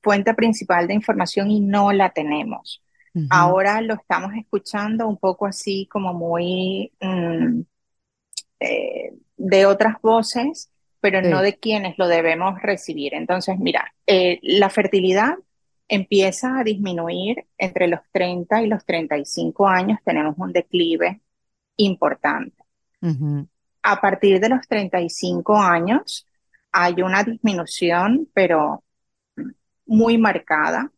fuente 0.03 0.35
principal 0.35 0.87
de 0.87 0.95
información 0.95 1.51
y 1.51 1.61
no 1.61 1.93
la 1.93 2.11
tenemos. 2.11 2.83
Ahora 3.29 3.81
lo 3.83 3.95
estamos 3.95 4.33
escuchando 4.35 5.07
un 5.07 5.19
poco 5.19 5.47
así 5.47 5.87
como 5.91 6.15
muy 6.15 6.93
mm, 7.01 7.61
eh, 8.61 9.13
de 9.37 9.67
otras 9.67 10.01
voces, 10.01 10.71
pero 11.01 11.21
no 11.21 11.43
de 11.43 11.59
quienes 11.59 11.99
lo 11.99 12.09
debemos 12.09 12.63
recibir. 12.63 13.15
Entonces, 13.15 13.59
mira, 13.59 13.93
eh, 14.07 14.39
la 14.43 14.71
fertilidad 14.71 15.35
empieza 15.89 16.59
a 16.59 16.65
disminuir 16.65 17.47
entre 17.59 17.87
los 17.87 18.01
30 18.13 18.63
y 18.63 18.67
los 18.67 18.85
35 18.85 19.67
años, 19.67 19.99
tenemos 20.05 20.35
un 20.39 20.53
declive 20.53 21.21
importante. 21.77 22.57
A 23.83 24.01
partir 24.01 24.41
de 24.41 24.49
los 24.49 24.67
35 24.69 25.57
años 25.57 26.27
hay 26.71 27.03
una 27.03 27.25
disminución, 27.25 28.29
pero 28.33 28.85
muy 29.87 30.19
marcada 30.19 30.91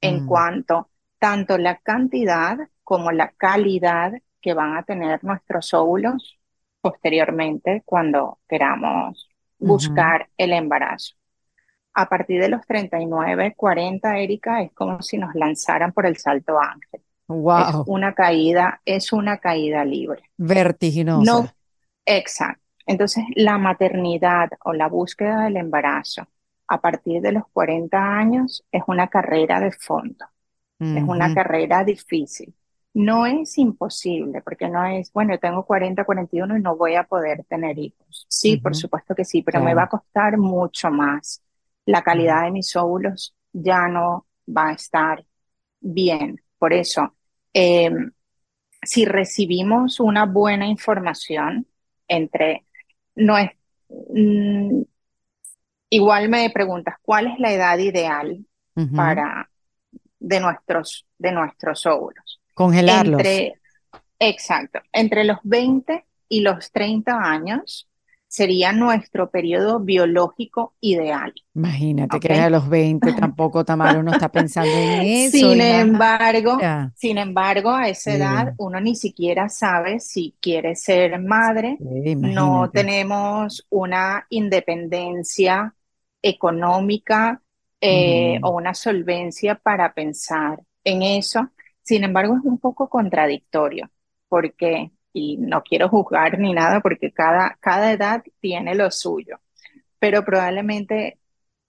en 0.00 0.24
mm. 0.24 0.26
cuanto 0.26 0.88
tanto 1.18 1.58
la 1.58 1.76
cantidad 1.76 2.56
como 2.82 3.12
la 3.12 3.32
calidad 3.32 4.12
que 4.40 4.54
van 4.54 4.76
a 4.76 4.84
tener 4.84 5.22
nuestros 5.22 5.74
óvulos 5.74 6.38
posteriormente 6.80 7.82
cuando 7.84 8.38
queramos 8.48 9.28
buscar 9.58 10.30
el 10.38 10.54
embarazo 10.54 11.19
a 11.94 12.08
partir 12.08 12.40
de 12.40 12.48
los 12.48 12.64
39, 12.66 13.54
40, 13.56 14.18
Erika, 14.18 14.62
es 14.62 14.72
como 14.72 15.02
si 15.02 15.18
nos 15.18 15.34
lanzaran 15.34 15.92
por 15.92 16.06
el 16.06 16.16
salto 16.16 16.58
ángel. 16.58 17.02
Wow. 17.28 17.58
Es 17.58 17.76
una 17.86 18.14
caída, 18.14 18.80
es 18.84 19.12
una 19.12 19.38
caída 19.38 19.84
libre. 19.84 20.22
Vertiginosa. 20.36 21.32
No, 21.32 21.48
exacto. 22.04 22.60
Entonces, 22.86 23.24
la 23.36 23.56
maternidad 23.58 24.50
o 24.64 24.72
la 24.72 24.88
búsqueda 24.88 25.44
del 25.44 25.56
embarazo 25.56 26.26
a 26.66 26.80
partir 26.80 27.20
de 27.20 27.32
los 27.32 27.44
40 27.52 27.98
años 27.98 28.64
es 28.72 28.82
una 28.86 29.08
carrera 29.08 29.60
de 29.60 29.72
fondo. 29.72 30.24
Es 30.80 31.02
una 31.06 31.34
carrera 31.34 31.84
difícil. 31.84 32.54
No 32.94 33.26
es 33.26 33.58
imposible, 33.58 34.40
porque 34.40 34.66
no 34.66 34.82
es, 34.86 35.12
bueno, 35.12 35.38
tengo 35.38 35.64
40, 35.64 36.04
41 36.04 36.56
y 36.56 36.62
no 36.62 36.74
voy 36.74 36.94
a 36.94 37.04
poder 37.04 37.44
tener 37.44 37.78
hijos. 37.78 38.24
Sí, 38.28 38.56
por 38.56 38.74
supuesto 38.74 39.14
que 39.14 39.26
sí, 39.26 39.42
pero 39.42 39.60
me 39.60 39.74
va 39.74 39.82
a 39.84 39.88
costar 39.88 40.38
mucho 40.38 40.90
más 40.90 41.42
la 41.86 42.02
calidad 42.02 42.44
de 42.44 42.50
mis 42.52 42.74
óvulos 42.76 43.34
ya 43.52 43.88
no 43.88 44.26
va 44.46 44.68
a 44.68 44.72
estar 44.72 45.24
bien. 45.80 46.40
Por 46.58 46.72
eso, 46.72 47.14
em, 47.52 48.12
si 48.82 49.04
recibimos 49.04 50.00
una 50.00 50.26
buena 50.26 50.66
información 50.66 51.66
entre, 52.08 52.66
no 53.16 53.38
es, 53.38 53.50
mm, 53.88 54.82
igual 55.90 56.28
me 56.28 56.50
preguntas, 56.50 56.96
¿cuál 57.02 57.28
es 57.28 57.38
la 57.38 57.52
edad 57.52 57.78
ideal 57.78 58.44
para 58.94 59.50
de 60.18 60.40
nuestros, 60.40 61.06
de 61.18 61.32
nuestros 61.32 61.86
óvulos? 61.86 62.40
Congelarlos. 62.54 63.22
exacto, 64.18 64.80
entre 64.92 65.24
los 65.24 65.38
20 65.42 66.04
y 66.28 66.40
los 66.40 66.70
30 66.70 67.18
años 67.18 67.89
sería 68.30 68.72
nuestro 68.72 69.28
periodo 69.28 69.80
biológico 69.80 70.74
ideal. 70.80 71.34
Imagínate 71.52 72.20
que 72.20 72.32
a 72.32 72.48
los 72.48 72.68
20 72.68 73.12
tampoco 73.18 73.64
Tamara 73.64 73.98
uno 73.98 74.12
está 74.12 74.30
pensando 74.30 74.70
en 74.70 75.00
eso. 75.00 75.36
Sin 75.36 75.60
embargo, 75.60 76.56
sin 76.94 77.18
embargo, 77.18 77.70
a 77.70 77.88
esa 77.88 78.14
edad 78.14 78.54
uno 78.58 78.80
ni 78.80 78.94
siquiera 78.94 79.48
sabe 79.48 79.98
si 79.98 80.36
quiere 80.40 80.76
ser 80.76 81.20
madre. 81.20 81.76
no 81.80 82.70
tenemos 82.70 83.66
una 83.68 84.24
independencia 84.30 85.74
económica 86.22 87.42
eh, 87.80 88.38
o 88.44 88.50
una 88.50 88.74
solvencia 88.74 89.56
para 89.56 89.92
pensar 89.92 90.60
en 90.84 91.02
eso. 91.02 91.50
Sin 91.82 92.04
embargo, 92.04 92.36
es 92.36 92.44
un 92.44 92.58
poco 92.58 92.88
contradictorio 92.88 93.90
porque 94.28 94.92
y 95.12 95.36
no 95.38 95.62
quiero 95.62 95.88
juzgar 95.88 96.38
ni 96.38 96.52
nada 96.52 96.80
porque 96.80 97.12
cada, 97.12 97.56
cada 97.60 97.92
edad 97.92 98.22
tiene 98.40 98.74
lo 98.74 98.90
suyo, 98.90 99.40
pero 99.98 100.24
probablemente 100.24 101.18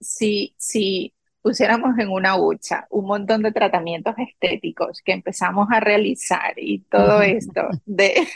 si, 0.00 0.54
si 0.58 1.14
pusiéramos 1.42 1.98
en 1.98 2.10
una 2.10 2.36
hucha 2.36 2.86
un 2.90 3.06
montón 3.06 3.42
de 3.42 3.52
tratamientos 3.52 4.14
estéticos 4.18 5.02
que 5.04 5.12
empezamos 5.12 5.68
a 5.72 5.80
realizar 5.80 6.54
y 6.56 6.80
todo 6.80 7.22
esto 7.22 7.68
de... 7.86 8.26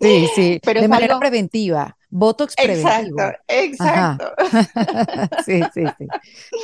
sí, 0.00 0.28
sí, 0.34 0.60
de 0.62 0.88
manera 0.88 1.18
preventiva. 1.18 1.96
Botox 2.12 2.56
preventivo. 2.56 3.20
Exacto, 3.20 4.34
exacto. 4.34 4.34
sí, 5.46 5.60
sí, 5.72 5.84
sí. 5.96 6.06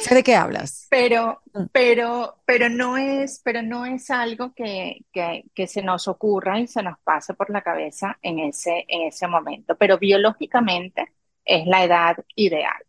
Sé 0.02 0.14
de 0.16 0.22
qué 0.24 0.34
hablas. 0.34 0.88
Pero, 0.90 1.40
mm. 1.54 1.66
pero, 1.70 2.38
pero 2.44 2.68
no 2.68 2.96
es, 2.96 3.40
pero 3.44 3.62
no 3.62 3.86
es 3.86 4.10
algo 4.10 4.52
que, 4.54 5.04
que, 5.12 5.44
que, 5.54 5.66
se 5.68 5.82
nos 5.82 6.08
ocurra 6.08 6.58
y 6.58 6.66
se 6.66 6.82
nos 6.82 6.98
pase 6.98 7.34
por 7.34 7.50
la 7.50 7.62
cabeza 7.62 8.18
en 8.22 8.40
ese, 8.40 8.84
en 8.88 9.02
ese 9.02 9.28
momento. 9.28 9.76
Pero 9.76 9.98
biológicamente 9.98 11.12
es 11.44 11.66
la 11.66 11.84
edad 11.84 12.16
ideal. 12.34 12.82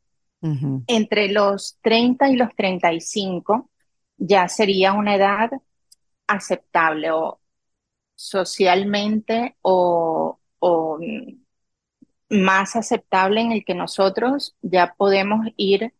Entre 0.88 1.30
los 1.30 1.78
30 1.82 2.30
y 2.30 2.36
los 2.36 2.56
35 2.56 3.70
ya 4.18 4.48
sería 4.48 4.94
una 4.94 5.16
edad 5.16 5.52
aceptable 6.28 7.12
o 7.12 7.40
socialmente 8.18 9.56
o, 9.62 10.40
o 10.60 11.00
más 12.30 12.76
aceptable 12.76 13.42
en 13.42 13.52
el 13.54 13.64
que 13.64 13.76
nosotros 13.76 14.56
ya 14.62 14.96
podemos 14.98 15.48
ir 15.56 15.94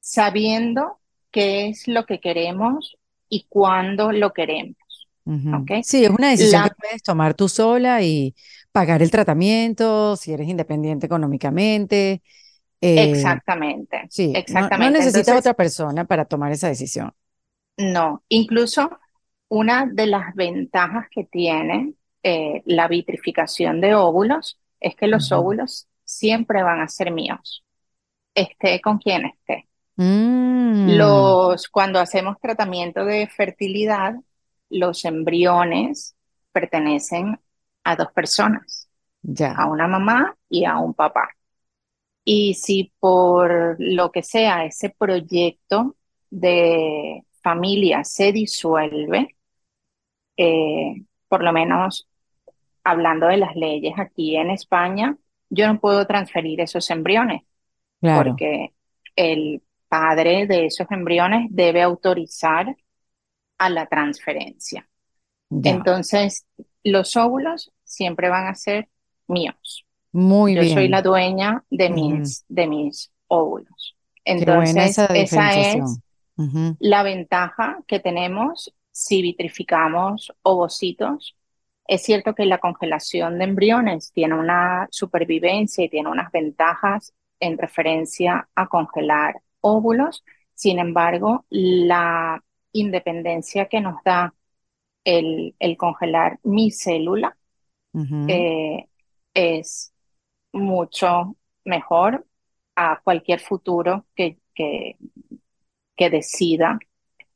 sabiendo 0.00 1.00
qué 1.30 1.68
es 1.68 1.88
lo 1.88 2.06
que 2.06 2.20
queremos 2.20 2.96
y 3.28 3.46
cuándo 3.48 4.12
lo 4.12 4.32
queremos. 4.32 4.76
Sí, 5.84 6.04
es 6.04 6.10
una 6.10 6.30
decisión 6.30 6.64
que 6.64 6.74
puedes 6.74 7.02
tomar 7.02 7.34
tú 7.34 7.48
sola 7.48 8.02
y 8.02 8.34
pagar 8.72 9.02
el 9.02 9.10
tratamiento, 9.10 10.16
si 10.16 10.32
eres 10.32 10.48
independiente 10.48 11.06
económicamente. 11.06 12.22
Eh, 12.80 13.10
exactamente. 13.10 14.06
Sí, 14.10 14.32
exactamente. 14.34 14.92
No, 14.92 14.98
necesitas 14.98 15.38
otra 15.38 15.54
persona 15.54 16.04
para 16.04 16.24
tomar 16.24 16.52
esa 16.52 16.68
decisión. 16.68 17.12
No, 17.76 18.22
incluso 18.28 18.90
una 19.52 19.84
de 19.84 20.06
las 20.06 20.34
ventajas 20.34 21.08
que 21.10 21.24
tiene 21.24 21.92
eh, 22.22 22.62
la 22.64 22.88
vitrificación 22.88 23.82
de 23.82 23.94
óvulos 23.94 24.58
es 24.80 24.96
que 24.96 25.06
los 25.06 25.30
óvulos 25.30 25.88
siempre 26.04 26.62
van 26.62 26.80
a 26.80 26.88
ser 26.88 27.10
míos, 27.10 27.62
esté 28.34 28.80
con 28.80 28.96
quien 28.96 29.26
esté. 29.26 29.68
Mm. 29.96 30.96
Los, 30.96 31.68
cuando 31.68 32.00
hacemos 32.00 32.40
tratamiento 32.40 33.04
de 33.04 33.26
fertilidad, 33.26 34.14
los 34.70 35.04
embriones 35.04 36.16
pertenecen 36.50 37.38
a 37.84 37.94
dos 37.94 38.10
personas, 38.10 38.88
ya. 39.20 39.52
a 39.52 39.66
una 39.66 39.86
mamá 39.86 40.34
y 40.48 40.64
a 40.64 40.78
un 40.78 40.94
papá. 40.94 41.28
Y 42.24 42.54
si 42.54 42.90
por 42.98 43.76
lo 43.78 44.10
que 44.10 44.22
sea 44.22 44.64
ese 44.64 44.88
proyecto 44.88 45.94
de 46.30 47.26
familia 47.42 48.02
se 48.04 48.32
disuelve, 48.32 49.36
eh, 50.44 51.04
por 51.28 51.44
lo 51.44 51.52
menos 51.52 52.08
hablando 52.82 53.28
de 53.28 53.36
las 53.36 53.54
leyes 53.54 53.94
aquí 53.96 54.36
en 54.36 54.50
España, 54.50 55.16
yo 55.50 55.68
no 55.68 55.78
puedo 55.78 56.04
transferir 56.06 56.60
esos 56.60 56.90
embriones 56.90 57.42
porque 58.00 58.72
el 59.14 59.62
padre 59.88 60.48
de 60.48 60.66
esos 60.66 60.90
embriones 60.90 61.46
debe 61.50 61.82
autorizar 61.82 62.74
a 63.58 63.70
la 63.70 63.86
transferencia. 63.86 64.88
Entonces, 65.62 66.44
los 66.82 67.16
óvulos 67.16 67.70
siempre 67.84 68.28
van 68.28 68.48
a 68.48 68.54
ser 68.56 68.88
míos. 69.28 69.86
Muy 70.10 70.56
Yo 70.56 70.62
bien. 70.62 70.74
soy 70.74 70.88
la 70.88 71.02
dueña 71.02 71.62
de 71.70 71.90
mis, 71.90 72.44
de 72.48 72.66
mis 72.66 73.12
óvulos. 73.28 73.96
Entonces, 74.24 74.98
esa 74.98 75.06
esa 75.06 75.52
es 75.52 76.00
la 76.80 77.04
ventaja 77.04 77.78
que 77.86 78.00
tenemos 78.00 78.74
si 78.92 79.22
vitrificamos 79.22 80.32
ovocitos. 80.42 81.36
Es 81.86 82.04
cierto 82.04 82.34
que 82.34 82.46
la 82.46 82.58
congelación 82.58 83.38
de 83.38 83.44
embriones 83.44 84.12
tiene 84.12 84.34
una 84.36 84.88
supervivencia 84.92 85.84
y 85.84 85.90
tiene 85.90 86.10
unas 86.10 86.32
ventajas 86.32 87.14
en 87.40 87.58
referencia 87.58 88.48
a 88.54 88.68
congelar 88.68 89.42
óvulos. 89.60 90.24
Sin 90.54 90.78
embargo, 90.78 91.46
la 91.50 92.42
independencia 92.72 93.66
que 93.68 93.80
nos 93.80 94.02
da 94.04 94.34
el, 95.04 95.54
el 95.58 95.76
congelar 95.76 96.38
mi 96.44 96.70
célula 96.70 97.36
eh, 98.26 98.88
es 99.34 99.92
mucho 100.52 101.36
mejor 101.64 102.26
a 102.76 103.00
cualquier 103.04 103.40
futuro 103.40 104.06
que, 104.16 104.38
que, 104.54 104.96
que 105.96 106.10
decida 106.10 106.78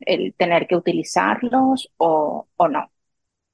el 0.01 0.35
tener 0.35 0.67
que 0.67 0.77
utilizarlos 0.77 1.91
o, 1.97 2.49
o 2.57 2.69
no. 2.69 2.91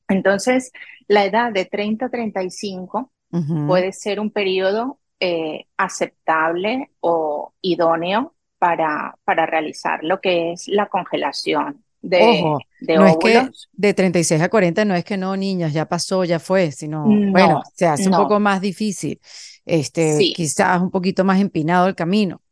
Entonces, 0.09 0.72
la 1.09 1.24
edad 1.24 1.52
de 1.52 1.64
30 1.64 2.07
a 2.07 2.11
35 2.11 3.12
Ujú. 3.33 3.55
puede 3.66 3.92
ser 3.92 4.20
un 4.20 4.31
periodo 4.31 4.98
eh, 5.20 5.66
aceptable 5.76 6.90
o 7.00 7.55
idóneo 7.62 8.35
para, 8.59 9.16
para 9.24 9.46
realizar 9.46 10.05
lo 10.05 10.20
que 10.20 10.52
es 10.52 10.68
la 10.68 10.88
congelación 10.88 11.85
de, 12.00 12.18
Ojo, 12.18 12.61
de 12.81 12.98
no 12.98 13.07
es 13.07 13.16
que 13.16 13.50
de 13.72 13.94
36 13.94 14.40
a 14.42 14.48
40 14.48 14.85
no 14.85 14.94
es 14.94 15.05
que 15.05 15.16
no, 15.16 15.37
niñas, 15.37 15.72
ya 15.72 15.88
pasó, 15.88 16.24
ya 16.24 16.38
fue, 16.38 16.70
sino, 16.70 17.24
bueno, 17.33 17.57
No, 17.57 17.62
se 17.74 17.87
hace 17.87 18.09
un 18.09 18.12
no, 18.12 18.16
poco 18.16 18.38
más 18.38 18.61
difícil, 18.61 19.20
este, 19.64 20.18
sí, 20.18 20.33
quizás 20.33 20.81
un 20.81 20.90
poquito 20.90 21.24
más 21.24 21.40
empinado 21.40 21.87
el 21.88 21.94
camino, 21.94 22.42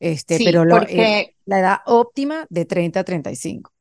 este, 0.00 0.40
sí, 0.40 0.44
pero 0.44 0.64
lo- 0.64 0.80
porque 0.80 1.36
la 1.46 1.60
edad 1.60 1.78
óptima 1.86 2.46
de 2.50 2.64
30 2.66 3.00
a 3.00 3.04
35. 3.04 3.72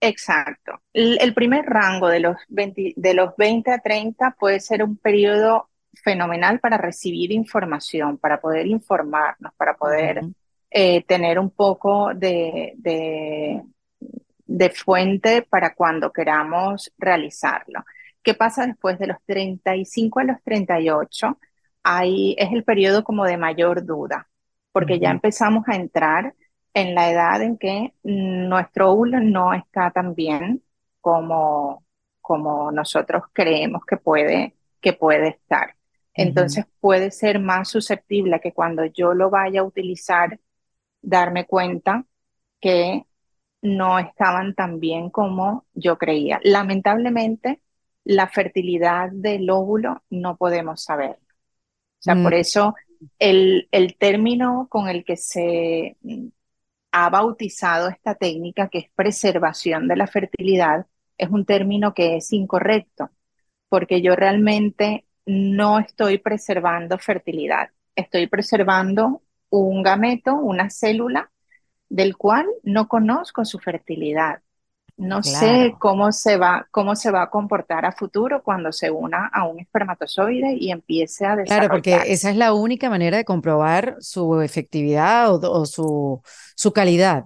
Exacto. 0.00 0.82
El, 0.92 1.18
el 1.20 1.32
primer 1.34 1.64
rango 1.64 2.08
de 2.08 2.20
los 2.20 2.36
20, 2.48 2.92
de 2.96 3.14
los 3.14 3.34
20 3.36 3.70
a 3.72 3.78
30 3.78 4.32
puede 4.38 4.60
ser 4.60 4.82
un 4.82 4.96
periodo 4.98 5.70
fenomenal 6.02 6.60
para 6.60 6.76
recibir 6.76 7.32
información, 7.32 8.18
para 8.18 8.40
poder 8.40 8.66
informarnos, 8.66 9.54
para 9.56 9.74
poder 9.76 10.26
eh, 10.70 11.04
tener 11.04 11.38
un 11.38 11.50
poco 11.50 12.12
de, 12.14 12.74
de, 12.76 13.62
de 14.46 14.70
fuente 14.70 15.42
para 15.42 15.74
cuando 15.74 16.12
queramos 16.12 16.92
realizarlo. 16.98 17.84
¿Qué 18.22 18.34
pasa 18.34 18.66
después 18.66 18.98
de 18.98 19.06
los 19.08 19.18
35 19.26 20.20
a 20.20 20.24
los 20.24 20.42
38? 20.44 21.38
Ahí 21.82 22.34
es 22.38 22.52
el 22.52 22.64
periodo 22.64 23.04
como 23.04 23.24
de 23.24 23.36
mayor 23.38 23.84
duda, 23.86 24.28
porque 24.74 25.00
ya 25.00 25.12
empezamos 25.12 25.64
a 25.68 25.76
entrar 25.76 26.36
en 26.74 26.94
la 26.96 27.10
edad 27.10 27.42
en 27.42 27.58
que 27.58 27.94
nuestro 28.04 28.92
óvulo 28.92 29.20
no 29.20 29.54
está 29.54 29.92
tan 29.92 30.14
bien 30.16 30.64
como, 31.02 31.86
como 32.22 32.72
nosotros 32.72 33.24
creemos 33.34 33.86
que 33.86 33.98
puede, 33.98 34.56
que 34.82 34.94
puede 34.94 35.30
estar. 35.30 35.76
Entonces 36.14 36.66
puede 36.80 37.12
ser 37.12 37.40
más 37.40 37.70
susceptible 37.70 38.40
que 38.40 38.54
cuando 38.54 38.86
yo 38.86 39.14
lo 39.14 39.30
vaya 39.30 39.62
a 39.62 39.64
utilizar, 39.64 40.40
darme 41.02 41.46
cuenta 41.46 42.06
que 42.60 43.06
no 43.62 43.98
estaban 43.98 44.54
tan 44.54 44.80
bien 44.80 45.10
como 45.10 45.66
yo 45.74 45.98
creía. 45.98 46.40
Lamentablemente, 46.44 47.62
la 48.04 48.28
fertilidad 48.28 49.10
del 49.12 49.50
óvulo 49.50 50.02
no 50.10 50.36
podemos 50.38 50.82
saber. 50.84 51.18
O 51.20 52.02
sea, 52.04 52.14
Mm, 52.14 52.22
por 52.22 52.34
eso 52.34 52.74
el, 53.18 53.68
el 53.72 53.96
término 53.96 54.68
con 54.70 54.88
el 54.88 55.04
que 55.04 55.16
se 55.16 55.96
mm, 56.02 56.28
ha 56.92 57.10
bautizado 57.10 57.88
esta 57.88 58.14
técnica, 58.16 58.68
que 58.68 58.78
es 58.78 58.90
preservación 58.96 59.88
de 59.88 59.96
la 59.96 60.06
fertilidad, 60.06 60.86
es 61.18 61.30
un 61.30 61.44
término 61.46 61.94
que 61.94 62.16
es 62.18 62.32
incorrecto, 62.32 63.10
porque 63.70 64.02
yo 64.02 64.16
realmente 64.16 65.06
no 65.26 65.80
estoy 65.80 66.18
preservando 66.18 66.98
fertilidad, 66.98 67.70
estoy 67.96 68.28
preservando 68.28 69.22
un 69.50 69.82
gameto, 69.82 70.34
una 70.36 70.70
célula 70.70 71.32
del 71.90 72.16
cual 72.16 72.46
no 72.64 72.88
conozco 72.88 73.44
su 73.44 73.58
fertilidad. 73.60 74.43
No 74.96 75.22
sé 75.24 75.76
cómo 75.80 76.12
se 76.12 76.36
va, 76.36 76.68
cómo 76.70 76.94
se 76.96 77.10
va 77.10 77.22
a 77.22 77.30
comportar 77.30 77.84
a 77.84 77.92
futuro 77.92 78.42
cuando 78.42 78.72
se 78.72 78.90
una 78.90 79.26
a 79.28 79.44
un 79.46 79.60
espermatozoide 79.60 80.54
y 80.58 80.70
empiece 80.70 81.26
a 81.26 81.36
claro, 81.42 81.70
porque 81.70 82.12
esa 82.12 82.30
es 82.30 82.36
la 82.36 82.52
única 82.54 82.90
manera 82.90 83.16
de 83.16 83.24
comprobar 83.24 83.96
su 84.00 84.40
efectividad 84.40 85.32
o, 85.34 85.40
o 85.52 85.66
su, 85.66 86.22
su 86.56 86.72
calidad. 86.72 87.24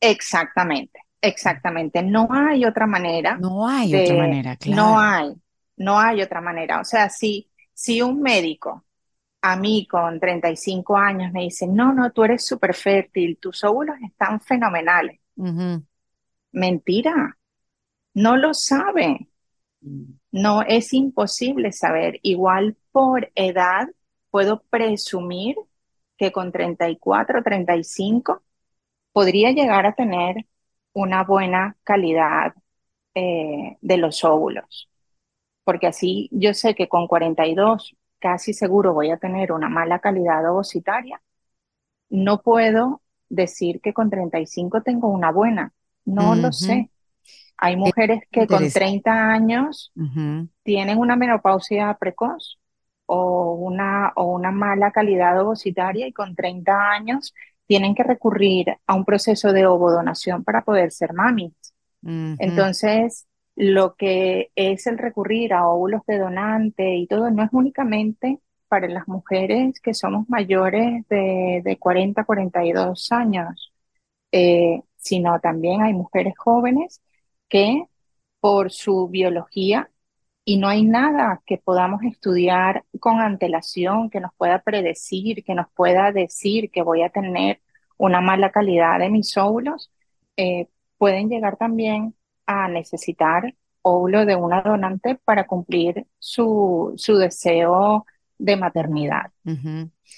Exactamente, 0.00 1.00
exactamente. 1.20 2.02
No 2.02 2.28
hay 2.30 2.64
otra 2.64 2.86
manera 2.86 3.42
No 3.42 3.68
hay 3.68 3.94
otra 3.96 4.14
manera, 4.16 4.56
no 4.64 4.98
claro. 4.98 5.00
hay, 5.00 5.34
no 5.76 5.98
hay 6.00 6.22
otra 6.22 6.40
manera. 6.40 6.80
O 6.80 6.84
sea, 6.84 7.08
si, 7.10 7.50
si 7.74 8.02
un 8.02 8.20
médico 8.22 8.84
a 9.42 9.56
mí 9.56 9.86
con 9.90 10.20
35 10.20 10.96
años 10.98 11.32
me 11.32 11.42
dice, 11.42 11.66
no, 11.68 11.92
no, 11.94 12.12
tú 12.12 12.24
eres 12.24 12.46
súper 12.46 12.74
fértil, 12.74 13.38
tus 13.40 13.64
óvulos 13.64 13.96
están 14.02 14.40
fenomenales. 14.40 15.20
Mentira, 16.62 17.36
no 18.14 18.36
lo 18.36 18.54
sabe. 18.54 19.28
No 20.32 20.62
es 20.62 20.92
imposible 20.92 21.72
saber. 21.72 22.18
Igual 22.22 22.76
por 22.92 23.30
edad 23.34 23.88
puedo 24.30 24.62
presumir 24.70 25.56
que 26.16 26.32
con 26.32 26.52
34 26.52 27.40
o 27.40 27.42
35 27.42 28.42
podría 29.12 29.52
llegar 29.52 29.86
a 29.86 29.94
tener 29.94 30.46
una 30.92 31.24
buena 31.24 31.76
calidad 31.84 32.54
eh, 33.14 33.78
de 33.80 33.96
los 33.98 34.24
óvulos, 34.24 34.90
porque 35.64 35.88
así 35.88 36.28
yo 36.32 36.54
sé 36.54 36.74
que 36.74 36.88
con 36.88 37.08
42 37.08 37.96
casi 38.20 38.54
seguro 38.54 38.94
voy 38.94 39.10
a 39.10 39.18
tener 39.18 39.52
una 39.52 39.68
mala 39.68 40.00
calidad 40.00 40.50
ovocitaria. 40.50 41.22
No 42.10 42.42
puedo 42.42 43.02
decir 43.28 43.80
que 43.82 43.92
con 43.94 44.10
35 44.10 44.82
tengo 44.82 45.08
una 45.08 45.30
buena, 45.32 45.72
no 46.04 46.34
lo 46.36 46.52
sé. 46.52 46.90
Hay 47.58 47.76
Es 47.82 47.94
mujeres 47.94 48.22
que 48.32 48.48
con 48.48 48.70
interesante. 48.70 48.72
30 48.72 49.30
años 49.32 49.92
tienen 50.64 50.98
una 50.98 51.16
menopausia 51.16 51.94
precoz 52.00 52.58
o 53.06 53.54
una, 53.54 54.12
o 54.16 54.24
una 54.34 54.50
mala 54.52 54.92
calidad 54.92 55.40
ovocitaria 55.40 56.06
y 56.06 56.12
con 56.12 56.34
30 56.36 56.90
años 56.92 57.34
tienen 57.66 57.94
que 57.94 58.02
recurrir 58.04 58.76
a 58.86 58.94
un 58.94 59.04
proceso 59.04 59.52
de 59.52 59.66
ovodonación 59.66 60.44
para 60.44 60.64
poder 60.64 60.92
ser 60.92 61.12
mamis. 61.14 61.54
Entonces, 62.38 63.26
lo 63.56 63.94
que 63.96 64.50
es 64.56 64.86
el 64.86 64.98
recurrir 64.98 65.52
a 65.54 65.68
óvulos 65.68 66.02
de 66.06 66.18
donante 66.18 66.96
y 66.96 67.06
todo 67.06 67.30
no 67.30 67.42
es 67.44 67.50
únicamente 67.52 68.40
para 68.68 68.88
las 68.88 69.06
mujeres 69.08 69.80
que 69.80 69.94
somos 69.94 70.28
mayores 70.28 71.06
de, 71.08 71.62
de 71.64 71.78
40, 71.78 72.24
42 72.24 73.12
años, 73.12 73.72
eh, 74.32 74.82
sino 75.04 75.38
también 75.40 75.82
hay 75.82 75.92
mujeres 75.92 76.34
jóvenes 76.38 77.02
que 77.48 77.84
por 78.40 78.72
su 78.72 79.08
biología 79.08 79.90
y 80.44 80.58
no 80.58 80.68
hay 80.68 80.84
nada 80.84 81.42
que 81.46 81.58
podamos 81.58 82.02
estudiar 82.04 82.84
con 83.00 83.20
antelación 83.20 84.10
que 84.10 84.20
nos 84.20 84.32
pueda 84.36 84.62
predecir, 84.62 85.44
que 85.44 85.54
nos 85.54 85.66
pueda 85.74 86.12
decir 86.12 86.70
que 86.70 86.82
voy 86.82 87.02
a 87.02 87.10
tener 87.10 87.60
una 87.98 88.20
mala 88.20 88.50
calidad 88.50 88.98
de 88.98 89.10
mis 89.10 89.36
óvulos, 89.36 89.90
eh, 90.36 90.68
pueden 90.98 91.28
llegar 91.30 91.56
también 91.56 92.14
a 92.46 92.68
necesitar 92.68 93.54
óvulo 93.82 94.26
de 94.26 94.36
una 94.36 94.62
donante 94.62 95.16
para 95.16 95.46
cumplir 95.46 96.06
su, 96.18 96.94
su 96.96 97.16
deseo 97.16 98.06
de 98.38 98.56
maternidad. 98.56 99.32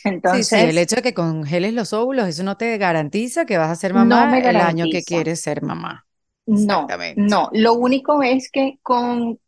Entonces, 0.05 0.49
sí, 0.49 0.57
el 0.57 0.79
hecho 0.79 0.97
de 0.97 1.03
que 1.03 1.15
congeles 1.15 1.75
los 1.75 1.93
óvulos, 1.93 2.29
eso 2.29 2.43
no 2.43 2.57
te 2.57 2.77
garantiza 2.79 3.47
que 3.47 3.59
vas 3.59 3.71
a 3.71 3.77
ser 3.77 3.95
mamá 3.95 4.39
el 4.39 4.57
año 4.57 4.87
que 4.91 5.03
quieres 5.03 5.41
ser 5.41 5.63
mamá. 5.63 6.07
No, 6.47 6.87
no. 7.17 7.51
Lo 7.53 7.75
único 7.75 8.23
es 8.23 8.51
que 8.51 8.79
con, 8.83 9.39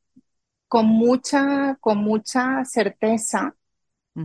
con, 0.66 0.86
mucha, 0.86 1.76
con 1.80 1.98
mucha 1.98 2.64
certeza, 2.64 3.54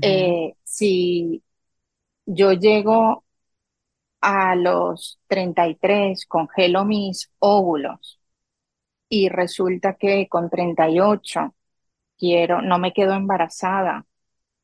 eh, 0.01 0.55
si 0.63 1.43
yo 2.25 2.53
llego 2.53 3.23
a 4.21 4.55
los 4.55 5.19
33, 5.27 6.25
congelo 6.25 6.85
mis 6.85 7.29
óvulos 7.39 8.19
y 9.09 9.29
resulta 9.29 9.93
que 9.93 10.27
con 10.27 10.49
38 10.49 11.53
quiero, 12.17 12.61
no 12.61 12.79
me 12.79 12.93
quedo 12.93 13.13
embarazada 13.13 14.05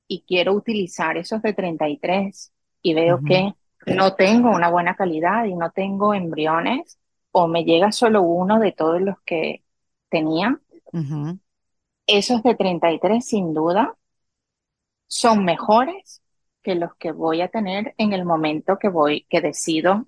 y 0.10 0.24
quiero 0.28 0.54
utilizar 0.54 1.15
esos 1.17 1.41
de 1.43 1.54
33 1.54 2.52
y 2.82 2.93
veo 2.95 3.22
que 3.24 3.54
no 3.86 4.15
tengo 4.15 4.50
una 4.50 4.69
buena 4.69 4.95
calidad 4.95 5.45
y 5.45 5.54
no 5.54 5.72
tengo 5.72 6.13
embriones 6.13 7.00
o 7.32 7.48
me 7.48 7.63
llega 7.63 7.91
solo 7.91 8.24
uno 8.24 8.60
de 8.60 8.72
todos 8.72 9.00
los 9.00 9.22
que 9.22 9.63
tenía, 10.10 10.60
esos 12.08 12.41
de 12.41 12.56
33 12.56 13.24
sin 13.24 13.54
duda 13.54 13.95
son 15.08 15.45
mejores 15.45 16.24
que 16.63 16.74
los 16.74 16.95
que 16.95 17.12
voy 17.12 17.41
a 17.41 17.50
tener 17.50 17.93
en 17.98 18.12
el 18.12 18.26
momento 18.26 18.80
que 18.80 18.89
voy, 18.89 19.28
que 19.30 19.41
decido 19.41 20.08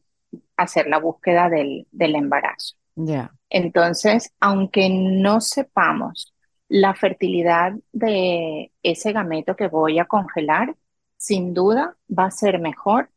hacer 0.57 0.87
la 0.87 0.97
búsqueda 0.97 1.47
del, 1.47 1.87
del 1.91 2.15
embarazo. 2.15 2.75
Ya. 2.95 3.31
Entonces, 3.51 4.33
aunque 4.39 4.89
no 4.89 5.41
sepamos 5.41 6.33
la 6.71 6.95
fertilidad 6.95 7.73
de 7.91 8.71
ese 8.81 9.11
gameto 9.11 9.57
que 9.57 9.67
voy 9.67 9.99
a 9.99 10.05
congelar, 10.05 10.77
sin 11.17 11.53
duda 11.53 11.97
va 12.09 12.25
a 12.27 12.31
ser 12.31 12.59
mejor 12.59 13.11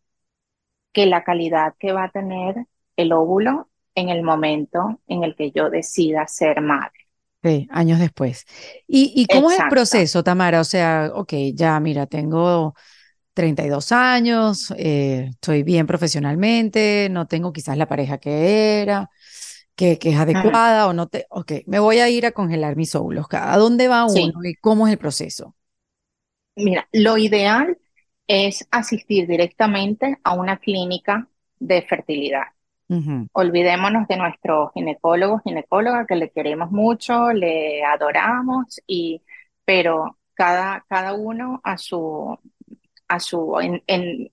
que 0.92 1.06
la 1.06 1.24
calidad 1.24 1.74
que 1.78 1.92
va 1.92 2.04
a 2.04 2.10
tener 2.10 2.66
el 2.96 3.12
óvulo 3.12 3.70
en 3.94 4.08
el 4.08 4.22
momento 4.22 5.00
en 5.06 5.24
el 5.24 5.36
que 5.36 5.52
yo 5.52 5.70
decida 5.70 6.26
ser 6.26 6.60
madre. 6.62 7.06
Sí, 7.42 7.68
años 7.70 7.98
después. 7.98 8.46
¿Y, 8.86 9.12
y 9.14 9.26
cómo 9.26 9.50
es 9.50 9.58
el 9.58 9.66
proceso, 9.68 10.24
Tamara? 10.24 10.60
O 10.60 10.64
sea, 10.64 11.10
ok, 11.14 11.34
ya 11.54 11.78
mira, 11.78 12.06
tengo 12.06 12.74
32 13.34 13.92
años, 13.92 14.72
eh, 14.78 15.28
estoy 15.30 15.62
bien 15.62 15.86
profesionalmente, 15.86 17.08
no 17.10 17.26
tengo 17.26 17.52
quizás 17.52 17.76
la 17.78 17.88
pareja 17.88 18.18
que 18.18 18.82
era, 18.82 19.10
que, 19.74 19.98
es 20.00 20.16
adecuada 20.16 20.86
o 20.86 20.92
no 20.92 21.08
te... 21.08 21.26
Ok, 21.30 21.52
me 21.66 21.78
voy 21.78 21.98
a 21.98 22.08
ir 22.08 22.26
a 22.26 22.32
congelar 22.32 22.76
mis 22.76 22.94
óvulos. 22.94 23.26
¿A 23.30 23.56
dónde 23.56 23.88
va 23.88 24.06
uno 24.06 24.44
y 24.44 24.54
cómo 24.54 24.86
es 24.86 24.92
el 24.92 24.98
proceso? 24.98 25.54
Mira, 26.56 26.88
lo 26.92 27.18
ideal 27.18 27.76
es 28.26 28.66
asistir 28.70 29.26
directamente 29.26 30.18
a 30.22 30.34
una 30.34 30.58
clínica 30.58 31.28
de 31.58 31.82
fertilidad. 31.82 32.44
Olvidémonos 33.32 34.06
de 34.06 34.16
nuestro 34.16 34.70
ginecólogo, 34.72 35.40
ginecóloga, 35.40 36.06
que 36.06 36.14
le 36.14 36.30
queremos 36.30 36.70
mucho, 36.70 37.32
le 37.32 37.82
adoramos, 37.82 38.80
y, 38.86 39.22
pero 39.64 40.18
cada, 40.34 40.84
cada 40.88 41.14
uno 41.14 41.60
a 41.64 41.76
su, 41.76 42.38
a 43.08 43.18
su 43.18 43.58
en, 43.58 44.30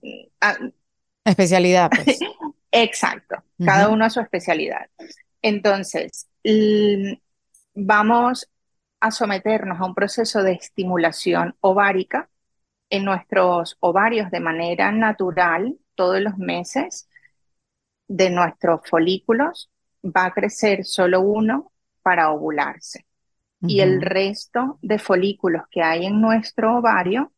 especialidad. 1.24 1.90
Pues. 1.90 2.20
Exacto, 2.70 3.42
cada 3.64 3.88
uno 3.88 4.04
a 4.04 4.10
su 4.10 4.20
especialidad. 4.20 4.88
Entonces, 5.42 6.28
vamos 7.74 8.48
a 9.00 9.10
someternos 9.10 9.80
a 9.80 9.84
un 9.84 9.94
proceso 9.94 10.42
de 10.42 10.52
estimulación 10.52 11.56
ovárica 11.60 12.30
en 12.88 13.04
nuestros 13.04 13.76
ovarios 13.80 14.30
de 14.30 14.40
manera 14.40 14.92
natural 14.92 15.76
todos 15.94 16.20
los 16.20 16.38
meses 16.38 17.08
de 18.06 18.30
nuestros 18.30 18.82
folículos 18.88 19.70
va 20.04 20.26
a 20.26 20.32
crecer 20.32 20.84
solo 20.84 21.20
uno 21.20 21.72
para 22.02 22.30
ovularse. 22.30 23.06
Y 23.64 23.80
el 23.80 24.02
resto 24.02 24.80
de 24.82 24.98
folículos 24.98 25.62
que 25.70 25.82
hay 25.82 26.06
en 26.06 26.20
nuestro 26.20 26.78
ovario 26.78 27.32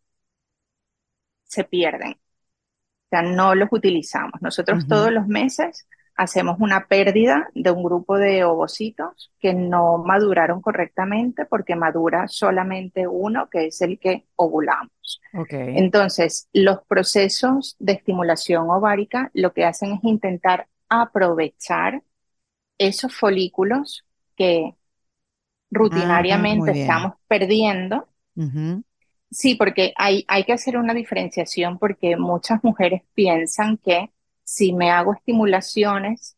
se 1.45 1.65
pierden. 1.65 2.13
O 2.13 3.09
sea, 3.11 3.23
no 3.23 3.55
los 3.55 3.69
utilizamos. 3.71 4.41
Nosotros 4.41 4.89
todos 4.89 5.13
los 5.13 5.27
meses 5.27 5.87
hacemos 6.17 6.57
una 6.61 6.87
pérdida 6.87 7.49
de 7.55 7.71
un 7.71 7.83
grupo 7.83 8.17
de 8.19 8.45
ovocitos 8.45 9.33
que 9.41 9.55
no 9.55 9.99
maduraron 9.99 10.61
correctamente 10.61 11.45
porque 11.45 11.75
madura 11.75 12.29
solamente 12.29 13.07
uno, 13.07 13.49
que 13.51 13.67
es 13.67 13.81
el 13.83 13.99
que 13.99 14.27
ovulamos. 14.37 15.21
Entonces, 15.51 16.49
los 16.53 16.79
procesos 16.87 17.77
de 17.81 17.95
estimulación 17.95 18.71
ovárica 18.71 19.31
lo 19.35 19.53
que 19.53 19.65
hacen 19.65 19.93
es 19.93 20.05
intentar 20.05 20.69
aprovechar 20.89 22.03
esos 22.79 23.15
folículos 23.15 24.05
que 24.37 24.75
rutinariamente 25.71 26.71
ah, 26.71 26.75
estamos 26.75 27.15
perdiendo. 27.27 28.09
Sí, 29.31 29.57
porque 29.57 29.93
hay, 29.97 30.25
hay 30.29 30.45
que 30.45 30.53
hacer 30.53 30.77
una 30.77 30.95
diferenciación 30.95 31.79
porque 31.79 32.17
muchas 32.17 32.63
mujeres 32.63 33.03
piensan 33.15 33.79
que 33.79 34.11
si 34.45 34.73
me 34.73 34.91
hago 34.91 35.15
estimulaciones, 35.15 36.37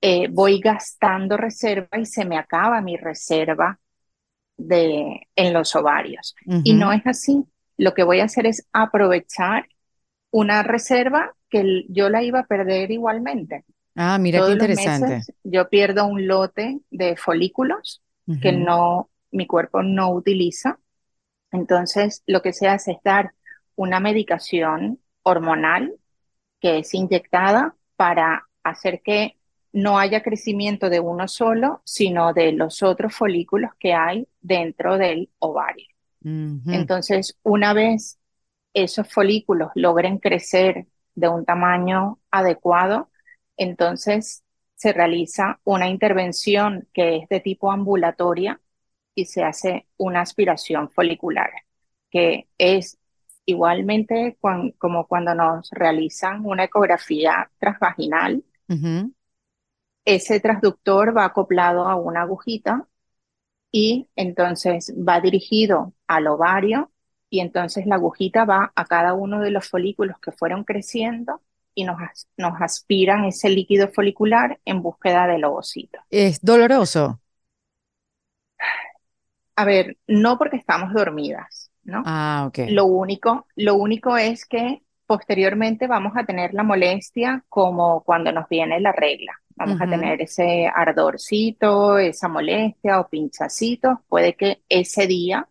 eh, 0.00 0.28
voy 0.28 0.60
gastando 0.60 1.36
reserva 1.36 1.98
y 1.98 2.06
se 2.06 2.24
me 2.24 2.38
acaba 2.38 2.80
mi 2.80 2.96
reserva 2.96 3.80
de, 4.56 5.26
en 5.34 5.52
los 5.52 5.74
ovarios. 5.74 6.34
Y 6.64 6.74
no 6.74 6.92
es 6.92 7.06
así. 7.06 7.44
Lo 7.76 7.94
que 7.94 8.04
voy 8.04 8.20
a 8.20 8.24
hacer 8.24 8.46
es 8.46 8.66
aprovechar 8.72 9.68
una 10.30 10.62
reserva 10.62 11.34
que 11.48 11.84
yo 11.88 12.08
la 12.08 12.22
iba 12.22 12.40
a 12.40 12.46
perder 12.46 12.90
igualmente. 12.90 13.64
Ah, 13.94 14.18
mira 14.18 14.44
qué 14.44 14.52
interesante. 14.52 15.20
yo 15.42 15.68
pierdo 15.68 16.06
un 16.06 16.26
lote 16.26 16.80
de 16.90 17.16
folículos 17.16 18.02
que 18.42 18.52
no, 18.52 19.08
mi 19.30 19.46
cuerpo 19.46 19.82
no 19.82 20.10
utiliza. 20.10 20.78
Entonces, 21.52 22.22
lo 22.26 22.42
que 22.42 22.52
se 22.52 22.68
hace 22.68 22.92
es 22.92 22.98
dar 23.02 23.32
una 23.76 24.00
medicación 24.00 24.98
hormonal 25.22 25.94
que 26.60 26.78
es 26.78 26.94
inyectada 26.94 27.76
para 27.96 28.48
hacer 28.62 29.02
que 29.02 29.36
no 29.72 29.98
haya 29.98 30.22
crecimiento 30.22 30.88
de 30.90 31.00
uno 31.00 31.28
solo, 31.28 31.82
sino 31.84 32.32
de 32.32 32.52
los 32.52 32.82
otros 32.82 33.14
folículos 33.14 33.72
que 33.78 33.92
hay 33.94 34.26
dentro 34.40 34.98
del 34.98 35.30
ovario. 35.38 35.86
Entonces, 36.68 37.38
una 37.42 37.72
vez 37.74 38.18
esos 38.74 39.12
folículos 39.12 39.70
logren 39.74 40.18
crecer 40.18 40.86
de 41.14 41.28
un 41.28 41.44
tamaño 41.44 42.20
adecuado, 42.30 43.10
entonces 43.56 44.42
se 44.74 44.92
realiza 44.92 45.60
una 45.64 45.88
intervención 45.88 46.88
que 46.92 47.16
es 47.18 47.28
de 47.28 47.40
tipo 47.40 47.72
ambulatoria 47.72 48.60
y 49.14 49.26
se 49.26 49.42
hace 49.42 49.86
una 49.96 50.20
aspiración 50.20 50.90
folicular, 50.90 51.50
que 52.10 52.48
es 52.58 52.98
Igualmente, 53.46 54.36
como 54.78 55.06
cuando 55.06 55.34
nos 55.34 55.70
realizan 55.70 56.44
una 56.44 56.64
ecografía 56.64 57.48
transvaginal, 57.58 58.42
ese 60.04 60.40
transductor 60.40 61.16
va 61.16 61.24
acoplado 61.24 61.86
a 61.86 61.96
una 61.96 62.22
agujita 62.22 62.86
y 63.70 64.08
entonces 64.16 64.94
va 64.96 65.20
dirigido 65.20 65.92
al 66.06 66.26
ovario 66.28 66.90
y 67.30 67.40
entonces 67.40 67.86
la 67.86 67.96
agujita 67.96 68.44
va 68.44 68.72
a 68.74 68.84
cada 68.84 69.14
uno 69.14 69.40
de 69.40 69.50
los 69.50 69.68
folículos 69.68 70.18
que 70.20 70.32
fueron 70.32 70.64
creciendo 70.64 71.40
y 71.74 71.84
nos, 71.84 71.96
nos 72.36 72.54
aspiran 72.60 73.26
ese 73.26 73.50
líquido 73.50 73.88
folicular 73.88 74.58
en 74.64 74.82
búsqueda 74.82 75.26
del 75.26 75.44
ovocito. 75.44 75.98
¿Es 76.10 76.40
doloroso? 76.40 77.20
A 79.56 79.64
ver, 79.64 79.96
no 80.06 80.38
porque 80.38 80.56
estamos 80.56 80.92
dormidas. 80.92 81.65
¿No? 81.86 82.04
Ah, 82.04 82.46
Lo 82.66 82.86
único, 82.86 83.46
lo 83.56 83.76
único 83.76 84.16
es 84.16 84.46
que 84.46 84.82
posteriormente 85.06 85.86
vamos 85.86 86.12
a 86.16 86.24
tener 86.26 86.54
la 86.54 86.64
molestia 86.64 87.44
como 87.48 88.02
cuando 88.04 88.32
nos 88.32 88.48
viene 88.48 88.80
la 88.80 88.92
regla. 88.92 89.32
Vamos 89.56 89.80
a 89.80 89.88
tener 89.88 90.20
ese 90.20 90.66
ardorcito, 90.66 91.98
esa 91.98 92.28
molestia 92.28 93.00
o 93.00 93.08
pinchacito. 93.08 94.02
Puede 94.08 94.34
que 94.36 94.62
ese 94.68 95.06
día 95.06 95.48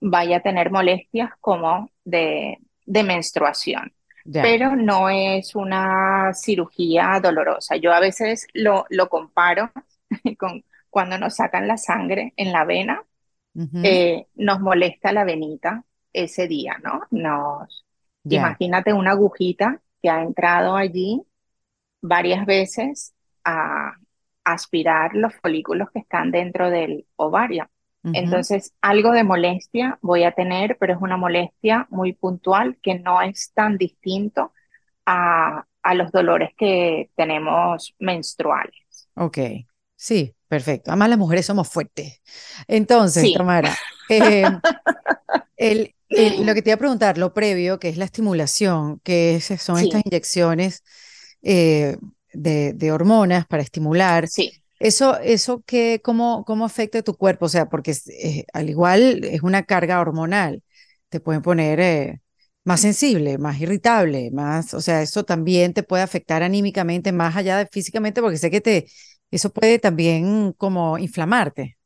vaya 0.00 0.38
a 0.38 0.40
tener 0.42 0.70
molestias 0.70 1.30
como 1.40 1.90
de, 2.04 2.58
de 2.86 3.02
menstruación. 3.02 3.92
Pero 4.40 4.76
no 4.76 5.08
es 5.08 5.54
una 5.54 6.32
cirugía 6.34 7.18
dolorosa. 7.22 7.76
Yo 7.76 7.92
a 7.92 8.00
veces 8.00 8.46
lo, 8.54 8.86
lo 8.90 9.08
comparo 9.08 9.72
con 10.38 10.64
cuando 10.90 11.18
nos 11.18 11.36
sacan 11.36 11.68
la 11.68 11.76
sangre 11.76 12.32
en 12.36 12.52
la 12.52 12.64
vena 12.64 13.04
eh, 13.82 14.26
nos 14.34 14.60
molesta 14.60 15.12
la 15.12 15.24
venita 15.24 15.84
ese 16.12 16.46
día, 16.46 16.76
¿no? 16.82 17.02
Nos, 17.10 17.84
Imagínate 18.34 18.92
una 18.92 19.12
agujita 19.12 19.80
que 20.02 20.10
ha 20.10 20.22
entrado 20.22 20.74
allí 20.76 21.22
varias 22.00 22.44
veces 22.44 23.14
a, 23.44 23.92
aspirar 24.44 25.16
los 25.16 25.34
folículos 25.34 25.90
que 25.90 25.98
están 25.98 26.30
dentro 26.30 26.70
del 26.70 27.06
ovario. 27.16 27.68
Entonces, 28.12 28.72
algo 28.80 29.10
de 29.10 29.24
molestia 29.24 29.98
voy 30.00 30.22
a 30.22 30.30
tener, 30.30 30.76
pero 30.78 30.94
es 30.94 31.00
una 31.02 31.16
molestia 31.16 31.88
muy 31.90 32.12
puntual 32.12 32.78
que 32.80 33.00
no 33.00 33.20
es 33.20 33.50
tan 33.52 33.76
distinto 33.76 34.52
a, 35.04 35.66
a 35.82 35.94
los 35.94 36.12
dolores 36.12 36.50
que 36.56 37.10
tenemos 37.16 37.96
menstruales. 37.98 39.08
Ok, 39.14 39.38
sí, 39.96 40.35
perfecto. 40.48 40.90
Además, 40.90 41.10
las 41.10 41.18
mujeres 41.18 41.46
somos 41.46 41.68
fuertes. 41.68 42.20
Entonces, 42.68 43.32
Tamara, 43.34 43.76
eh, 44.08 44.44
el, 45.56 45.94
lo 46.08 46.54
que 46.54 46.62
te 46.62 46.70
iba 46.70 46.74
a 46.74 46.78
preguntar, 46.78 47.18
lo 47.18 47.32
previo, 47.32 47.78
que 47.78 47.88
es 47.88 47.96
la 47.96 48.04
estimulación, 48.04 49.00
que 49.00 49.40
son 49.40 49.78
estas 49.78 50.02
inyecciones 50.04 50.82
eh, 51.42 51.96
de, 52.32 52.92
hormonas 52.92 53.46
para 53.46 53.62
estimular. 53.62 54.28
Sí. 54.28 54.52
Eso, 54.78 55.18
eso 55.20 55.62
que, 55.66 56.00
¿cómo, 56.02 56.44
cómo 56.44 56.64
afecta 56.66 56.98
a 56.98 57.02
tu 57.02 57.16
cuerpo? 57.16 57.46
O 57.46 57.48
sea, 57.48 57.68
porque 57.68 57.96
eh, 58.22 58.44
al 58.52 58.68
igual 58.68 59.24
es 59.24 59.42
una 59.42 59.62
carga 59.64 60.00
hormonal, 60.00 60.62
te 61.08 61.18
pueden 61.18 61.40
poner 61.40 61.80
eh, 61.80 62.20
más 62.64 62.80
sensible, 62.80 63.38
más 63.38 63.58
irritable, 63.60 64.30
más, 64.32 64.74
o 64.74 64.80
sea, 64.80 65.00
eso 65.00 65.24
también 65.24 65.72
te 65.72 65.82
puede 65.82 66.02
afectar 66.02 66.42
anímicamente, 66.42 67.12
más 67.12 67.36
allá 67.36 67.58
de 67.58 67.66
físicamente, 67.72 68.20
porque 68.20 68.38
sé 68.38 68.50
que 68.50 68.60
te, 68.60 68.86
eso 69.30 69.52
puede 69.52 69.78
también 69.78 70.52
como 70.52 70.98
inflamarte. 70.98 71.78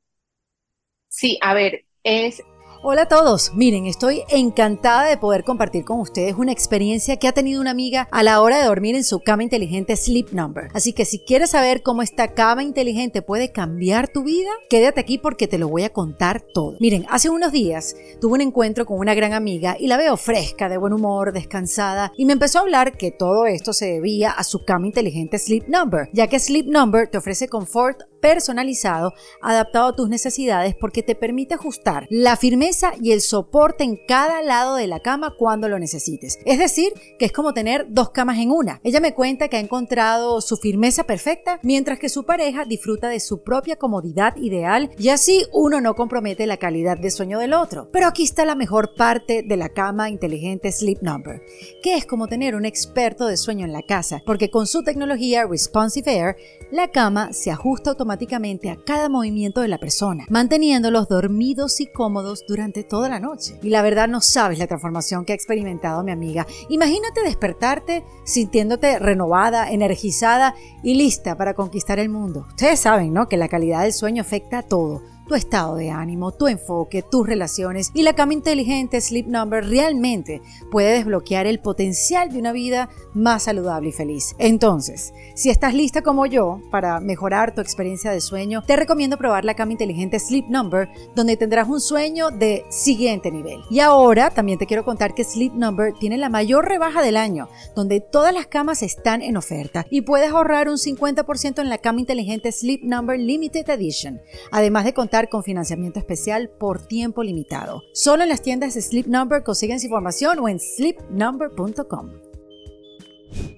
Sí, 1.09 1.39
a 1.43 1.55
ver, 1.55 1.85
es 2.05 2.43
Hola 2.83 3.03
a 3.03 3.09
todos, 3.09 3.53
miren, 3.55 3.85
estoy 3.85 4.23
encantada 4.31 5.07
de 5.07 5.19
poder 5.19 5.45
compartir 5.45 5.85
con 5.85 6.01
ustedes 6.01 6.37
una 6.39 6.51
experiencia 6.51 7.19
que 7.19 7.29
ha 7.29 7.33
tenido 7.33 7.61
una 7.61 7.73
amiga 7.73 8.09
a 8.11 8.23
la 8.23 8.41
hora 8.41 8.57
de 8.57 8.65
dormir 8.65 8.95
en 8.95 9.05
su 9.05 9.21
cama 9.21 9.43
inteligente 9.43 9.95
Sleep 9.97 10.33
Number. 10.33 10.69
Así 10.73 10.95
que 10.95 11.05
si 11.05 11.19
quieres 11.19 11.51
saber 11.51 11.83
cómo 11.83 12.01
esta 12.01 12.29
cama 12.29 12.63
inteligente 12.63 13.21
puede 13.21 13.53
cambiar 13.53 14.09
tu 14.09 14.25
vida, 14.25 14.49
quédate 14.71 14.99
aquí 14.99 15.19
porque 15.19 15.47
te 15.47 15.59
lo 15.59 15.69
voy 15.69 15.83
a 15.83 15.93
contar 15.93 16.41
todo. 16.41 16.79
Miren, 16.81 17.05
hace 17.11 17.29
unos 17.29 17.53
días 17.53 17.95
tuve 18.19 18.37
un 18.37 18.41
encuentro 18.41 18.87
con 18.87 18.99
una 18.99 19.13
gran 19.13 19.35
amiga 19.35 19.77
y 19.79 19.87
la 19.87 19.99
veo 19.99 20.17
fresca, 20.17 20.71
de 20.71 20.79
buen 20.79 20.95
humor, 20.95 21.35
descansada, 21.35 22.15
y 22.17 22.25
me 22.25 22.33
empezó 22.33 22.61
a 22.61 22.63
hablar 22.63 22.97
que 22.97 23.11
todo 23.11 23.45
esto 23.45 23.75
se 23.75 23.93
debía 23.93 24.31
a 24.31 24.43
su 24.43 24.65
cama 24.65 24.87
inteligente 24.87 25.39
Sleep 25.39 25.69
Number, 25.69 26.09
ya 26.15 26.29
que 26.29 26.41
Sleep 26.41 26.69
Number 26.69 27.09
te 27.09 27.19
ofrece 27.19 27.47
confort 27.47 28.05
personalizado, 28.23 29.13
adaptado 29.43 29.89
a 29.89 29.97
tus 29.97 30.09
necesidades 30.09 30.75
porque 30.79 31.03
te 31.03 31.15
permite 31.15 31.55
ajustar 31.55 32.07
la 32.11 32.37
firmeza 32.37 32.70
y 33.01 33.13
el 33.13 33.21
soporte 33.21 33.83
en 33.83 33.99
cada 34.07 34.43
lado 34.43 34.77
de 34.77 34.87
la 34.87 35.01
cama 35.01 35.35
cuando 35.37 35.69
lo 35.69 35.79
necesites. 35.79 36.39
Es 36.45 36.59
decir, 36.59 36.93
que 37.19 37.25
es 37.25 37.33
como 37.33 37.53
tener 37.53 37.87
dos 37.91 38.11
camas 38.11 38.39
en 38.39 38.53
una. 38.53 38.81
Ella 38.85 39.01
me 39.01 39.13
cuenta 39.13 39.49
que 39.49 39.57
ha 39.57 39.61
encontrado 39.61 40.41
su 40.41 40.57
firmeza 40.57 41.05
perfecta 41.05 41.59
mientras 41.63 41.99
que 41.99 42.09
su 42.09 42.25
pareja 42.25 42.65
disfruta 42.65 43.09
de 43.09 43.19
su 43.19 43.43
propia 43.43 43.77
comodidad 43.77 44.37
ideal 44.37 44.91
y 44.99 45.09
así 45.09 45.45
uno 45.53 45.81
no 45.81 45.95
compromete 45.95 46.47
la 46.47 46.59
calidad 46.59 46.97
de 46.97 47.11
sueño 47.11 47.41
del 47.41 47.55
otro. 47.55 47.89
Pero 47.93 48.07
aquí 48.07 48.23
está 48.23 48.45
la 48.45 48.55
mejor 48.55 48.95
parte 48.95 49.43
de 49.43 49.57
la 49.57 49.71
cama 49.71 50.09
inteligente 50.09 50.71
Sleep 50.71 51.03
Number, 51.03 51.43
que 51.83 51.97
es 51.97 52.07
como 52.07 52.29
tener 52.29 52.55
un 52.55 52.65
experto 52.65 53.27
de 53.27 53.37
sueño 53.37 53.67
en 53.67 53.73
la 53.73 53.83
casa, 53.83 54.23
porque 54.25 54.51
con 54.51 54.67
su 54.67 54.83
tecnología 54.85 55.45
Responsive 55.45 56.17
Air, 56.17 56.37
la 56.71 56.89
cama 56.89 57.33
se 57.33 57.51
ajusta 57.51 57.91
automáticamente 57.91 58.71
a 58.71 58.77
cada 58.77 59.09
movimiento 59.09 59.61
de 59.61 59.69
la 59.69 59.79
persona, 59.79 60.25
manteniéndolos 60.31 61.09
dormidos 61.09 61.81
y 61.81 61.87
cómodos 61.87 62.45
durante 62.47 62.60
toda 62.89 63.09
la 63.09 63.21
noche. 63.21 63.59
Y 63.63 63.71
la 63.71 63.83
verdad 63.83 64.09
no 64.09 64.21
sabes 64.21 64.59
la 64.59 64.67
transformación 64.67 65.25
que 65.25 65.33
ha 65.33 65.35
experimentado 65.35 66.05
mi 66.05 66.13
amiga. 66.13 66.47
Imagínate 66.69 67.23
despertarte 67.23 68.05
sintiéndote 68.25 68.99
renovada, 68.99 69.71
energizada 69.71 70.55
y 70.83 70.95
lista 70.95 71.37
para 71.37 71.55
conquistar 71.55 71.99
el 71.99 72.09
mundo. 72.09 72.47
Ustedes 72.49 72.81
saben, 72.81 73.13
¿no? 73.13 73.29
Que 73.29 73.37
la 73.37 73.49
calidad 73.49 73.83
del 73.83 73.93
sueño 73.93 74.21
afecta 74.21 74.59
a 74.59 74.63
todo 74.63 75.03
tu 75.31 75.37
estado 75.37 75.77
de 75.77 75.91
ánimo, 75.91 76.33
tu 76.33 76.49
enfoque, 76.49 77.05
tus 77.09 77.25
relaciones 77.25 77.93
y 77.95 78.03
la 78.03 78.15
cama 78.15 78.33
inteligente 78.33 79.01
Sleep 79.01 79.29
Number 79.29 79.65
realmente 79.65 80.43
puede 80.73 80.95
desbloquear 80.95 81.47
el 81.47 81.61
potencial 81.61 82.33
de 82.33 82.41
una 82.41 82.51
vida 82.51 82.89
más 83.15 83.45
saludable 83.45 83.91
y 83.91 83.93
feliz. 83.93 84.35
Entonces, 84.39 85.15
si 85.37 85.49
estás 85.49 85.73
lista 85.73 86.03
como 86.03 86.27
yo 86.27 86.61
para 86.73 86.99
mejorar 86.99 87.55
tu 87.55 87.61
experiencia 87.61 88.11
de 88.11 88.21
sueño, 88.21 88.65
te 88.67 88.75
recomiendo 88.75 89.19
probar 89.19 89.45
la 89.45 89.55
cama 89.55 89.71
inteligente 89.71 90.19
Sleep 90.19 90.47
Number, 90.49 90.89
donde 91.15 91.37
tendrás 91.37 91.69
un 91.69 91.81
sueño 91.81 92.33
de 92.33 92.65
siguiente 92.69 93.31
nivel. 93.31 93.61
Y 93.71 93.79
ahora 93.79 94.31
también 94.31 94.59
te 94.59 94.67
quiero 94.67 94.85
contar 94.85 95.15
que 95.15 95.23
Sleep 95.23 95.53
Number 95.53 95.95
tiene 96.01 96.19
la 96.19 96.29
mayor 96.29 96.67
rebaja 96.67 97.03
del 97.03 97.17
año, 97.17 97.49
donde 97.77 98.01
todas 98.01 98.35
las 98.35 98.49
camas 98.49 98.83
están 98.83 99.23
en 99.23 99.37
oferta 99.37 99.87
y 99.91 100.01
puedes 100.01 100.33
ahorrar 100.33 100.69
un 100.69 100.77
50% 100.77 101.61
en 101.61 101.69
la 101.69 101.79
cama 101.79 102.01
inteligente 102.01 102.51
Sleep 102.51 102.83
Number 102.83 103.17
Limited 103.17 103.71
Edition, 103.71 104.21
además 104.51 104.85
de 104.85 104.93
contar 104.93 105.20
con 105.29 105.43
financiamiento 105.43 105.99
especial 105.99 106.51
por 106.59 106.87
tiempo 106.87 107.23
limitado. 107.23 107.83
Solo 107.93 108.23
en 108.23 108.29
las 108.29 108.43
tiendas 108.43 108.75
de 108.75 108.83
Sleep 108.83 109.07
Number 109.07 109.43
consigues 109.43 109.85
información 109.85 110.39
o 110.39 110.49
en 110.49 110.59
sleepnumber.com. 110.59 112.11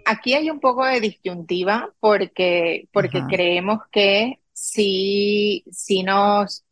Aquí 0.04 0.34
hay 0.34 0.50
un 0.50 0.60
poco 0.60 0.84
de 0.84 1.00
disyuntiva 1.00 1.92
porque, 2.00 2.88
porque 2.92 3.22
creemos 3.28 3.80
que 3.90 4.40
si, 4.52 5.64
si 5.70 6.02
nos, 6.02 6.64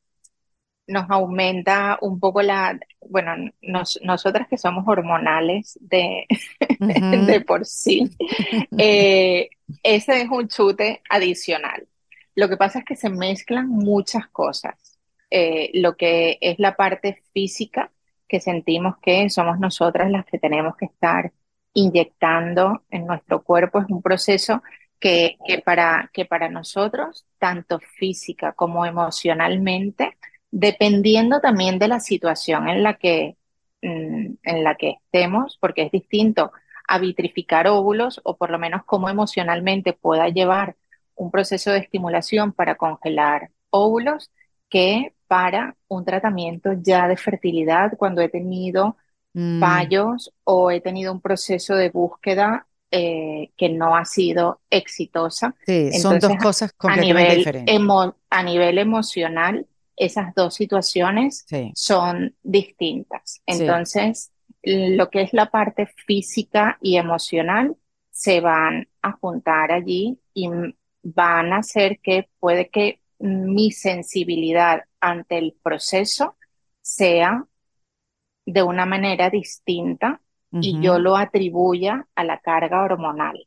nos 0.87 1.09
aumenta 1.09 1.99
un 2.03 2.21
poco 2.21 2.43
la, 2.43 2.79
bueno, 3.09 3.51
nosotras 3.63 4.49
que 4.49 4.59
somos 4.59 4.85
hormonales 4.87 5.79
de, 5.81 6.27
de 6.79 7.41
por 7.41 7.65
sí, 7.65 8.11
eh, 8.79 9.49
ese 9.83 10.23
es 10.23 10.29
un 10.31 10.49
chute 10.49 11.03
adicional. 11.09 11.87
Lo 12.35 12.49
que 12.49 12.57
pasa 12.57 12.81
es 12.81 12.85
que 12.85 12.97
se 12.97 13.11
mezclan 13.11 13.69
muchas 13.69 14.29
cosas. 14.29 14.99
Eh, 15.31 15.71
lo 15.75 15.97
que 15.97 16.39
es 16.41 16.59
la 16.59 16.77
parte 16.77 17.23
física, 17.33 17.91
que 18.29 18.41
sentimos 18.41 18.97
que 18.99 19.29
somos 19.31 19.59
nosotras 19.59 20.11
las 20.11 20.25
que 20.27 20.39
tenemos 20.39 20.77
que 20.77 20.87
estar 20.87 21.33
inyectando 21.75 22.83
en 22.91 23.07
nuestro 23.07 23.43
cuerpo, 23.43 23.81
es 23.81 23.87
un 23.89 24.03
proceso 24.03 24.63
que, 24.99 25.39
para, 25.65 26.11
que 26.13 26.27
para 26.27 26.49
nosotros, 26.49 27.27
tanto 27.39 27.79
física 27.81 28.53
como 28.53 28.85
emocionalmente, 28.85 30.17
dependiendo 30.51 31.41
también 31.41 31.79
de 31.79 31.89
la 31.89 32.01
situación 32.01 32.69
en 32.69 32.83
la 32.83 32.95
que, 32.95 33.37
mm, 33.83 34.35
en 34.43 34.65
la 34.65 34.75
que 34.77 34.91
estemos, 34.91 35.57
porque 35.61 35.83
es 35.83 35.93
distinto 35.93 36.53
a 36.87 36.99
vitrificar 36.99 37.69
óvulos 37.69 38.21
o 38.25 38.37
por 38.37 38.51
lo 38.51 38.59
menos 38.59 38.83
cómo 38.85 39.09
emocionalmente 39.09 39.93
pueda 39.93 40.29
llevar 40.29 40.77
un 41.21 41.31
proceso 41.31 41.71
de 41.71 41.81
estimulación 41.81 42.53
para 42.53 42.77
congelar 42.77 43.51
óvulos 43.69 44.31
que 44.71 45.13
para 45.29 45.77
un 45.87 46.05
tratamiento 46.05 46.73
ya 46.81 47.07
de 47.09 47.17
fertilidad 47.19 47.93
cuando 47.99 48.23
he 48.23 48.31
tenido 48.31 48.97
mm. 49.35 49.61
fallos 49.61 50.33
o 50.45 50.71
he 50.71 50.81
tenido 50.81 51.13
un 51.13 51.21
proceso 51.21 51.75
de 51.75 51.91
búsqueda 51.91 52.67
eh, 52.91 53.51
que 53.59 53.69
no 53.69 53.95
ha 53.95 54.07
sido 54.07 54.63
exitosa. 54.71 55.55
Sí, 55.67 55.93
son 55.93 56.19
dos 56.19 56.37
cosas 56.37 56.73
completamente 56.73 57.37
diferentes. 57.37 57.81
a 58.31 58.43
nivel 58.43 58.79
emocional, 58.79 59.67
esas 59.97 60.35
dos 60.35 60.55
situaciones 60.55 61.45
son 61.75 62.35
distintas. 62.43 63.43
Entonces, 63.45 64.33
lo 64.63 65.11
que 65.11 65.21
es 65.21 65.35
la 65.35 65.51
parte 65.51 65.87
física 66.07 66.79
y 66.81 66.97
emocional 66.97 67.77
se 68.11 68.41
van 68.41 68.89
a 69.03 69.13
juntar 69.13 69.71
allí 69.71 70.19
y 70.35 70.49
van 71.03 71.53
a 71.53 71.59
hacer 71.59 72.01
que 72.01 72.29
puede 72.39 72.69
que 72.69 73.01
mi 73.19 73.71
sensibilidad 73.71 74.85
ante 75.01 75.39
el 75.39 75.55
proceso 75.63 76.37
sea 76.81 77.45
de 78.47 78.63
una 78.63 78.87
manera 78.87 79.31
distinta 79.31 80.21
y 80.53 80.81
yo 80.81 80.99
lo 80.99 81.17
atribuya 81.17 82.07
a 82.15 82.25
la 82.25 82.39
carga 82.41 82.83
hormonal 82.83 83.47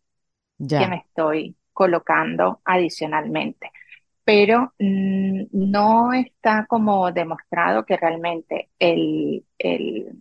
que 0.74 0.88
me 0.88 0.98
estoy 0.98 1.56
colocando 1.74 2.62
adicionalmente. 2.64 3.72
Pero 4.24 4.74
mm, 4.80 5.44
no 5.52 6.14
está 6.14 6.66
como 6.68 7.12
demostrado 7.12 7.86
que 7.86 7.98
realmente 7.98 8.70
el, 8.80 9.46
el 9.58 10.18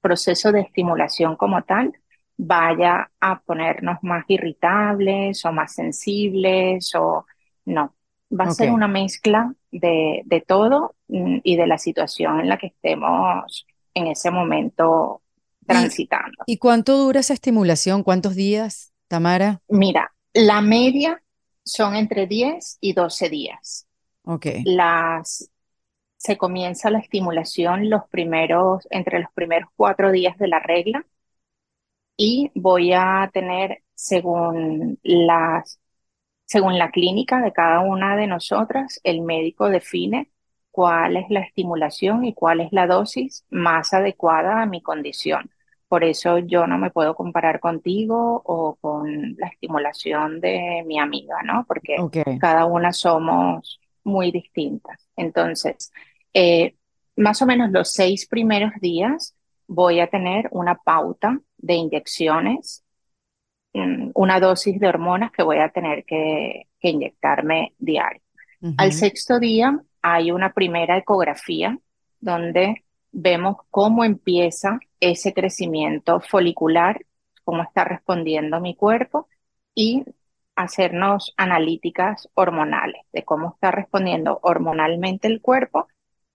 proceso 0.00 0.50
de 0.50 0.62
estimulación 0.62 1.36
como 1.36 1.62
tal 1.62 1.92
vaya 2.38 3.10
a 3.20 3.40
ponernos 3.40 3.98
más 4.02 4.24
irritables 4.28 5.44
o 5.44 5.52
más 5.52 5.74
sensibles 5.74 6.94
o 6.94 7.26
no. 7.66 7.94
Va 8.30 8.44
a 8.44 8.50
ser 8.52 8.70
una 8.70 8.88
mezcla 8.88 9.52
de, 9.72 10.22
de, 10.24 10.40
todo 10.40 10.94
mm, 11.08 11.38
y 11.42 11.56
de 11.56 11.66
la 11.66 11.78
situación 11.78 12.40
en 12.40 12.48
la 12.48 12.56
que 12.58 12.68
estemos 12.68 13.66
en 13.94 14.06
ese 14.06 14.30
momento 14.30 15.22
transitando. 15.66 16.44
¿Y, 16.46 16.58
cuánto 16.58 16.96
dura 16.96 17.20
esa 17.20 17.34
estimulación? 17.34 18.02
¿Cuántos 18.02 18.34
días, 18.34 18.92
Tamara? 19.08 19.60
Mira, 19.68 20.12
la 20.32 20.60
media 20.60 21.20
son 21.64 21.96
entre 21.96 22.26
10 22.26 22.78
y 22.80 22.92
12 22.92 23.30
días. 23.30 23.86
Ok. 24.24 24.46
Las, 24.64 25.50
se 26.16 26.36
comienza 26.36 26.90
la 26.90 26.98
estimulación 26.98 27.90
los 27.90 28.06
primeros, 28.10 28.86
entre 28.90 29.20
los 29.20 29.32
primeros 29.32 29.70
cuatro 29.74 30.12
días 30.12 30.38
de 30.38 30.48
la 30.48 30.60
regla 30.60 31.04
y 32.18 32.50
voy 32.54 32.92
a 32.92 33.30
tener, 33.32 33.82
según 33.94 34.98
las 35.02 35.80
según 36.48 36.78
la 36.78 36.90
clínica 36.90 37.42
de 37.42 37.52
cada 37.52 37.80
una 37.80 38.16
de 38.16 38.26
nosotras, 38.26 39.00
el 39.04 39.20
médico 39.20 39.68
define 39.68 40.30
cuál 40.70 41.18
es 41.18 41.28
la 41.28 41.40
estimulación 41.40 42.24
y 42.24 42.32
cuál 42.32 42.60
es 42.60 42.72
la 42.72 42.86
dosis 42.86 43.44
más 43.50 43.92
adecuada 43.92 44.62
a 44.62 44.66
mi 44.66 44.80
condición. 44.80 45.50
Por 45.88 46.04
eso 46.04 46.38
yo 46.38 46.66
no 46.66 46.78
me 46.78 46.90
puedo 46.90 47.14
comparar 47.14 47.60
contigo 47.60 48.42
o 48.46 48.76
con 48.80 49.36
la 49.36 49.48
estimulación 49.48 50.40
de 50.40 50.84
mi 50.86 50.98
amiga, 50.98 51.42
¿no? 51.44 51.66
Porque 51.68 51.96
cada 52.40 52.64
una 52.64 52.92
somos 52.92 53.78
muy 54.04 54.30
distintas. 54.30 55.06
Entonces, 55.16 55.92
eh, 56.32 56.76
más 57.16 57.42
o 57.42 57.46
menos 57.46 57.70
los 57.72 57.92
seis 57.92 58.26
primeros 58.26 58.72
días 58.80 59.34
voy 59.66 60.00
a 60.00 60.06
tener 60.06 60.48
una 60.50 60.76
pauta 60.76 61.38
de 61.58 61.74
inyecciones, 61.74 62.84
una 64.14 64.40
dosis 64.40 64.80
de 64.80 64.88
hormonas 64.88 65.30
que 65.30 65.42
voy 65.42 65.58
a 65.58 65.68
tener 65.68 66.04
que, 66.04 66.66
inyectarme 66.80 67.74
diario. 67.78 68.22
Al 68.76 68.92
sexto 68.92 69.38
día 69.38 69.80
hay 70.02 70.30
una 70.30 70.52
primera 70.52 70.96
ecografía 70.96 71.78
donde 72.20 72.84
vemos 73.12 73.56
cómo 73.70 74.04
empieza 74.04 74.80
ese 75.00 75.32
crecimiento 75.32 76.20
folicular, 76.20 77.04
cómo 77.44 77.62
está 77.62 77.84
respondiendo 77.84 78.60
mi 78.60 78.74
cuerpo 78.74 79.28
y 79.74 80.04
hacernos 80.56 81.34
analíticas 81.36 82.28
hormonales 82.34 83.02
de 83.12 83.24
cómo 83.24 83.52
está 83.54 83.70
respondiendo 83.70 84.40
hormonalmente 84.42 85.28
el 85.28 85.40
cuerpo 85.40 85.86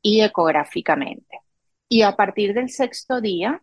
y 0.01 0.21
ecográficamente. 0.21 1.39
Y 1.89 2.03
a 2.03 2.15
partir 2.15 2.53
del 2.53 2.69
sexto 2.69 3.21
día 3.21 3.61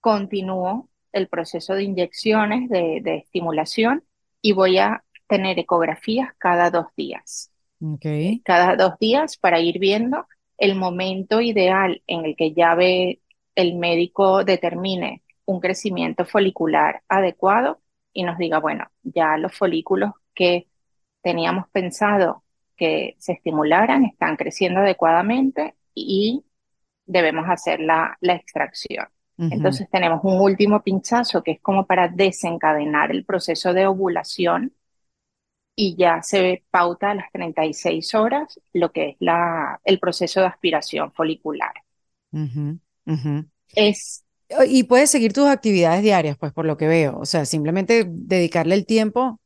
continúo 0.00 0.90
el 1.14 1.28
proceso 1.28 1.74
de 1.74 1.84
inyecciones 1.84 2.68
de, 2.68 3.16
estimulación 3.24 4.04
y 4.42 4.52
voy 4.52 4.78
a 4.78 5.04
tener 5.26 5.58
ecografías 5.58 6.34
cada 6.36 6.70
dos 6.70 6.86
días. 6.96 7.50
Okay. 7.80 8.40
Cada 8.44 8.76
dos 8.76 8.98
días 8.98 9.36
para 9.36 9.60
ir 9.60 9.78
viendo 9.78 10.26
el 10.58 10.74
momento 10.74 11.40
ideal 11.40 12.02
en 12.06 12.24
el 12.24 12.36
que 12.36 12.52
ya 12.52 12.74
ve 12.74 13.20
el 13.54 13.76
médico 13.76 14.44
determine 14.44 15.22
un 15.46 15.60
crecimiento 15.60 16.24
folicular 16.24 17.02
adecuado 17.08 17.80
y 18.12 18.22
nos 18.24 18.38
diga, 18.38 18.58
bueno, 18.58 18.86
ya 19.02 19.36
los 19.36 19.56
folículos 19.56 20.12
que 20.34 20.66
teníamos 21.22 21.68
pensado 21.70 22.44
que 22.76 23.16
se 23.18 23.32
estimularan 23.32 24.04
están 24.04 24.36
creciendo 24.36 24.80
adecuadamente 24.80 25.74
y 25.94 26.44
debemos 27.06 27.46
hacer 27.48 27.80
la, 27.80 28.16
la 28.20 28.34
extracción. 28.34 29.06
Entonces 29.36 29.88
tenemos 29.90 30.20
un 30.22 30.40
último 30.40 30.82
pinchazo 30.82 31.42
que 31.42 31.52
es 31.52 31.60
como 31.60 31.86
para 31.86 32.08
desencadenar 32.08 33.10
el 33.10 33.24
proceso 33.24 33.72
de 33.72 33.86
ovulación 33.86 34.72
y 35.76 35.96
ya 35.96 36.22
se 36.22 36.62
pauta 36.70 37.10
a 37.10 37.14
las 37.14 37.32
36 37.32 38.14
horas 38.14 38.60
lo 38.72 38.92
que 38.92 39.10
es 39.10 39.16
la, 39.18 39.80
el 39.84 39.98
proceso 39.98 40.40
de 40.40 40.46
aspiración 40.46 41.12
folicular. 41.12 41.72
Es, 43.74 44.24
y 44.68 44.84
puedes 44.84 45.10
seguir 45.10 45.32
tus 45.32 45.48
actividades 45.48 46.02
diarias, 46.02 46.36
pues 46.38 46.52
por 46.52 46.64
lo 46.64 46.76
que 46.76 46.86
veo, 46.86 47.18
o 47.18 47.26
sea, 47.26 47.44
simplemente 47.44 48.04
dedicarle 48.08 48.74
el 48.74 48.86
tiempo 48.86 49.40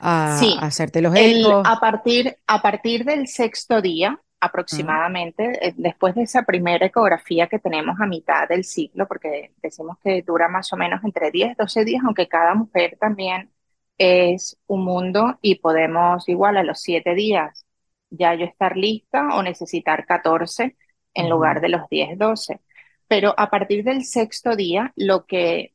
a, 0.00 0.40
hacerte 0.60 1.00
los 1.00 1.14
ecos. 1.16 1.62
a, 1.64 1.78
partir, 1.80 2.36
a 2.46 2.62
partir 2.62 3.04
del 3.04 3.28
sexto 3.28 3.80
día, 3.80 4.20
aproximadamente, 4.40 5.68
eh, 5.68 5.74
después 5.76 6.14
de 6.14 6.22
esa 6.22 6.42
primera 6.44 6.86
ecografía 6.86 7.48
que 7.48 7.58
tenemos 7.58 8.00
a 8.00 8.06
mitad 8.06 8.48
del 8.48 8.64
ciclo, 8.64 9.06
porque 9.08 9.52
decimos 9.62 9.98
que 10.02 10.22
dura 10.22 10.48
más 10.48 10.72
o 10.72 10.76
menos 10.76 11.02
entre 11.04 11.30
10, 11.30 11.56
12 11.56 11.84
días, 11.84 12.02
aunque 12.04 12.28
cada 12.28 12.54
mujer 12.54 12.96
también 13.00 13.50
es 13.98 14.58
un 14.66 14.84
mundo 14.84 15.38
y 15.42 15.56
podemos 15.56 16.28
igual 16.28 16.56
a 16.56 16.62
los 16.62 16.80
7 16.82 17.14
días 17.14 17.66
ya 18.10 18.34
yo 18.34 18.44
estar 18.46 18.76
lista 18.76 19.36
o 19.36 19.42
necesitar 19.42 20.06
14 20.06 20.76
en 21.14 21.28
lugar 21.30 21.60
de 21.60 21.68
los 21.70 21.88
10, 21.90 22.18
12. 22.18 22.60
Pero 23.08 23.34
a 23.36 23.50
partir 23.50 23.84
del 23.84 24.04
sexto 24.04 24.56
día, 24.56 24.92
lo 24.96 25.26
que 25.26 25.74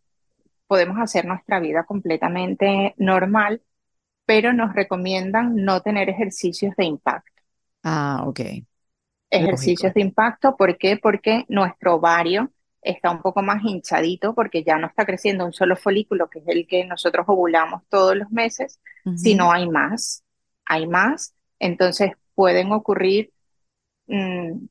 podemos 0.67 0.97
hacer 0.99 1.25
nuestra 1.25 1.59
vida 1.59 1.83
completamente 1.85 2.95
normal, 2.97 3.61
pero 4.25 4.53
nos 4.53 4.73
recomiendan 4.75 5.55
no 5.55 5.81
tener 5.81 6.09
ejercicios 6.09 6.75
de 6.77 6.85
impacto. 6.85 7.32
Ah, 7.83 8.23
ok. 8.27 8.39
Ejercicios 9.29 9.93
de 9.95 10.01
impacto, 10.01 10.55
¿por 10.55 10.77
qué? 10.77 10.97
Porque 11.01 11.45
nuestro 11.49 11.95
ovario 11.95 12.51
está 12.81 13.09
un 13.11 13.21
poco 13.21 13.41
más 13.41 13.63
hinchadito 13.63 14.35
porque 14.35 14.63
ya 14.63 14.77
no 14.77 14.87
está 14.87 15.05
creciendo 15.05 15.45
un 15.45 15.53
solo 15.53 15.75
folículo, 15.75 16.29
que 16.29 16.39
es 16.39 16.45
el 16.47 16.67
que 16.67 16.85
nosotros 16.85 17.25
ovulamos 17.27 17.81
todos 17.89 18.15
los 18.15 18.29
meses, 18.31 18.79
sino 19.15 19.51
hay 19.51 19.67
más, 19.67 20.23
hay 20.65 20.85
más. 20.87 21.35
Entonces 21.59 22.11
pueden 22.35 22.71
ocurrir 22.71 23.31
mm, 24.07 24.65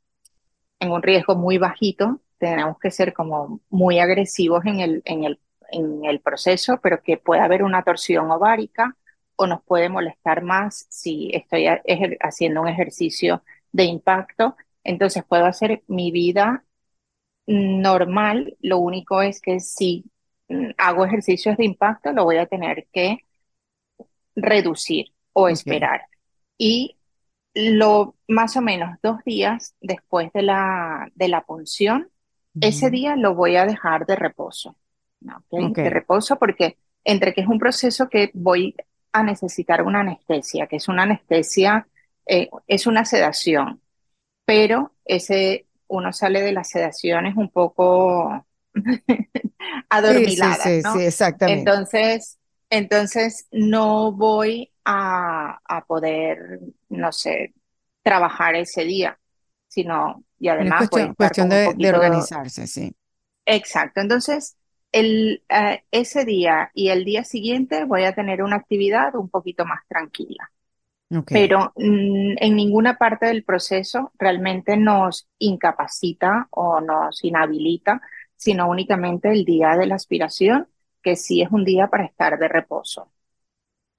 en 0.81 0.91
un 0.91 1.03
riesgo 1.03 1.37
muy 1.37 1.59
bajito 1.59 2.21
tenemos 2.39 2.79
que 2.81 2.91
ser 2.91 3.13
como 3.13 3.61
muy 3.71 4.01
agresivos 4.01 4.65
en 4.67 4.81
el, 4.81 5.03
en 5.05 5.23
el, 5.25 5.41
en 5.71 6.05
el 6.05 6.21
proceso, 6.21 6.81
pero 6.83 7.01
que 7.01 7.17
puede 7.17 7.41
haber 7.41 7.63
una 7.63 7.85
torsión 7.85 8.31
ovárica 8.33 8.97
o 9.37 9.47
nos 9.47 9.63
puede 9.63 9.89
molestar 9.89 10.43
más 10.43 10.87
si 10.89 11.31
estoy 11.33 11.67
haciendo 12.21 12.63
un 12.63 12.69
ejercicio 12.69 13.43
de 13.73 13.85
impacto. 13.85 14.57
Entonces 14.85 15.25
puedo 15.25 15.47
hacer 15.47 15.83
mi 15.87 16.11
vida 16.11 16.65
normal, 17.47 18.57
lo 18.61 18.79
único 18.79 19.23
es 19.23 19.41
que 19.41 19.61
si 19.61 20.05
mm, 20.49 20.71
hago 20.79 21.05
ejercicios 21.05 21.57
de 21.57 21.65
impacto, 21.65 22.13
lo 22.13 22.25
voy 22.25 22.37
a 22.37 22.47
tener 22.47 22.87
que 22.93 23.19
reducir 24.35 25.13
o 25.33 25.49
esperar. 25.49 26.03
Y 26.59 26.97
lo 27.55 28.17
más 28.29 28.57
o 28.57 28.63
menos 28.63 28.97
dos 29.03 29.19
días 29.25 29.75
después 29.81 30.33
de 30.33 30.43
la, 30.43 31.11
de 31.15 31.29
la 31.29 31.45
punción, 31.45 32.09
ese 32.61 32.91
día 32.91 33.17
lo 33.17 33.35
voy 33.35 33.57
a 33.57 33.67
dejar 33.67 34.07
de 34.07 34.15
reposo. 34.15 34.77
De 35.51 35.91
reposo 35.91 36.37
porque 36.37 36.77
entre 37.05 37.33
que 37.33 37.41
es 37.41 37.47
un 37.47 37.59
proceso 37.59 38.09
que 38.09 38.31
voy 38.35 38.75
a 39.13 39.23
necesitar 39.23 39.83
una 39.83 40.01
anestesia, 40.01 40.67
que 40.67 40.77
es 40.77 40.89
una 40.89 41.03
anestesia, 41.03 41.87
eh, 42.27 42.49
es 42.67 42.87
una 42.87 43.05
sedación, 43.05 43.81
pero 44.45 44.93
ese 45.05 45.67
uno 45.89 46.13
sale 46.13 46.41
de 46.41 46.53
las 46.53 46.71
sedaciones 46.71 47.37
un 47.37 47.51
poco 47.51 48.47
adormilada, 49.91 50.65
sí, 50.65 50.81
sí, 50.83 51.01
exactamente. 51.01 51.59
Entonces, 51.59 52.39
entonces 52.71 53.47
no 53.53 54.13
voy 54.13 54.73
a, 54.85 55.61
a, 55.65 55.85
poder, 55.85 56.61
no 56.89 57.13
sé, 57.13 57.53
trabajar 58.03 58.57
ese 58.57 58.85
día, 58.85 59.19
sino 59.69 60.25
y 60.39 60.49
además 60.49 60.89
cuestión, 60.89 61.15
cuestión 61.15 61.49
de, 61.51 61.75
de, 61.77 61.89
organizarse, 61.91 62.67
sí. 62.67 62.95
Exacto. 63.45 64.01
Entonces, 64.01 64.57
el, 64.93 65.43
eh, 65.49 65.85
ese 65.91 66.25
día 66.25 66.71
y 66.75 66.89
el 66.91 67.05
día 67.05 67.25
siguiente 67.25 67.85
voy 67.85 68.05
a 68.05 68.15
tener 68.15 68.43
una 68.43 68.57
actividad 68.57 69.15
un 69.17 69.29
poquito 69.31 69.65
más 69.65 69.81
tranquila. 69.89 70.51
Pero 71.31 71.73
mm, 71.77 72.35
en 72.39 72.57
ninguna 72.57 72.99
parte 72.99 73.27
del 73.27 73.45
proceso 73.45 74.13
realmente 74.19 74.77
nos 74.77 75.29
incapacita 75.39 76.49
o 76.51 76.81
nos 76.81 77.25
inhabilita, 77.25 78.03
sino 78.37 78.69
únicamente 78.69 79.31
el 79.31 79.45
día 79.45 79.77
de 79.77 79.87
la 79.87 79.97
aspiración, 79.97 80.69
que 81.03 81.17
sí 81.17 81.43
es 81.43 81.51
un 81.51 81.65
día 81.65 81.89
para 81.89 82.05
estar 82.05 82.39
de 82.39 82.49
reposo. 82.49 83.11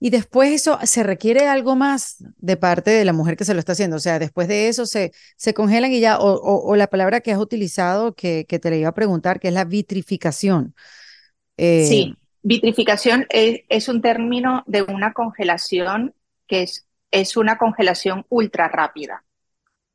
Y 0.04 0.10
después 0.10 0.52
eso, 0.52 0.78
¿se 0.84 1.02
requiere 1.02 1.48
algo 1.48 1.78
más 1.78 2.18
de 2.36 2.58
parte 2.58 2.92
de 2.92 3.06
la 3.06 3.14
mujer 3.14 3.38
que 3.38 3.46
se 3.46 3.54
lo 3.54 3.60
está 3.60 3.72
haciendo? 3.72 3.96
O 3.96 4.02
sea, 4.02 4.20
después 4.20 4.50
de 4.50 4.68
eso 4.68 4.86
se, 4.86 5.14
se 5.38 5.54
congelan 5.54 5.94
y 5.94 6.02
ya, 6.02 6.18
o, 6.20 6.76
la 6.76 6.88
palabra 6.88 7.22
que 7.22 7.32
has 7.32 7.40
utilizado, 7.40 8.14
que, 8.14 8.46
que, 8.46 8.60
te 8.60 8.70
le 8.70 8.80
iba 8.80 8.90
a 8.90 8.94
preguntar, 8.94 9.40
que 9.40 9.48
es 9.48 9.54
la 9.54 9.64
vitrificación. 9.64 10.76
Eh, 11.56 11.86
sí, 11.88 12.18
vitrificación 12.42 13.28
es, 13.30 13.62
es, 13.70 13.88
un 13.88 14.02
término 14.02 14.66
de 14.68 14.82
una 14.82 15.14
congelación 15.14 16.14
que 16.48 16.64
es, 16.64 16.86
es 17.10 17.38
una 17.38 17.58
congelación 17.58 18.26
ultra 18.28 18.68
rápida. 18.68 19.24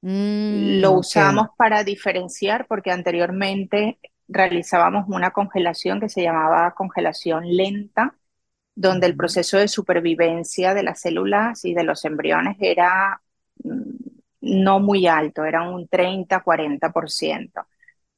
Mm, 0.01 0.81
lo 0.81 0.93
usamos 0.93 1.49
para 1.59 1.85
diferenciar 1.85 2.67
porque 2.67 2.93
anteriormente 2.93 3.99
realizábamos 4.27 5.05
una 5.09 5.33
congelación 5.33 6.01
que 6.01 6.09
se 6.09 6.23
llamaba 6.23 6.75
congelación 6.75 7.45
lenta, 7.47 8.15
donde 8.79 9.09
el 9.09 9.17
proceso 9.17 9.59
de 9.59 9.69
supervivencia 9.69 10.73
de 10.73 10.85
las 10.85 11.01
células 11.01 11.65
y 11.65 11.75
de 11.75 11.83
los 11.83 12.05
embriones 12.05 12.57
era 12.61 13.21
mm, 13.65 13.97
no 14.43 14.81
muy 14.81 15.07
alto, 15.09 15.45
era 15.45 15.69
un 15.69 15.89
30-40%. 15.89 17.67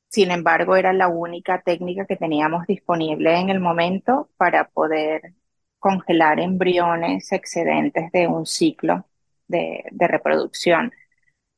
Sin 0.08 0.30
embargo, 0.30 0.76
era 0.76 0.92
la 0.92 1.08
única 1.08 1.62
técnica 1.62 2.06
que 2.06 2.16
teníamos 2.16 2.66
disponible 2.66 3.38
en 3.38 3.48
el 3.50 3.60
momento 3.60 4.30
para 4.36 4.68
poder 4.68 5.34
congelar 5.78 6.40
embriones 6.40 7.32
excedentes 7.32 8.12
de 8.12 8.26
un 8.28 8.46
ciclo 8.46 9.06
de, 9.48 9.84
reproducción. 9.98 10.92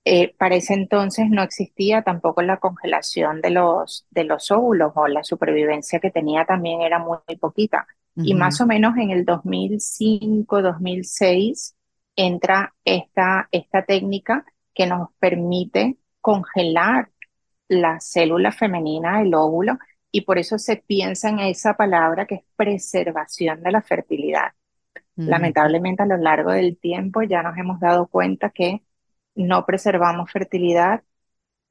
Eh, 0.05 0.35
para 0.37 0.57
ese 0.57 0.75
entonces 0.75 1.29
no 1.31 1.43
existía 1.43 2.03
tampoco 2.03 2.43
la 2.43 2.59
congelación 2.59 3.41
de 3.41 3.51
los, 3.51 4.07
de 4.11 4.25
los 4.25 4.51
óvulos 4.51 4.93
o 4.97 5.09
la 5.09 5.25
supervivencia 5.25 6.01
que 6.01 6.11
tenía 6.11 6.45
también 6.45 6.83
era 6.83 6.99
muy 6.99 7.19
poquita. 7.41 7.87
Y 8.17 8.35
más 8.35 8.61
o 8.61 8.67
menos 8.67 8.97
en 8.99 9.11
el 9.11 9.25
2005, 9.25 10.63
2006 10.63 11.75
entra 12.15 12.75
esta, 12.85 13.49
esta 13.51 13.85
técnica 13.85 14.45
que 14.75 14.87
nos 14.87 15.11
permite 15.19 15.97
congelar 16.21 17.11
la 17.69 18.01
célula 18.01 18.53
femenina, 18.53 19.23
el 19.23 19.35
óvulo, 19.35 19.79
y 20.11 20.23
por 20.23 20.39
eso 20.39 20.59
se 20.59 20.77
piensa 20.77 21.31
en 21.31 21.39
esa 21.41 21.75
palabra 21.75 22.27
que 22.27 22.35
es 22.37 22.43
preservación 22.55 23.63
de 23.63 23.73
la 23.73 23.83
fertilidad. 23.83 24.53
Lamentablemente 25.25 26.03
a 26.03 26.07
lo 26.07 26.17
largo 26.17 26.53
del 26.53 26.77
tiempo 26.79 27.23
ya 27.23 27.43
nos 27.43 27.57
hemos 27.57 27.81
dado 27.81 28.07
cuenta 28.09 28.51
que 28.51 28.83
no 29.35 29.65
preservamos 29.65 30.31
fertilidad 30.31 31.03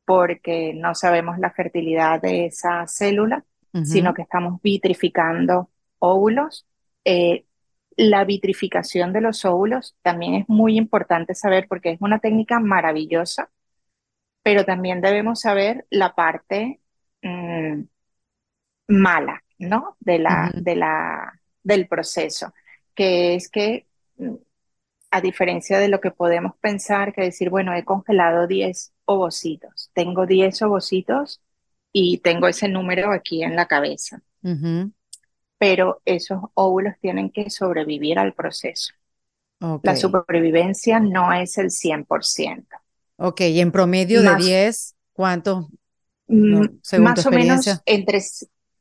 porque 0.05 0.73
no 0.73 0.95
sabemos 0.95 1.37
la 1.39 1.51
fertilidad 1.51 2.21
de 2.21 2.47
esa 2.47 2.87
célula, 2.87 3.45
sino 3.81 4.13
que 4.13 4.23
estamos 4.23 4.61
vitrificando 4.61 5.69
óvulos. 6.01 6.67
Eh, 7.05 7.45
la 7.97 8.25
vitrificación 8.25 9.13
de 9.13 9.21
los 9.21 9.45
óvulos 9.45 9.95
también 10.01 10.35
es 10.35 10.49
muy 10.49 10.77
importante 10.77 11.35
saber 11.35 11.67
porque 11.67 11.91
es 11.91 12.01
una 12.01 12.19
técnica 12.19 12.59
maravillosa, 12.59 13.51
pero 14.43 14.65
también 14.65 15.01
debemos 15.01 15.41
saber 15.41 15.85
la 15.89 16.15
parte 16.15 16.81
mm, 17.21 17.83
mala, 18.87 19.43
¿no? 19.59 19.97
De 19.99 20.19
la, 20.19 20.51
de 20.53 20.75
la, 20.75 21.39
del 21.63 21.87
proceso, 21.87 22.53
que 22.95 23.35
es 23.35 23.49
que, 23.49 23.87
mm, 24.17 24.35
a 25.11 25.21
diferencia 25.21 25.79
de 25.79 25.89
lo 25.89 25.99
que 26.01 26.11
podemos 26.11 26.55
pensar, 26.57 27.13
que 27.13 27.21
decir, 27.23 27.49
bueno, 27.49 27.73
he 27.73 27.83
congelado 27.85 28.47
10 28.47 28.93
ovocitos, 29.05 29.91
tengo 29.93 30.25
10 30.25 30.61
ovocitos 30.63 31.41
y 31.91 32.19
tengo 32.19 32.47
ese 32.47 32.69
número 32.69 33.11
aquí 33.11 33.43
en 33.43 33.55
la 33.55 33.67
cabeza. 33.67 34.21
Pero 35.61 36.01
esos 36.05 36.39
óvulos 36.55 36.95
tienen 36.99 37.29
que 37.29 37.51
sobrevivir 37.51 38.17
al 38.17 38.33
proceso. 38.33 38.93
La 39.83 39.95
supervivencia 39.95 40.99
no 40.99 41.31
es 41.31 41.59
el 41.59 41.69
100%. 41.69 42.65
Ok, 43.17 43.41
y 43.41 43.59
en 43.59 43.71
promedio 43.71 44.23
de 44.23 44.35
10, 44.37 44.95
¿cuántos? 45.13 45.67
Mm, 46.25 46.65
más 46.97 47.23
o 47.27 47.29
menos 47.29 47.67
entre, 47.85 48.23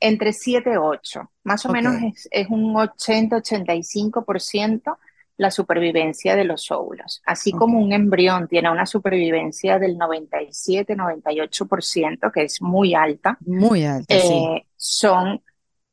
entre 0.01 0.33
7 0.33 0.71
y 0.73 0.77
8. 0.79 1.31
Más 1.45 1.67
o 1.67 1.69
menos 1.69 1.97
es, 2.03 2.27
es 2.31 2.49
un 2.49 2.73
80-85% 2.73 4.97
la 5.37 5.51
supervivencia 5.51 6.35
de 6.37 6.45
los 6.45 6.71
óvulos. 6.71 7.21
Así 7.27 7.53
como 7.53 7.79
un 7.79 7.93
embrión 7.95 8.47
tiene 8.47 8.71
una 8.71 8.85
supervivencia 8.87 9.79
del 9.79 9.99
97-98%, 9.99 12.31
que 12.31 12.43
es 12.43 12.61
muy 12.63 12.95
alta. 12.95 13.39
Muy 13.47 13.85
alta, 13.85 14.19
sí. 14.19 14.33
Eh, 14.33 14.67
son, 14.77 15.43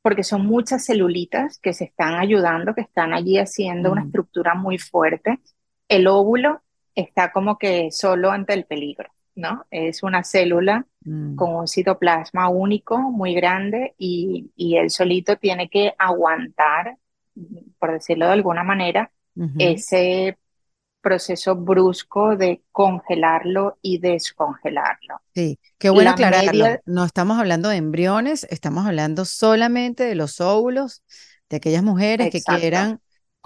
porque 0.01 0.23
son 0.23 0.45
muchas 0.45 0.85
celulitas 0.85 1.59
que 1.59 1.73
se 1.73 1.85
están 1.85 2.15
ayudando, 2.15 2.73
que 2.73 2.81
están 2.81 3.13
allí 3.13 3.37
haciendo 3.37 3.91
una 3.91 4.03
mm. 4.03 4.07
estructura 4.07 4.55
muy 4.55 4.77
fuerte. 4.77 5.39
El 5.89 6.07
óvulo 6.07 6.61
está 6.95 7.31
como 7.31 7.57
que 7.57 7.91
solo 7.91 8.31
ante 8.31 8.53
el 8.53 8.65
peligro, 8.65 9.09
¿no? 9.35 9.65
Es 9.69 10.03
una 10.03 10.23
célula 10.23 10.85
mm. 11.03 11.35
con 11.35 11.55
un 11.55 11.67
citoplasma 11.67 12.49
único, 12.49 12.97
muy 12.97 13.33
grande, 13.33 13.95
y, 13.97 14.51
y 14.55 14.77
él 14.77 14.89
solito 14.89 15.37
tiene 15.37 15.69
que 15.69 15.93
aguantar, 15.97 16.97
por 17.77 17.91
decirlo 17.91 18.27
de 18.27 18.33
alguna 18.33 18.63
manera, 18.63 19.11
ese 19.59 20.37
proceso 21.07 21.55
brusco 21.55 22.35
de 22.35 22.63
congelarlo 22.73 23.77
y 23.81 23.99
descongelarlo. 23.99 25.21
Sí, 25.33 25.57
qué 25.77 25.89
bueno 25.89 26.11
aclararlo. 26.11 26.65
No 26.85 27.05
estamos 27.05 27.39
hablando 27.39 27.69
de 27.69 27.77
embriones, 27.77 28.45
estamos 28.49 28.85
hablando 28.85 29.23
solamente 29.23 30.03
de 30.03 30.15
los 30.15 30.41
óvulos 30.41 31.03
de 31.49 31.57
aquellas 31.57 31.81
mujeres 31.81 32.29
que 32.29 32.41
quieran, 32.41 32.99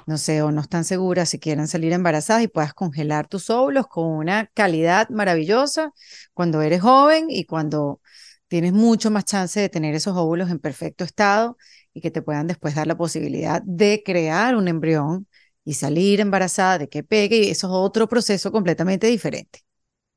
no 0.07 0.17
sé, 0.17 0.41
o 0.41 0.51
no 0.51 0.61
están 0.61 0.85
seguras 0.85 1.29
si 1.29 1.39
quieran 1.39 1.67
salir 1.67 1.93
embarazadas 1.93 2.41
y 2.41 2.47
puedas 2.47 2.73
congelar 2.73 3.27
tus 3.27 3.51
óvulos 3.51 3.85
con 3.85 4.07
una 4.07 4.47
calidad 4.55 5.07
maravillosa 5.09 5.91
cuando 6.33 6.63
eres 6.63 6.81
joven 6.81 7.27
y 7.29 7.45
cuando 7.45 8.01
tienes 8.47 8.73
mucho 8.73 9.11
más 9.11 9.25
chance 9.25 9.59
de 9.59 9.69
tener 9.69 9.93
esos 9.93 10.17
óvulos 10.17 10.49
en 10.49 10.57
perfecto 10.57 11.03
estado 11.03 11.57
y 11.93 12.01
que 12.01 12.09
te 12.09 12.23
puedan 12.23 12.47
después 12.47 12.73
dar 12.73 12.87
la 12.87 12.97
posibilidad 12.97 13.61
de 13.63 14.01
crear 14.03 14.55
un 14.55 14.67
embrión 14.67 15.27
y 15.65 15.73
salir 15.75 16.19
embarazada 16.19 16.79
de 16.79 16.89
que 16.89 17.03
pegue, 17.03 17.37
y 17.37 17.49
eso 17.51 17.67
es 17.67 17.73
otro 17.73 18.07
proceso 18.07 18.51
completamente 18.51 19.07
diferente. 19.07 19.59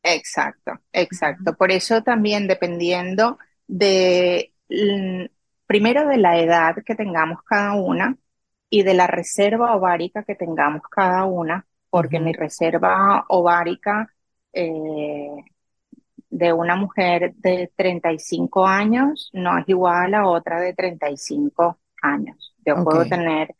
Exacto, 0.02 0.72
exacto. 0.92 1.54
Por 1.56 1.72
eso 1.72 2.02
también 2.02 2.46
dependiendo 2.46 3.38
de, 3.66 4.52
primero 5.66 6.06
de 6.06 6.18
la 6.18 6.38
edad 6.40 6.76
que 6.84 6.94
tengamos 6.94 7.42
cada 7.44 7.74
una 7.74 8.16
y 8.70 8.82
de 8.82 8.94
la 8.94 9.06
reserva 9.06 9.74
ovárica 9.76 10.24
que 10.24 10.34
tengamos 10.34 10.82
cada 10.90 11.24
una, 11.24 11.66
porque 11.90 12.20
mi 12.20 12.32
reserva 12.34 13.24
ovárica 13.28 14.08
eh, 14.52 15.30
de 16.30 16.52
una 16.52 16.76
mujer 16.76 17.34
de 17.36 17.72
35 17.76 18.66
años 18.66 19.30
no 19.32 19.58
es 19.58 19.68
igual 19.68 20.14
a 20.14 20.26
otra 20.28 20.60
de 20.60 20.74
35 20.74 21.78
años. 22.02 22.53
Yo 22.64 22.82
puedo 22.82 23.04
tener 23.04 23.54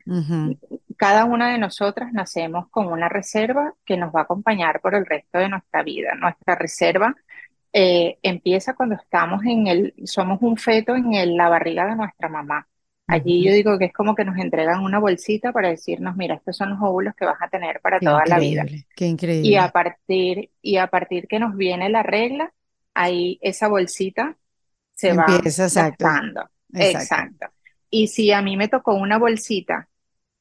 cada 0.96 1.24
una 1.24 1.50
de 1.52 1.58
nosotras 1.58 2.12
nacemos 2.12 2.68
con 2.68 2.86
una 2.86 3.08
reserva 3.08 3.74
que 3.84 3.96
nos 3.96 4.14
va 4.14 4.20
a 4.20 4.22
acompañar 4.24 4.80
por 4.80 4.94
el 4.94 5.06
resto 5.06 5.38
de 5.38 5.48
nuestra 5.48 5.82
vida. 5.82 6.14
Nuestra 6.14 6.54
reserva 6.54 7.14
eh, 7.72 8.18
empieza 8.22 8.74
cuando 8.74 8.94
estamos 8.94 9.44
en 9.44 9.66
el, 9.66 9.94
somos 10.04 10.38
un 10.42 10.56
feto 10.56 10.94
en 10.94 11.36
la 11.36 11.48
barriga 11.48 11.86
de 11.86 11.96
nuestra 11.96 12.28
mamá. 12.28 12.66
Allí 13.06 13.44
yo 13.44 13.52
digo 13.52 13.78
que 13.78 13.86
es 13.86 13.92
como 13.92 14.14
que 14.14 14.24
nos 14.24 14.38
entregan 14.38 14.82
una 14.82 14.98
bolsita 14.98 15.52
para 15.52 15.68
decirnos, 15.68 16.16
mira, 16.16 16.36
estos 16.36 16.56
son 16.56 16.70
los 16.70 16.78
óvulos 16.80 17.14
que 17.14 17.26
vas 17.26 17.36
a 17.40 17.48
tener 17.48 17.80
para 17.80 18.00
toda 18.00 18.24
la 18.26 18.38
vida. 18.38 18.64
Qué 18.96 19.06
increíble. 19.06 19.46
Y 19.46 19.56
a 19.56 19.68
partir, 19.68 20.50
y 20.62 20.76
a 20.78 20.86
partir 20.86 21.26
que 21.28 21.38
nos 21.38 21.54
viene 21.54 21.90
la 21.90 22.02
regla, 22.02 22.52
ahí 22.94 23.38
esa 23.42 23.68
bolsita 23.68 24.36
se 24.94 25.12
va 25.12 25.26
gastando. 25.26 26.48
exacto. 26.72 27.46
Y 27.96 28.08
si 28.08 28.32
a 28.32 28.42
mí 28.42 28.56
me 28.56 28.66
tocó 28.66 28.94
una 28.94 29.18
bolsita 29.18 29.88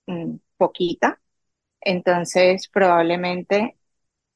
mm, 0.08 0.38
poquita, 0.58 1.22
entonces 1.82 2.68
probablemente 2.70 3.78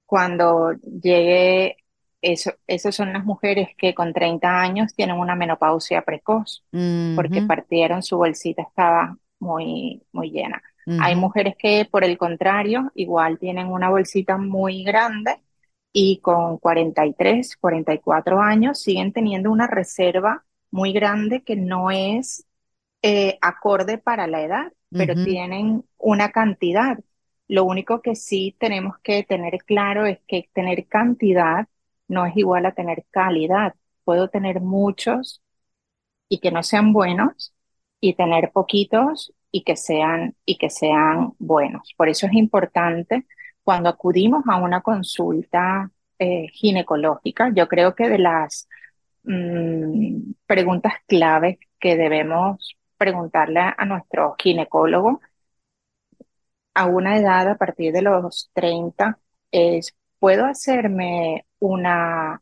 cuando 0.05 0.73
llegue, 0.73 1.77
eso, 2.21 2.51
esas 2.67 2.95
son 2.95 3.13
las 3.13 3.25
mujeres 3.25 3.69
que 3.77 3.95
con 3.95 4.13
30 4.13 4.61
años 4.61 4.93
tienen 4.95 5.17
una 5.17 5.35
menopausia 5.35 6.03
precoz, 6.03 6.63
porque 7.15 7.41
partieron, 7.41 8.03
su 8.03 8.17
bolsita 8.17 8.63
estaba 8.63 9.17
muy, 9.39 10.03
muy 10.11 10.31
llena. 10.31 10.61
Hay 10.97 11.15
mujeres 11.15 11.55
que 11.57 11.87
por 11.91 12.03
el 12.03 12.19
contrario, 12.19 12.91
igual 12.95 13.39
tienen 13.39 13.67
una 13.67 13.89
bolsita 13.89 14.37
muy 14.37 14.83
grande 14.83 15.41
y 15.91 16.19
con 16.21 16.59
43, 16.59 17.57
44 17.57 18.41
años 18.41 18.79
siguen 18.79 19.11
teniendo 19.11 19.51
una 19.51 19.67
reserva 19.67 20.45
muy 20.71 20.93
grande 20.93 21.43
que 21.43 21.55
no 21.55 21.91
es 21.91 22.46
eh, 23.09 23.37
acorde 23.41 23.97
para 23.97 24.27
la 24.27 24.41
edad 24.41 24.71
pero 24.89 25.15
tienen 25.15 25.83
una 25.97 26.31
cantidad. 26.31 26.97
Lo 27.47 27.63
único 27.63 28.01
que 28.01 28.15
sí 28.15 28.55
tenemos 28.59 28.97
que 28.99 29.23
tener 29.23 29.59
claro 29.65 30.05
es 30.05 30.19
que 30.27 30.49
tener 30.53 30.87
cantidad 30.87 31.67
no 32.07 32.25
es 32.25 32.35
igual 32.37 32.65
a 32.65 32.73
tener 32.73 33.05
calidad. 33.11 33.75
Puedo 34.03 34.29
tener 34.29 34.61
muchos 34.61 35.41
y 36.29 36.39
que 36.39 36.51
no 36.51 36.63
sean 36.63 36.93
buenos 36.93 37.53
y 37.99 38.13
tener 38.13 38.51
poquitos 38.51 39.33
y 39.51 39.63
que 39.63 39.75
sean 39.75 40.35
y 40.45 40.57
que 40.57 40.69
sean 40.69 41.33
buenos. 41.39 41.93
Por 41.97 42.09
eso 42.09 42.27
es 42.27 42.33
importante 42.33 43.25
cuando 43.63 43.89
acudimos 43.89 44.43
a 44.47 44.57
una 44.57 44.81
consulta 44.81 45.91
eh, 46.19 46.47
ginecológica, 46.53 47.51
yo 47.53 47.67
creo 47.67 47.95
que 47.95 48.09
de 48.09 48.19
las 48.19 48.67
mm, 49.23 50.31
preguntas 50.45 50.93
claves 51.07 51.57
que 51.79 51.97
debemos 51.97 52.76
preguntarle 52.97 53.61
a 53.77 53.85
nuestro 53.85 54.35
ginecólogo 54.37 55.21
a 56.73 56.85
una 56.85 57.17
edad 57.17 57.49
a 57.49 57.57
partir 57.57 57.91
de 57.91 58.03
los 58.03 58.51
30 58.53 59.17
es, 59.51 59.95
¿puedo 60.19 60.45
hacerme 60.45 61.45
una 61.59 62.41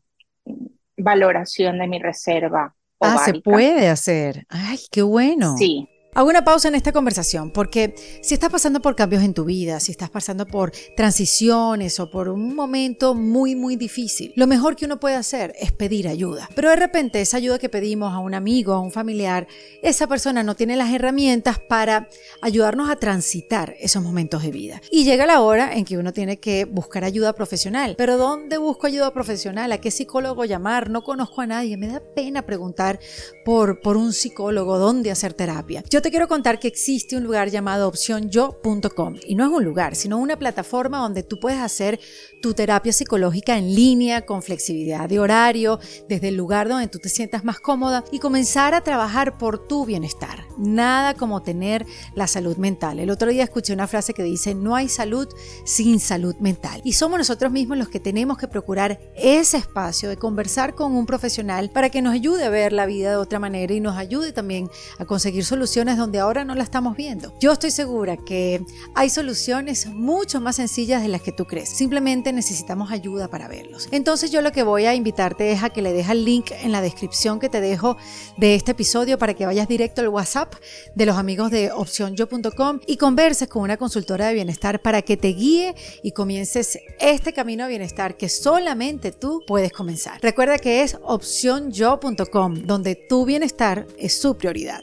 valoración 0.98 1.78
de 1.78 1.88
mi 1.88 1.98
reserva? 1.98 2.74
Ah, 3.00 3.18
se 3.18 3.40
puede 3.40 3.88
hacer. 3.88 4.44
Ay, 4.48 4.78
qué 4.90 5.00
bueno. 5.02 5.56
Sí, 5.56 5.88
Hago 6.16 6.30
una 6.30 6.44
pausa 6.44 6.68
en 6.68 6.74
esta 6.74 6.92
conversación 6.92 7.50
porque 7.50 7.94
si 8.22 8.32
estás 8.32 8.48
pasando 8.48 8.80
por 8.80 8.96
cambios 8.96 9.22
en 9.22 9.34
tu 9.34 9.44
vida, 9.44 9.80
si 9.80 9.92
estás 9.92 10.08
pasando 10.08 10.46
por 10.46 10.72
transiciones 10.96 12.00
o 12.00 12.10
por 12.10 12.30
un 12.30 12.54
momento 12.54 13.12
muy, 13.12 13.54
muy 13.54 13.76
difícil, 13.76 14.32
lo 14.34 14.46
mejor 14.46 14.76
que 14.76 14.86
uno 14.86 14.98
puede 14.98 15.14
hacer 15.14 15.52
es 15.60 15.72
pedir 15.72 16.08
ayuda. 16.08 16.48
Pero 16.54 16.70
de 16.70 16.76
repente 16.76 17.20
esa 17.20 17.36
ayuda 17.36 17.58
que 17.58 17.68
pedimos 17.68 18.14
a 18.14 18.20
un 18.20 18.32
amigo, 18.32 18.72
a 18.72 18.80
un 18.80 18.92
familiar, 18.92 19.46
esa 19.82 20.06
persona 20.06 20.42
no 20.42 20.54
tiene 20.56 20.74
las 20.76 20.90
herramientas 20.90 21.58
para 21.58 22.08
ayudarnos 22.40 22.88
a 22.88 22.96
transitar 22.96 23.74
esos 23.78 24.02
momentos 24.02 24.42
de 24.42 24.52
vida. 24.52 24.80
Y 24.90 25.04
llega 25.04 25.26
la 25.26 25.42
hora 25.42 25.74
en 25.74 25.84
que 25.84 25.98
uno 25.98 26.14
tiene 26.14 26.38
que 26.38 26.64
buscar 26.64 27.04
ayuda 27.04 27.34
profesional. 27.34 27.94
Pero 27.98 28.16
¿dónde 28.16 28.56
busco 28.56 28.86
ayuda 28.86 29.12
profesional? 29.12 29.70
¿A 29.70 29.82
qué 29.82 29.90
psicólogo 29.90 30.46
llamar? 30.46 30.88
No 30.88 31.04
conozco 31.04 31.42
a 31.42 31.46
nadie. 31.46 31.76
Me 31.76 31.88
da 31.88 32.00
pena 32.00 32.46
preguntar 32.46 33.00
por, 33.44 33.80
por 33.80 33.98
un 33.98 34.14
psicólogo 34.14 34.78
dónde 34.78 35.10
hacer 35.10 35.34
terapia. 35.34 35.84
Yo 35.90 36.05
te 36.06 36.12
quiero 36.12 36.28
contar 36.28 36.60
que 36.60 36.68
existe 36.68 37.16
un 37.16 37.24
lugar 37.24 37.50
llamado 37.50 37.88
opcionyo.com 37.88 39.16
y 39.26 39.34
no 39.34 39.44
es 39.44 39.50
un 39.50 39.64
lugar, 39.64 39.96
sino 39.96 40.18
una 40.18 40.38
plataforma 40.38 40.98
donde 40.98 41.24
tú 41.24 41.40
puedes 41.40 41.58
hacer 41.58 41.98
tu 42.40 42.54
terapia 42.54 42.92
psicológica 42.92 43.58
en 43.58 43.74
línea 43.74 44.24
con 44.24 44.40
flexibilidad 44.40 45.08
de 45.08 45.18
horario, 45.18 45.80
desde 46.08 46.28
el 46.28 46.36
lugar 46.36 46.68
donde 46.68 46.86
tú 46.86 47.00
te 47.00 47.08
sientas 47.08 47.42
más 47.42 47.58
cómoda 47.58 48.04
y 48.12 48.20
comenzar 48.20 48.72
a 48.72 48.82
trabajar 48.82 49.36
por 49.36 49.66
tu 49.66 49.84
bienestar. 49.84 50.44
Nada 50.56 51.14
como 51.14 51.42
tener 51.42 51.84
la 52.14 52.28
salud 52.28 52.56
mental. 52.56 53.00
El 53.00 53.10
otro 53.10 53.28
día 53.32 53.42
escuché 53.42 53.72
una 53.72 53.88
frase 53.88 54.14
que 54.14 54.22
dice, 54.22 54.54
no 54.54 54.76
hay 54.76 54.88
salud 54.88 55.26
sin 55.64 55.98
salud 55.98 56.36
mental. 56.36 56.82
Y 56.84 56.92
somos 56.92 57.18
nosotros 57.18 57.50
mismos 57.50 57.78
los 57.78 57.88
que 57.88 57.98
tenemos 57.98 58.38
que 58.38 58.46
procurar 58.46 59.00
ese 59.16 59.56
espacio 59.56 60.08
de 60.08 60.16
conversar 60.16 60.76
con 60.76 60.94
un 60.94 61.04
profesional 61.04 61.70
para 61.70 61.90
que 61.90 62.00
nos 62.00 62.14
ayude 62.14 62.44
a 62.44 62.50
ver 62.50 62.72
la 62.72 62.86
vida 62.86 63.10
de 63.10 63.16
otra 63.16 63.40
manera 63.40 63.74
y 63.74 63.80
nos 63.80 63.96
ayude 63.96 64.32
también 64.32 64.70
a 65.00 65.04
conseguir 65.04 65.44
soluciones 65.44 65.85
donde 65.94 66.18
ahora 66.18 66.44
no 66.44 66.54
la 66.54 66.64
estamos 66.64 66.96
viendo. 66.96 67.32
Yo 67.38 67.52
estoy 67.52 67.70
segura 67.70 68.16
que 68.16 68.64
hay 68.94 69.10
soluciones 69.10 69.86
mucho 69.86 70.40
más 70.40 70.56
sencillas 70.56 71.02
de 71.02 71.08
las 71.08 71.22
que 71.22 71.32
tú 71.32 71.44
crees. 71.44 71.68
Simplemente 71.68 72.32
necesitamos 72.32 72.90
ayuda 72.90 73.28
para 73.28 73.48
verlos. 73.48 73.88
Entonces 73.92 74.30
yo 74.30 74.42
lo 74.42 74.52
que 74.52 74.62
voy 74.62 74.86
a 74.86 74.94
invitarte 74.94 75.52
es 75.52 75.62
a 75.62 75.70
que 75.70 75.82
le 75.82 75.92
dejes 75.92 76.12
el 76.12 76.24
link 76.24 76.50
en 76.50 76.72
la 76.72 76.80
descripción 76.80 77.38
que 77.38 77.48
te 77.48 77.60
dejo 77.60 77.96
de 78.36 78.54
este 78.54 78.72
episodio 78.72 79.18
para 79.18 79.34
que 79.34 79.46
vayas 79.46 79.68
directo 79.68 80.00
al 80.00 80.08
WhatsApp 80.08 80.54
de 80.94 81.06
los 81.06 81.16
amigos 81.16 81.50
de 81.50 81.70
opcionyo.com 81.70 82.80
y 82.86 82.96
converses 82.96 83.48
con 83.48 83.62
una 83.62 83.76
consultora 83.76 84.28
de 84.28 84.34
bienestar 84.34 84.80
para 84.80 85.02
que 85.02 85.16
te 85.16 85.28
guíe 85.28 85.74
y 86.02 86.12
comiences 86.12 86.78
este 86.98 87.32
camino 87.32 87.64
a 87.64 87.68
bienestar 87.68 88.16
que 88.16 88.28
solamente 88.28 89.12
tú 89.12 89.42
puedes 89.46 89.72
comenzar. 89.72 90.20
Recuerda 90.22 90.58
que 90.58 90.82
es 90.82 90.96
opcionyo.com, 91.02 92.54
donde 92.64 92.94
tu 92.94 93.24
bienestar 93.24 93.86
es 93.98 94.18
su 94.18 94.36
prioridad. 94.36 94.82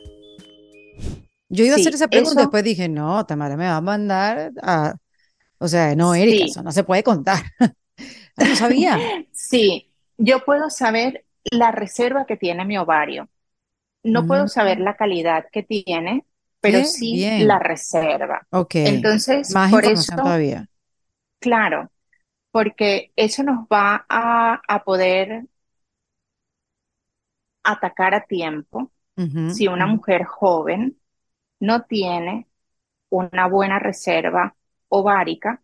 Yo 1.54 1.64
iba 1.64 1.76
a 1.76 1.78
hacer 1.78 1.94
esa 1.94 2.08
pregunta, 2.08 2.42
y 2.42 2.44
después 2.46 2.64
dije, 2.64 2.90
no, 2.90 3.28
Tamara 3.28 3.56
me 3.56 3.66
va 3.68 3.78
a 3.78 3.82
mandar 3.82 4.52
a... 4.64 4.96
O 5.60 5.68
sea, 5.68 5.96
no, 5.96 6.16
Erika, 6.16 6.46
eso 6.46 6.64
no 6.64 6.72
se 6.72 6.84
puede 6.84 7.04
contar. 7.04 7.44
no 8.38 8.56
sabía. 8.56 8.98
Sí, 9.32 9.92
yo 10.18 10.44
puedo 10.46 10.70
saber 10.72 11.26
la 11.44 11.72
reserva 11.72 12.26
que 12.26 12.38
tiene 12.38 12.66
mi 12.66 12.78
ovario. 12.78 13.30
No 14.02 14.26
puedo 14.26 14.48
saber 14.48 14.80
mm. 14.80 14.84
la 14.84 14.96
calidad 14.96 15.46
que 15.52 15.62
tiene, 15.62 16.26
pero 16.60 16.84
sí 16.86 17.44
la 17.44 17.60
reserva. 17.60 18.48
Ok. 18.50 18.76
Entonces, 18.76 19.54
Más 19.54 19.70
por 19.70 19.86
eso, 19.86 20.16
todavía. 20.16 20.68
Claro, 21.40 21.92
porque 22.52 23.12
eso 23.16 23.44
nos 23.44 23.68
va 23.68 24.06
a, 24.10 24.60
a 24.68 24.84
poder 24.84 25.46
atacar 27.64 28.16
a 28.16 28.26
tiempo 28.26 28.92
si 29.54 29.68
una 29.68 29.86
mujer 29.86 30.24
joven 30.24 30.98
no 31.64 31.84
tiene 31.84 32.46
una 33.08 33.48
buena 33.48 33.80
reserva 33.80 34.54
ovárica 34.90 35.62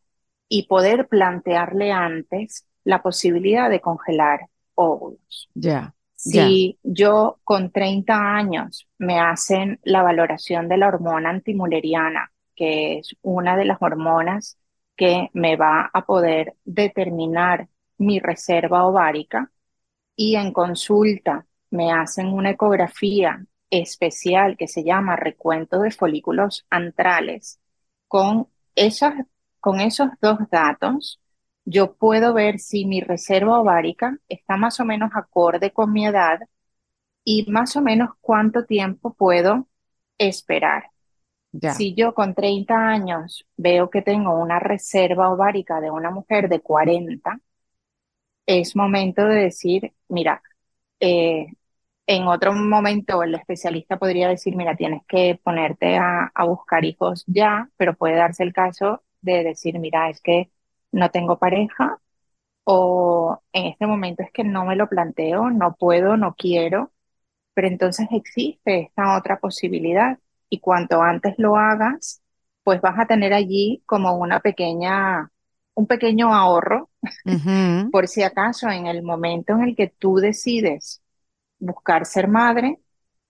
y 0.48 0.66
poder 0.66 1.10
plantearle 1.10 1.92
antes 1.92 2.66
la 2.86 3.04
posibilidad 3.04 3.70
de 3.70 3.82
congelar 3.82 4.48
óvulos. 4.76 5.50
Ya. 5.54 5.94
Si 6.16 6.80
yo 6.84 7.40
con 7.44 7.72
30 7.72 8.16
años 8.16 8.88
me 8.98 9.20
hacen 9.20 9.82
la 9.84 10.02
valoración 10.02 10.70
de 10.70 10.78
la 10.78 10.88
hormona 10.88 11.32
antimuleriana, 11.32 12.32
que 12.56 13.00
es 13.00 13.18
una 13.22 13.58
de 13.58 13.66
las 13.66 13.82
hormonas 13.82 14.58
que 14.96 15.30
me 15.34 15.58
va 15.58 15.90
a 15.94 16.06
poder 16.06 16.56
determinar 16.64 17.68
mi 17.98 18.20
reserva 18.20 18.86
ovárica, 18.86 19.52
y 20.16 20.38
en 20.38 20.54
consulta 20.54 21.46
me 21.72 21.92
hacen 21.92 22.28
una 22.28 22.52
ecografía 22.52 23.46
especial 23.72 24.58
que 24.58 24.68
se 24.68 24.84
llama 24.84 25.16
recuento 25.16 25.80
de 25.82 25.92
folículos 25.92 26.66
antrales. 26.70 27.60
Con 28.08 28.48
esos, 28.76 29.14
con 29.60 29.80
esos 29.82 30.10
dos 30.22 30.40
datos, 30.52 31.20
yo 31.66 31.94
puedo 31.96 32.34
ver 32.34 32.60
si 32.60 32.86
mi 32.86 33.02
reserva 33.02 33.60
ovárica 33.60 34.18
está 34.30 34.58
más 34.58 34.80
o 34.80 34.86
menos 34.86 35.12
acorde 35.16 35.72
con 35.72 35.92
mi 35.94 36.08
edad 36.08 36.40
y 37.24 37.46
más 37.52 37.76
o 37.76 37.82
menos 37.82 38.12
cuánto 38.22 38.66
tiempo 38.66 39.14
puedo 39.14 39.68
esperar. 40.18 40.92
Si 41.66 41.96
yo 41.96 42.14
con 42.16 42.36
30 42.36 42.76
años 42.90 43.46
veo 43.58 43.90
que 43.90 44.02
tengo 44.02 44.34
una 44.40 44.60
reserva 44.60 45.32
ovárica 45.32 45.82
de 45.82 45.92
una 45.92 46.12
mujer 46.12 46.50
de 46.50 46.62
40, 46.62 47.40
es 48.46 48.76
momento 48.76 49.26
de 49.26 49.36
decir, 49.44 49.94
mira, 50.08 50.42
eh, 51.00 51.48
en 52.10 52.28
otro 52.28 52.54
momento 52.54 53.22
el 53.22 53.36
especialista 53.36 54.00
podría 54.00 54.30
decir, 54.30 54.56
mira, 54.56 54.76
tienes 54.76 55.04
que 55.08 55.40
ponerte 55.44 55.96
a, 55.98 56.32
buscar 56.48 56.84
hijos 56.84 57.24
ya, 57.28 57.70
pero 57.78 57.96
puede 57.96 58.16
darse 58.16 58.42
el 58.42 58.52
caso 58.52 59.04
de 59.22 59.44
decir, 59.44 59.78
mira, 59.78 60.10
es 60.10 60.20
que 60.20 60.50
no 60.92 61.12
tengo 61.12 61.38
pareja 61.38 62.00
o 62.64 63.40
en 63.54 63.68
este 63.68 63.86
momento 63.86 64.24
es 64.24 64.32
que 64.32 64.44
no 64.44 64.66
me 64.66 64.76
lo 64.76 64.90
planteo, 64.90 65.52
no 65.52 65.76
puedo, 65.76 66.18
no 66.18 66.34
quiero, 66.36 66.92
pero 67.54 67.68
entonces 67.68 68.08
existe 68.12 68.80
esta 68.80 69.16
otra 69.16 69.40
posibilidad 69.40 70.18
y 70.50 70.60
cuanto 70.62 71.04
antes 71.04 71.36
lo 71.38 71.58
hagas, 71.58 72.24
pues 72.64 72.82
vas 72.82 72.98
a 72.98 73.06
tener 73.06 73.34
allí 73.36 73.84
como 73.86 74.16
una 74.18 74.40
pequeña, 74.40 75.32
un 75.76 75.86
pequeño 75.86 76.34
ahorro. 76.34 76.90
Por 77.92 78.08
si 78.08 78.24
acaso 78.24 78.68
en 78.70 78.88
el 78.88 79.04
momento 79.04 79.54
en 79.54 79.62
el 79.62 79.76
que 79.76 79.90
tú 79.90 80.16
decides 80.16 81.04
buscar 81.60 82.06
ser 82.06 82.28
madre, 82.28 82.80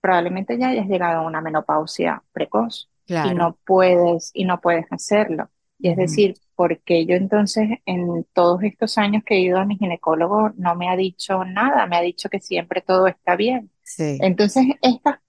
probablemente 0.01 0.57
ya 0.57 0.69
hayas 0.69 0.87
llegado 0.87 1.19
a 1.21 1.27
una 1.27 1.41
menopausia 1.41 2.23
precoz 2.31 2.89
y 3.21 3.33
no 3.33 3.57
puedes 3.65 4.31
y 4.33 4.45
no 4.45 4.61
puedes 4.61 4.85
hacerlo. 4.91 5.49
Y 5.81 5.89
es 5.89 5.97
decir, 5.97 6.39
porque 6.55 7.05
yo 7.05 7.15
entonces 7.15 7.69
en 7.85 8.25
todos 8.33 8.63
estos 8.63 8.97
años 8.97 9.23
que 9.25 9.35
he 9.35 9.41
ido 9.41 9.57
a 9.59 9.65
mi 9.65 9.77
ginecólogo 9.77 10.51
no 10.57 10.75
me 10.75 10.89
ha 10.89 10.95
dicho 10.95 11.43
nada, 11.45 11.85
me 11.87 11.97
ha 11.97 12.01
dicho 12.01 12.29
que 12.29 12.39
siempre 12.41 12.81
todo 12.81 13.07
está 13.07 13.35
bien. 13.35 13.71
Entonces, 14.17 14.65
estas 14.81 15.19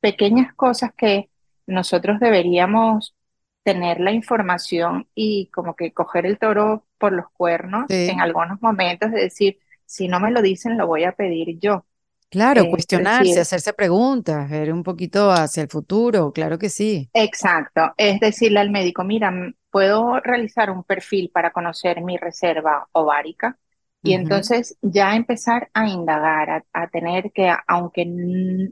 pequeñas 0.00 0.54
cosas 0.54 0.92
que 0.96 1.30
nosotros 1.66 2.20
deberíamos 2.20 3.16
tener 3.62 4.00
la 4.00 4.12
información 4.12 5.08
y 5.14 5.48
como 5.50 5.74
que 5.76 5.92
coger 5.94 6.26
el 6.26 6.38
toro 6.38 6.86
por 6.98 7.12
los 7.12 7.30
cuernos 7.32 8.02
en 8.06 8.20
algunos 8.20 8.60
momentos, 8.62 9.10
de 9.10 9.20
decir, 9.22 9.58
si 9.86 10.08
no 10.08 10.20
me 10.20 10.30
lo 10.30 10.42
dicen, 10.42 10.76
lo 10.78 10.86
voy 10.86 11.04
a 11.04 11.12
pedir 11.12 11.58
yo. 11.60 11.86
Claro, 12.34 12.62
eh, 12.62 12.68
cuestionarse, 12.68 13.38
hacerse 13.38 13.72
preguntas, 13.74 14.50
ver 14.50 14.72
un 14.72 14.82
poquito 14.82 15.30
hacia 15.30 15.62
el 15.62 15.68
futuro, 15.68 16.32
claro 16.32 16.58
que 16.58 16.68
sí. 16.68 17.08
Exacto, 17.14 17.94
es 17.96 18.18
decirle 18.18 18.58
al 18.58 18.70
médico, 18.70 19.04
mira, 19.04 19.32
puedo 19.70 20.18
realizar 20.18 20.68
un 20.68 20.82
perfil 20.82 21.30
para 21.32 21.52
conocer 21.52 22.02
mi 22.02 22.16
reserva 22.16 22.88
ovárica 22.90 23.56
y 24.02 24.14
entonces 24.14 24.76
ya 24.82 25.14
empezar 25.14 25.70
a 25.74 25.86
indagar, 25.88 26.64
a, 26.72 26.88
tener 26.88 27.30
que, 27.30 27.54
aunque 27.68 28.04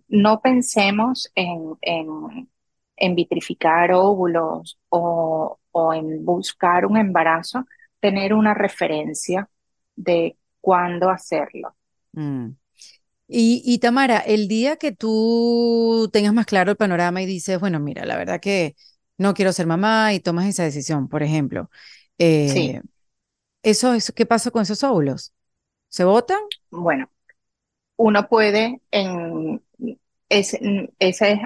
no 0.08 0.40
pensemos 0.40 1.30
en, 1.36 1.76
en, 2.96 3.14
vitrificar 3.14 3.92
óvulos 3.92 4.76
o, 4.88 5.56
o 5.70 5.94
en 5.94 6.24
buscar 6.24 6.84
un 6.84 6.96
embarazo, 6.96 7.64
tener 8.00 8.34
una 8.34 8.54
referencia 8.54 9.48
de 9.94 10.36
cuándo 10.60 11.10
hacerlo. 11.10 11.76
Mm. 12.12 12.48
Y, 13.34 13.78
Tamara, 13.78 14.18
el 14.18 14.46
día 14.46 14.76
que 14.76 14.92
tú 14.92 16.10
tengas 16.12 16.34
más 16.34 16.44
claro 16.44 16.70
el 16.70 16.76
panorama 16.76 17.22
y 17.22 17.26
dices, 17.26 17.58
bueno, 17.58 17.80
mira, 17.80 18.04
la 18.04 18.18
verdad 18.18 18.40
que 18.40 18.76
no 19.16 19.32
quiero 19.32 19.52
ser 19.52 19.66
mamá 19.66 20.12
y 20.12 20.20
tomas 20.20 20.46
esa 20.46 20.64
decisión, 20.64 21.08
por 21.08 21.22
ejemplo, 21.22 21.70
eh, 22.18 22.82
eso, 23.62 23.94
¿qué 24.14 24.26
pasa 24.26 24.50
con 24.50 24.62
esos 24.62 24.84
óvulos? 24.84 25.32
¿Se 25.88 26.04
votan? 26.04 26.40
Bueno, 26.70 27.10
uno 27.96 28.28
puede 28.28 28.82
en 28.90 29.62
esa 30.28 30.58
es 31.28 31.40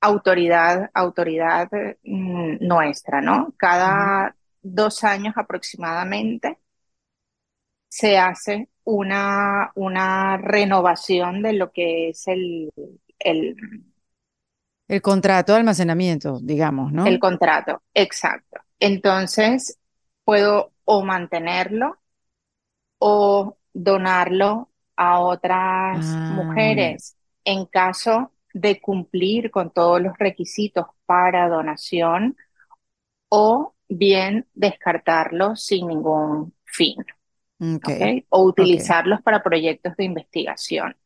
autoridad, 0.00 0.90
autoridad 0.94 1.70
mm, 2.02 2.56
nuestra, 2.60 3.20
¿no? 3.20 3.54
Cada 3.58 4.36
dos 4.62 5.04
años 5.04 5.34
aproximadamente 5.36 6.58
se 7.88 8.18
hace 8.18 8.68
una, 8.84 9.72
una 9.74 10.36
renovación 10.36 11.42
de 11.42 11.52
lo 11.52 11.70
que 11.72 12.10
es 12.10 12.26
el, 12.28 12.70
el, 13.18 13.56
el 14.88 15.00
contrato 15.00 15.52
de 15.52 15.58
almacenamiento, 15.58 16.38
digamos, 16.42 16.92
¿no? 16.92 17.06
El 17.06 17.18
contrato, 17.18 17.82
exacto. 17.94 18.60
Entonces, 18.78 19.78
puedo 20.24 20.72
o 20.84 21.02
mantenerlo 21.04 21.98
o 22.98 23.56
donarlo 23.72 24.70
a 24.96 25.20
otras 25.20 25.98
ah, 26.06 26.32
mujeres 26.36 27.16
en 27.44 27.66
caso 27.66 28.32
de 28.52 28.80
cumplir 28.80 29.50
con 29.50 29.70
todos 29.70 30.00
los 30.00 30.16
requisitos 30.18 30.86
para 31.06 31.48
donación 31.48 32.36
o 33.28 33.74
bien 33.88 34.46
descartarlo 34.54 35.56
sin 35.56 35.88
ningún 35.88 36.54
fin. 36.64 36.96
O 38.28 38.42
utilizarlos 38.42 39.22
para 39.22 39.42
proyectos 39.42 39.96
de 39.96 40.04
investigación. 40.04 40.96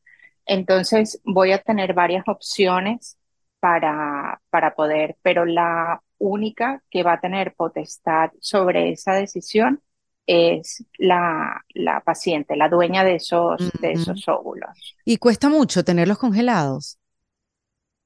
Entonces 0.46 1.20
voy 1.24 1.52
a 1.52 1.58
tener 1.58 1.92
varias 1.92 2.24
opciones 2.26 3.18
para, 3.60 4.40
para 4.50 4.74
poder, 4.74 5.16
pero 5.22 5.44
la 5.44 6.00
única 6.18 6.82
que 6.90 7.02
va 7.02 7.14
a 7.14 7.20
tener 7.20 7.54
potestad 7.54 8.30
sobre 8.40 8.90
esa 8.92 9.14
decisión 9.14 9.82
es 10.26 10.84
la, 10.98 11.64
la 11.74 12.00
paciente, 12.00 12.56
la 12.56 12.68
dueña 12.68 13.04
de 13.04 13.16
esos, 13.16 13.70
de 13.80 13.92
esos 13.92 14.26
óvulos. 14.28 14.96
¿Y 15.04 15.18
cuesta 15.18 15.48
mucho 15.48 15.84
tenerlos 15.84 16.18
congelados? 16.18 16.98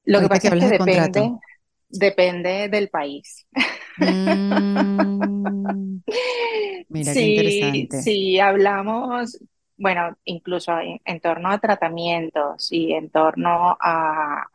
Lo 0.04 0.20
que 0.20 0.28
pasa 0.28 0.48
es 0.48 0.54
que 0.54 0.78
depende, 0.78 1.32
depende 1.90 2.68
del 2.68 2.88
país. 2.88 3.46
Mm. 3.98 6.00
Mira, 6.88 7.12
qué 7.12 7.20
interesante. 7.20 8.02
Si 8.02 8.40
hablamos, 8.40 9.38
bueno, 9.76 10.16
incluso 10.24 10.72
en, 11.04 11.20
torno 11.20 11.50
a 11.50 11.58
tratamientos 11.58 12.72
y 12.72 12.92
en 12.92 13.10
torno 13.10 13.76
a, 13.80 14.46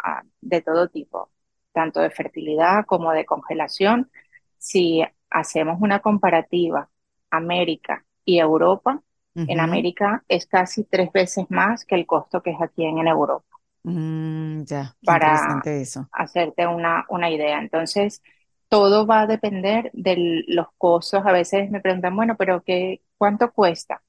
de 0.42 0.62
todo 0.62 0.90
tipo, 0.90 1.30
tanto 1.72 2.02
de 2.02 2.10
fertilidad 2.10 2.86
como 2.86 3.12
de 3.12 3.26
congelación, 3.26 4.10
si 4.58 5.04
hacemos 5.30 5.78
una 5.82 6.00
comparativa 6.00 6.90
América 7.30 8.06
y 8.24 8.40
Europa, 8.40 9.02
en 9.36 9.60
América 9.60 10.24
es 10.30 10.46
casi 10.46 10.86
tres 10.86 11.12
veces 11.12 11.46
más 11.50 11.84
que 11.84 11.96
el 11.96 12.06
costo 12.06 12.42
que 12.42 12.52
es 12.52 12.62
aquí 12.62 12.86
en, 12.86 13.06
Europa. 13.06 13.55
Mm, 13.88 14.64
ya, 14.64 14.96
para 15.06 15.62
eso. 15.64 16.10
hacerte 16.12 16.66
una, 16.66 17.06
una 17.10 17.30
idea. 17.30 17.60
Entonces, 17.60 18.24
todo 18.68 19.06
va 19.06 19.22
a 19.22 19.28
depender 19.28 19.92
de 19.94 20.44
los 20.48 20.68
costos. 20.80 21.24
A 21.24 21.32
veces 21.32 21.70
me 21.70 21.82
preguntan, 21.82 22.16
bueno, 22.16 22.36
pero 22.36 22.64
qué, 22.64 23.04
¿cuánto 23.20 23.52
cuesta? 23.52 24.02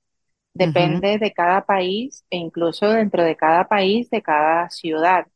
Depende 0.55 1.19
de 1.19 1.35
cada 1.35 1.67
país 1.67 2.25
e 2.31 2.39
incluso 2.39 2.89
dentro 2.89 3.23
de 3.23 3.37
cada 3.37 3.69
país, 3.69 4.09
de 4.09 4.23
cada 4.23 4.71
ciudad 4.71 5.27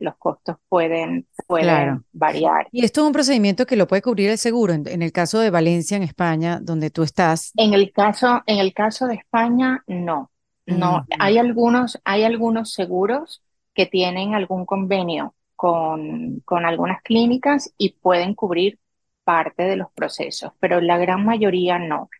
los 0.00 0.16
costos 0.16 0.56
pueden, 0.68 1.28
pueden 1.46 2.04
variar. 2.12 2.66
Y 2.72 2.84
esto 2.84 3.02
es 3.02 3.06
un 3.06 3.12
procedimiento 3.12 3.64
que 3.64 3.76
lo 3.76 3.86
puede 3.86 4.02
cubrir 4.02 4.30
el 4.30 4.38
seguro, 4.38 4.72
en, 4.72 5.02
el 5.02 5.12
caso 5.12 5.38
de 5.38 5.50
Valencia, 5.50 5.96
en 5.96 6.02
España, 6.02 6.58
donde 6.60 6.90
tú 6.90 7.04
estás. 7.04 7.52
En 7.56 7.74
el 7.74 7.92
caso, 7.92 8.42
en 8.46 8.58
el 8.58 8.74
caso 8.74 9.06
de 9.06 9.14
España, 9.14 9.84
no. 9.86 10.32
No, 10.66 11.06
hay 11.20 11.38
algunos, 11.38 12.00
hay 12.04 12.24
algunos 12.24 12.72
seguros 12.72 13.43
que 13.74 13.86
tienen 13.86 14.34
algún 14.34 14.66
convenio 14.66 15.34
con, 15.56 16.40
con 16.40 16.64
algunas 16.64 17.02
clínicas 17.02 17.72
y 17.76 17.90
pueden 17.94 18.34
cubrir 18.34 18.78
parte 19.24 19.64
de 19.64 19.76
los 19.76 19.90
procesos, 19.92 20.52
pero 20.60 20.80
la 20.80 20.98
gran 20.98 21.24
mayoría 21.24 21.78
no. 21.78 22.10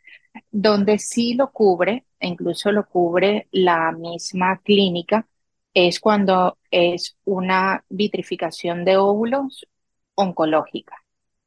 Donde 0.50 0.98
sí 0.98 1.34
lo 1.34 1.52
cubre, 1.52 2.06
e 2.18 2.26
incluso 2.26 2.72
lo 2.72 2.86
cubre 2.88 3.48
la 3.52 3.92
misma 3.92 4.58
clínica, 4.58 5.26
es 5.74 6.00
cuando 6.00 6.58
es 6.70 7.16
una 7.24 7.84
vitrificación 7.88 8.84
de 8.84 8.96
óvulos 8.96 9.66
oncológica. 10.14 11.04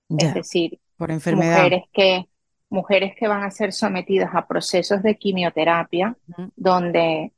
es 0.09 0.33
decir, 0.33 0.79
por 0.97 1.11
enfermedad. 1.11 1.57
Mujeres 1.57 1.83
que, 1.91 2.29
mujeres 2.69 3.13
que 3.17 3.27
van 3.27 3.43
a 3.43 3.51
ser 3.51 3.73
sometidas 3.73 4.31
a 4.33 4.47
procesos 4.47 5.01
de 5.03 5.17
quimioterapia 5.17 6.17
donde 6.55 7.33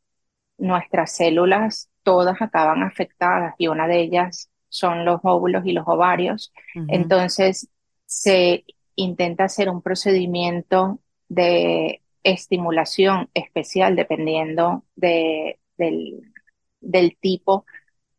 nuestras 0.57 1.15
células 1.15 1.89
todas 2.10 2.41
acaban 2.41 2.82
afectadas 2.82 3.53
y 3.60 3.68
una 3.68 3.88
de 3.88 3.99
ellas 3.99 4.49
son 4.68 5.05
los 5.05 5.20
óvulos 5.22 5.64
y 5.64 5.74
los 5.74 5.88
ovarios. 5.88 6.51
Entonces 6.88 7.70
se 8.07 8.66
intenta 8.95 9.43
hacer 9.43 9.70
un 9.70 9.84
procedimiento 9.84 10.99
de 11.28 12.01
estimulación 12.24 13.30
especial 13.36 13.95
dependiendo 13.95 14.86
de, 14.95 15.60
del, 15.78 16.34
del 16.82 17.16
tipo 17.22 17.68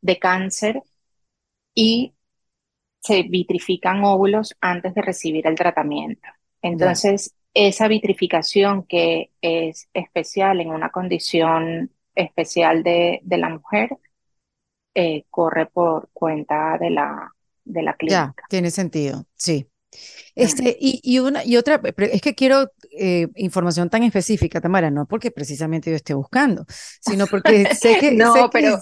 de 0.01 0.21
cáncer 0.21 0.85
y 1.75 2.15
se 3.01 3.25
vitrifican 3.25 4.05
óvulos 4.05 4.57
antes 4.61 4.95
de 4.95 5.03
recibir 5.03 5.49
el 5.49 5.57
tratamiento. 5.57 6.29
Entonces, 6.63 7.35
esa 7.55 7.89
vitrificación 7.89 8.85
que 8.85 9.33
es 9.41 9.89
especial 9.95 10.61
en 10.61 10.69
una 10.71 10.91
condición 10.91 11.91
especial 12.15 12.83
de, 12.83 13.21
de 13.23 13.37
la 13.39 13.49
mujer, 13.49 13.91
eh, 14.95 15.25
corre 15.31 15.67
por 15.67 16.09
cuenta 16.13 16.77
de 16.79 16.91
la, 16.91 17.33
de 17.65 17.83
la 17.83 17.95
clínica. 17.95 18.35
Ya, 18.37 18.45
tiene 18.49 18.71
sentido, 18.71 19.25
sí. 19.35 19.67
Este, 20.35 20.77
y, 20.81 21.01
y, 21.03 21.19
una, 21.19 21.45
y 21.45 21.57
otra, 21.57 21.81
es 21.85 22.23
que 22.23 22.35
quiero 22.35 22.71
eh, 22.93 23.29
información 23.35 23.91
tan 23.91 24.05
específica, 24.05 24.61
Tamara, 24.61 24.91
no 24.91 25.07
porque 25.07 25.31
precisamente 25.31 25.91
yo 25.91 25.97
esté 25.97 26.15
buscando, 26.15 26.65
sino 27.01 27.27
porque 27.27 27.75
sé 27.75 27.99
que... 27.99 28.13
no, 28.13 28.49
pero, 28.51 28.79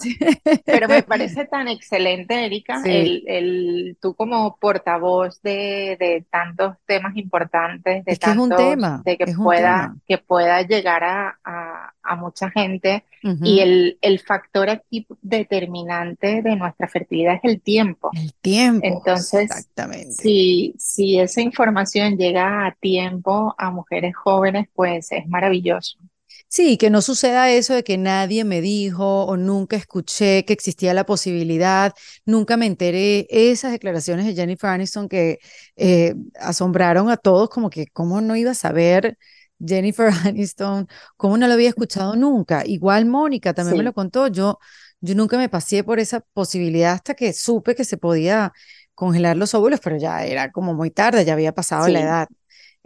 pero 0.65 0.87
me 0.87 1.03
parece 1.03 1.45
tan 1.45 1.67
excelente, 1.67 2.45
Erika, 2.45 2.81
el, 2.85 3.23
el, 3.27 3.97
tú 3.99 4.13
como 4.13 4.57
portavoz 4.57 5.41
de, 5.41 5.97
de 5.99 6.25
tantos 6.29 6.75
temas 6.85 7.15
importantes, 7.17 8.05
de 8.05 8.11
es 8.11 8.19
que 8.19 8.29
es 8.29 8.37
un 8.37 8.51
tema, 8.51 9.01
de 9.03 9.17
que, 9.17 9.33
pueda, 9.33 9.95
que 10.07 10.19
pueda 10.19 10.61
llegar 10.61 11.03
a, 11.03 11.39
a, 11.43 11.93
a 12.09 12.15
mucha 12.15 12.49
gente. 12.49 13.05
Y 13.43 13.59
el, 13.59 13.97
el 14.01 14.19
factor 14.19 14.69
aquí 14.69 15.05
determinante 15.21 16.41
de 16.41 16.55
nuestra 16.55 16.87
fertilidad 16.87 17.35
es 17.35 17.41
el 17.43 17.61
tiempo. 17.61 18.09
El 18.13 18.33
tiempo. 18.33 18.87
Entonces, 18.87 19.43
exactamente. 19.43 20.11
Si, 20.13 20.73
si 20.77 21.19
esa 21.19 21.41
información 21.41 22.17
llega 22.17 22.65
a 22.65 22.75
tiempo 22.79 23.53
a 23.57 23.71
mujeres 23.71 24.15
jóvenes, 24.15 24.67
pues 24.73 25.11
es 25.11 25.27
maravilloso. 25.27 25.99
Sí, 26.47 26.77
que 26.77 26.89
no 26.89 27.03
suceda 27.03 27.51
eso 27.51 27.75
de 27.75 27.83
que 27.83 27.97
nadie 27.97 28.43
me 28.43 28.59
dijo 28.61 29.25
o 29.25 29.37
nunca 29.37 29.75
escuché 29.75 30.45
que 30.45 30.53
existía 30.53 30.95
la 30.95 31.05
posibilidad, 31.05 31.93
nunca 32.25 32.57
me 32.57 32.65
enteré. 32.65 33.27
Esas 33.29 33.71
declaraciones 33.71 34.25
de 34.25 34.33
Jennifer 34.33 34.71
Aniston 34.71 35.07
que 35.09 35.37
eh, 35.75 36.15
asombraron 36.39 37.09
a 37.11 37.17
todos, 37.17 37.49
como 37.49 37.69
que 37.69 37.85
cómo 37.87 38.21
no 38.21 38.35
iba 38.35 38.51
a 38.51 38.55
saber 38.55 39.17
Jennifer 39.59 40.09
Aniston, 40.25 40.87
cómo 41.17 41.37
no 41.37 41.47
lo 41.47 41.53
había 41.53 41.69
escuchado 41.69 42.15
nunca. 42.15 42.63
Igual 42.65 43.05
Mónica 43.05 43.53
también 43.53 43.77
me 43.77 43.83
lo 43.83 43.93
contó, 43.93 44.27
yo, 44.27 44.59
yo 45.01 45.15
nunca 45.15 45.37
me 45.37 45.49
pasé 45.49 45.83
por 45.83 45.99
esa 45.99 46.21
posibilidad 46.33 46.93
hasta 46.93 47.13
que 47.13 47.33
supe 47.33 47.75
que 47.75 47.85
se 47.85 47.97
podía 47.97 48.53
congelar 48.95 49.37
los 49.37 49.53
óvulos, 49.53 49.79
pero 49.81 49.97
ya 49.97 50.25
era 50.25 50.51
como 50.51 50.73
muy 50.73 50.91
tarde, 50.91 51.23
ya 51.25 51.33
había 51.33 51.53
pasado 51.53 51.87
la 51.87 52.01
edad 52.01 52.27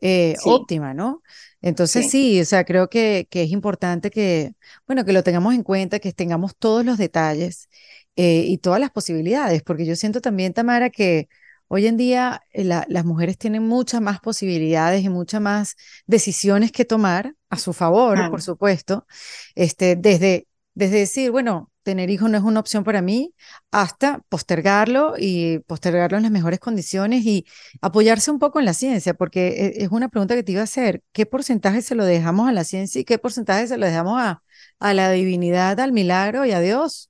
eh, 0.02 0.36
óptima, 0.46 0.94
¿no? 0.94 1.22
Entonces 1.62 2.12
sí. 2.12 2.42
o 2.42 2.46
sea, 2.46 2.66
creo 2.66 2.90
que, 2.90 3.26
que, 3.30 3.44
es 3.44 3.52
importante 3.52 4.12
que, 4.12 4.54
bueno, 4.86 5.06
que 5.06 5.14
lo 5.14 5.24
tengamos 5.24 5.56
en 5.56 5.64
cuenta, 5.64 6.00
que 6.00 6.12
tengamos 6.12 6.56
todos 6.58 6.86
los 6.86 6.98
detalles 6.98 7.70
eh, 8.16 8.44
y 8.48 8.58
todas 8.58 8.80
las 8.80 8.92
posibilidades, 8.92 9.64
porque 9.64 9.86
yo 9.86 9.96
siento 9.96 10.22
también, 10.22 10.54
Tamara, 10.54 10.90
que 10.90 11.30
hoy 11.74 11.88
en 11.88 11.98
día 11.98 12.44
eh, 12.52 12.64
las 12.64 13.04
mujeres 13.04 13.36
tienen 13.40 13.64
muchas 13.68 14.00
más 14.00 14.20
posibilidades 14.20 15.04
y 15.04 15.10
muchas 15.10 15.42
más 15.42 15.76
decisiones 16.06 16.72
que 16.72 16.86
tomar 16.86 17.34
a 17.50 17.58
su 17.58 17.74
favor, 17.74 18.30
por 18.30 18.44
supuesto, 18.44 19.08
este, 19.56 19.96
desde, 19.96 20.48
desde 20.76 21.00
decir, 21.00 21.32
bueno, 21.32 21.72
tener 21.82 22.12
hijos 22.12 22.30
no 22.30 22.38
es 22.38 22.44
una 22.44 22.60
opción 22.60 22.84
para 22.84 23.02
mí, 23.02 23.34
hasta 23.72 24.20
postergarlo 24.30 25.16
y 25.18 25.60
postergarlo 25.66 26.18
en 26.18 26.24
las 26.24 26.32
mejores 26.32 26.60
condiciones 26.60 27.26
y 27.26 27.44
apoyarse 27.82 28.30
un 28.30 28.38
poco 28.38 28.60
en 28.60 28.66
la 28.66 28.76
ciencia, 28.76 29.16
porque 29.16 29.48
e, 29.48 29.84
es 29.84 29.90
una 29.90 30.10
pregunta 30.10 30.36
que 30.36 30.44
te 30.44 30.52
iba 30.52 30.62
a 30.62 30.66
hacer, 30.66 31.02
¿qué 31.12 31.26
porcentaje 31.26 31.82
se 31.82 31.96
lo 31.96 32.06
dejamos 32.06 32.48
a 32.48 32.52
la 32.52 32.66
ciencia 32.66 33.02
y 33.02 33.04
qué 33.04 33.18
porcentaje 33.18 33.66
se 33.66 33.80
lo 33.80 33.88
dejamos 33.88 34.22
a, 34.22 34.44
a 34.78 34.94
la 34.94 35.10
divinidad, 35.10 35.80
al 35.80 35.92
milagro 35.92 36.46
y 36.46 36.52
a 36.52 36.60
Dios? 36.60 37.10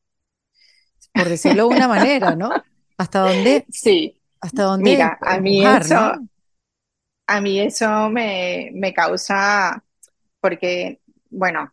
Por 1.14 1.28
decirlo 1.28 1.68
de 1.68 1.76
una 1.76 1.89
manera, 1.89 2.38
¿no? 2.38 2.49
¿Hasta 2.97 3.20
dónde? 3.20 3.66
Sí. 3.70 4.22
¿Hasta 4.44 4.64
dónde? 4.64 4.91
Mira, 4.91 5.18
a 5.22 5.39
mí 5.39 5.66
eso, 5.66 6.14
a 7.28 7.41
mí 7.41 7.60
eso 7.62 8.10
me, 8.10 8.70
me 8.74 8.94
causa, 8.94 9.82
porque 10.41 11.00
bueno, 11.30 11.72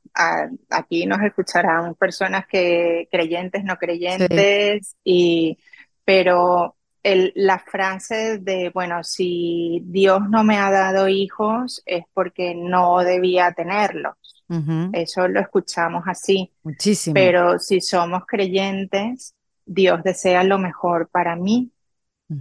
aquí 0.70 1.04
nos 1.04 1.20
escucharán 1.22 1.94
personas 1.96 2.46
que 2.46 3.08
creyentes, 3.10 3.64
no 3.64 3.76
creyentes, 3.76 4.96
y, 5.04 5.58
pero 6.04 6.76
el, 7.02 7.32
la 7.34 7.58
frase 7.58 8.38
de, 8.38 8.70
bueno, 8.72 9.02
si 9.02 9.82
Dios 9.84 10.20
no 10.30 10.44
me 10.44 10.58
ha 10.58 10.70
dado 10.70 11.08
hijos 11.08 11.82
es 11.84 12.04
porque 12.14 12.54
no 12.54 13.00
debía 13.00 13.52
tenerlos. 13.52 14.14
Eso 14.92 15.28
lo 15.28 15.40
escuchamos 15.40 16.04
así. 16.06 16.52
Muchísimo. 16.62 17.14
Pero 17.14 17.58
si 17.58 17.80
somos 17.80 18.26
creyentes, 18.26 19.34
Dios 19.66 20.02
desea 20.02 20.42
lo 20.42 20.58
mejor 20.58 21.08
para 21.08 21.36
mí 21.36 21.70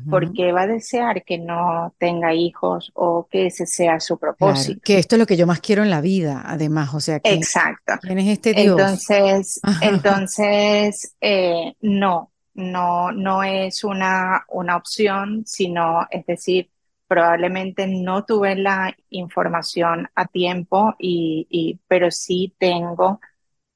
porque 0.10 0.52
va 0.52 0.62
a 0.62 0.68
desear 0.68 1.24
que 1.24 1.40
no 1.40 1.96
tenga 1.98 2.34
hijos 2.34 2.92
o 2.94 3.28
que 3.30 3.48
ese 3.48 3.66
sea 3.66 4.00
su 4.00 4.20
propósito. 4.20 4.82
que 4.84 5.00
esto 5.00 5.16
es 5.16 5.20
lo 5.20 5.26
que 5.26 5.36
yo 5.36 5.48
más 5.48 5.62
quiero 5.62 5.82
en 5.82 5.90
la 5.90 6.02
vida, 6.02 6.44
además, 6.46 6.94
o 6.94 7.00
sea, 7.00 7.20
que 7.20 7.34
Exacto. 7.34 7.94
¿quién 8.02 8.20
es 8.20 8.28
este 8.28 8.54
Dios? 8.54 8.80
Entonces, 8.80 9.60
entonces 9.82 11.16
eh, 11.22 11.74
no, 11.82 12.32
no, 12.54 13.12
no 13.12 13.44
es 13.44 13.84
una, 13.84 14.46
una 14.50 14.76
opción, 14.76 15.44
sino, 15.48 16.06
es 16.12 16.26
decir, 16.28 16.70
probablemente 17.08 17.88
no 17.88 18.26
tuve 18.26 18.56
la 18.56 18.96
información 19.10 20.08
a 20.14 20.28
tiempo, 20.28 20.94
y, 21.00 21.48
y 21.50 21.80
pero 21.88 22.12
sí 22.12 22.54
tengo 22.60 23.20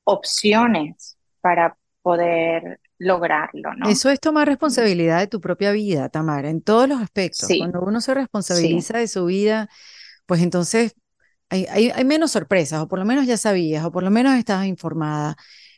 opciones 0.03 1.17
para 1.41 1.75
poder 2.03 2.79
lograrlo, 3.03 3.73
¿no? 3.75 3.89
Eso 3.89 4.09
es 4.09 4.19
tomar 4.19 4.47
responsabilidad 4.47 5.19
de 5.19 5.27
tu 5.27 5.41
propia 5.41 5.71
vida, 5.71 6.09
Tamara, 6.09 6.49
en 6.49 6.61
todos 6.61 6.87
los 6.87 7.01
aspectos. 7.01 7.49
Cuando 7.57 7.81
uno 7.81 8.01
se 8.01 8.13
responsabiliza 8.13 8.97
de 8.97 9.07
su 9.07 9.25
vida, 9.25 9.69
pues 10.25 10.41
entonces 10.41 10.95
hay, 11.49 11.65
hay, 11.65 12.05
menos 12.05 12.31
sorpresas, 12.31 12.81
o 12.81 12.87
por 12.87 12.99
lo 12.99 13.05
menos 13.05 13.27
ya 13.27 13.37
sabías, 13.37 13.85
o 13.85 13.91
por 13.91 14.03
lo 14.03 14.09
menos 14.09 14.35
estabas 14.35 14.65
informada, 14.65 15.35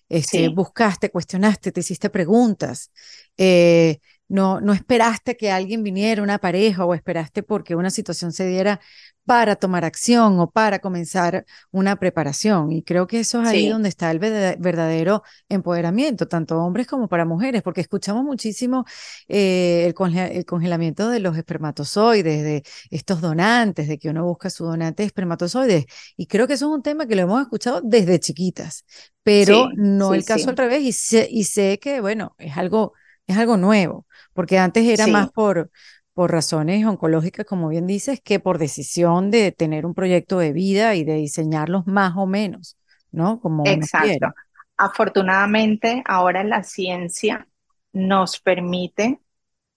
este, 0.08 0.48
buscaste, 0.50 1.10
cuestionaste, 1.10 1.72
te 1.72 1.82
hiciste 1.82 2.10
preguntas. 2.10 2.92
Eh, 3.38 4.00
no, 4.28 4.62
no 4.62 4.74
esperaste 4.74 5.36
que 5.36 5.52
alguien 5.52 5.84
viniera, 5.84 6.24
una 6.24 6.40
pareja, 6.40 6.86
o 6.86 6.94
esperaste 6.94 7.44
porque 7.44 7.76
una 7.76 7.90
situación 7.90 8.32
se 8.32 8.48
diera 8.48 8.80
para 9.26 9.56
tomar 9.56 9.84
acción 9.84 10.40
o 10.40 10.50
para 10.50 10.80
comenzar 10.80 11.46
una 11.72 11.96
preparación. 11.96 12.72
Y 12.72 12.84
creo 12.84 13.08
que 13.08 13.20
eso 13.20 13.42
es 13.42 13.48
ahí 13.48 13.70
donde 13.70 13.90
está 13.90 14.12
el 14.12 14.20
verdadero 14.20 15.24
empoderamiento, 15.50 16.28
tanto 16.28 16.60
hombres 16.60 16.86
como 16.86 17.08
para 17.08 17.26
mujeres, 17.26 17.64
porque 17.64 17.82
escuchamos 17.82 18.24
muchísimo 18.24 18.86
eh, 19.28 19.86
el, 19.88 20.46
congelamiento 20.46 21.10
de 21.10 21.20
los 21.20 21.38
espermatozoides, 21.38 22.44
de 22.44 22.64
estos 22.92 23.20
donantes, 23.20 23.88
de 23.88 23.98
que 23.98 24.10
uno 24.10 24.24
busca 24.24 24.50
su 24.52 24.66
donante 24.66 25.02
de 25.02 25.08
espermatozoides. 25.08 25.86
Y 26.16 26.28
creo 26.28 26.48
que 26.48 26.54
eso 26.54 26.68
es 26.68 26.76
un 26.76 26.84
tema 26.84 27.08
que 27.08 27.16
lo 27.16 27.24
hemos 27.24 27.42
escuchado 27.42 27.82
desde 27.84 28.20
chiquitas, 28.20 28.86
pero 29.24 29.70
no 29.76 30.14
el 30.14 30.24
caso 30.24 30.52
al 30.52 30.58
revés. 30.58 30.84
Y 30.84 30.92
sé, 30.92 31.28
y 31.32 31.46
sé 31.46 31.80
que, 31.80 32.00
bueno, 32.00 32.36
es 32.38 32.56
algo, 32.58 32.94
es 33.26 33.38
algo 33.38 33.58
nuevo, 33.58 34.06
porque 34.34 34.60
antes 34.60 34.86
era 34.86 35.08
más 35.08 35.32
por 35.32 35.72
por 36.16 36.32
razones 36.32 36.86
oncológicas, 36.86 37.46
como 37.46 37.68
bien 37.68 37.88
dices, 37.88 38.22
que 38.22 38.40
por 38.40 38.58
decisión 38.58 39.30
de 39.32 39.52
tener 39.52 39.86
un 39.86 39.94
proyecto 39.94 40.40
de 40.40 40.54
vida 40.54 40.96
y 40.96 41.04
de 41.04 41.16
diseñarlos 41.16 41.86
más 41.88 42.14
o 42.16 42.26
menos, 42.26 42.78
¿no? 43.12 43.42
Como 43.42 43.64
Exacto. 43.66 44.34
Afortunadamente, 44.78 46.02
ahora 46.06 46.46
la 46.46 46.64
ciencia 46.64 47.48
nos 47.92 48.40
permite 48.40 49.20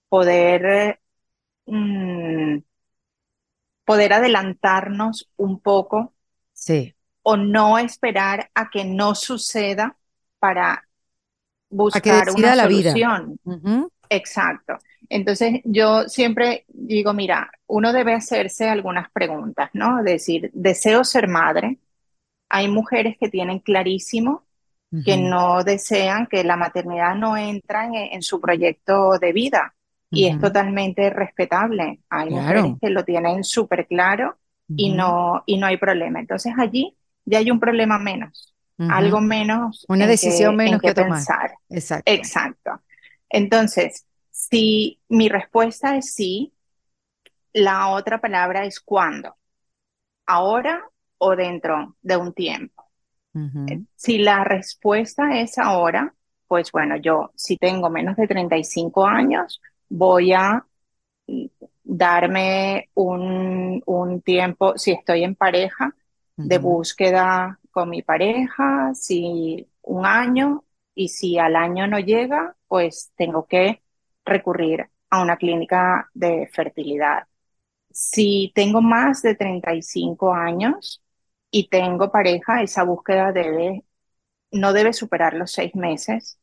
poder, 0.07 1.01
mm, 1.65 2.59
poder 3.83 4.13
adelantarnos 4.13 5.29
un 5.35 5.59
poco 5.59 6.13
sí. 6.53 6.95
o 7.21 7.35
no 7.35 7.77
esperar 7.77 8.49
a 8.55 8.69
que 8.69 8.85
no 8.85 9.13
suceda 9.13 9.97
para 10.39 10.87
buscar 11.69 12.29
una 12.29 12.55
la 12.55 12.63
solución. 12.63 13.37
Vida. 13.43 13.87
Exacto. 14.09 14.77
Entonces 15.09 15.61
yo 15.63 16.07
siempre 16.07 16.65
digo, 16.67 17.13
mira, 17.13 17.51
uno 17.67 17.91
debe 17.91 18.13
hacerse 18.13 18.69
algunas 18.69 19.09
preguntas, 19.11 19.71
¿no? 19.73 20.03
Decir, 20.03 20.51
deseo 20.53 21.03
ser 21.03 21.27
madre. 21.27 21.79
Hay 22.47 22.67
mujeres 22.67 23.17
que 23.19 23.29
tienen 23.29 23.59
clarísimo 23.59 24.43
que 25.05 25.17
no 25.17 25.63
desean, 25.63 26.25
que 26.25 26.43
la 26.43 26.55
maternidad 26.55 27.13
no 27.13 27.37
entra 27.37 27.87
en, 27.93 28.23
su 28.23 28.41
proyecto 28.41 29.19
de 29.19 29.33
vida 29.33 29.75
y 30.09 30.25
es 30.25 30.39
totalmente 30.39 31.11
respetable. 31.11 31.99
Hay 32.09 32.31
mujeres 32.31 32.73
que 32.81 32.89
lo 32.89 33.05
tienen 33.05 33.43
súper 33.43 33.85
claro 33.85 34.37
y, 34.67 34.89
no, 34.89 35.43
y 35.45 35.57
no 35.57 35.67
hay 35.67 35.77
problema. 35.77 36.19
Entonces 36.19 36.53
allí 36.57 36.95
ya 37.23 37.37
hay 37.37 37.51
un 37.51 37.59
problema 37.59 37.99
menos, 37.99 38.55
algo 38.77 39.21
menos. 39.21 39.85
Una 39.87 40.07
decisión 40.07 40.55
menos 40.55 40.81
que, 40.81 40.93
tomar. 40.93 41.19
Pensar. 41.19 41.51
Exacto. 41.69 42.11
Exacto. 42.11 42.81
Entonces, 43.29 44.07
si 44.39 44.99
mi 45.09 45.27
respuesta 45.29 45.97
es 45.97 46.13
sí, 46.13 46.53
la 47.53 47.89
otra 47.89 48.21
palabra 48.21 48.65
es 48.65 48.79
cuándo. 48.79 49.35
Ahora 50.25 50.83
o 51.19 51.35
dentro 51.35 51.97
de 52.01 52.17
un 52.17 52.33
tiempo. 52.33 52.85
Eh, 53.67 53.81
si 53.95 54.19
la 54.19 54.43
respuesta 54.43 55.39
es 55.39 55.57
ahora, 55.59 56.15
pues 56.47 56.71
bueno, 56.71 56.97
yo 56.97 57.31
si 57.35 57.57
tengo 57.57 57.89
menos 57.89 58.17
de 58.17 58.27
35 58.27 59.05
años, 59.07 59.61
voy 59.89 60.33
a 60.33 60.65
darme 61.83 62.89
un, 62.93 63.81
un 63.85 64.21
tiempo, 64.21 64.77
si 64.77 64.91
estoy 64.91 65.23
en 65.23 65.35
pareja, 65.35 65.95
de 66.41 66.57
búsqueda 66.59 67.59
con 67.71 67.89
mi 67.89 68.01
pareja, 68.01 68.93
si 68.93 69.67
un 69.81 70.05
año, 70.05 70.63
y 70.95 71.09
si 71.09 71.37
al 71.39 71.55
año 71.55 71.87
no 71.87 71.99
llega, 71.99 72.55
pues 72.67 73.11
tengo 73.15 73.45
que 73.47 73.81
recurrir 74.29 74.89
a 75.09 75.21
una 75.21 75.37
clínica 75.37 76.09
de 76.13 76.49
fertilidad. 76.53 77.27
Si 77.91 78.51
tengo 78.55 78.81
más 78.81 79.21
de 79.23 79.35
35 79.35 80.33
años 80.33 81.03
y 81.51 81.69
tengo 81.69 82.11
pareja, 82.11 82.61
esa 82.63 82.83
búsqueda 82.83 83.31
debe, 83.31 83.83
no 84.51 84.73
debe 84.73 84.93
superar 84.93 85.33
los 85.33 85.51
seis 85.51 85.75
meses 85.75 86.39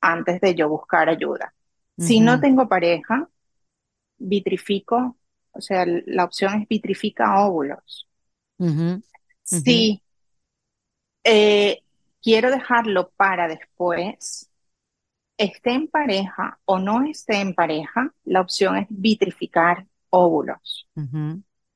antes 0.00 0.40
de 0.40 0.54
yo 0.54 0.68
buscar 0.68 1.08
ayuda. 1.08 1.54
Si 1.98 2.20
no 2.20 2.40
tengo 2.40 2.68
pareja, 2.68 3.28
vitrifico, 4.18 5.16
o 5.52 5.60
sea, 5.60 5.84
la 5.86 6.24
opción 6.24 6.62
es 6.62 6.68
vitrifica 6.68 7.40
óvulos. 7.46 8.08
Si 9.44 10.02
eh, 11.24 11.82
quiero 12.22 12.50
dejarlo 12.50 13.10
para 13.16 13.48
después, 13.48 14.47
esté 15.38 15.70
en 15.72 15.88
pareja 15.88 16.58
o 16.66 16.78
no 16.78 17.04
esté 17.04 17.40
en 17.40 17.54
pareja, 17.54 18.12
la 18.24 18.40
opción 18.40 18.76
es 18.76 18.86
vitrificar 18.90 19.86
óvulos. 20.10 20.88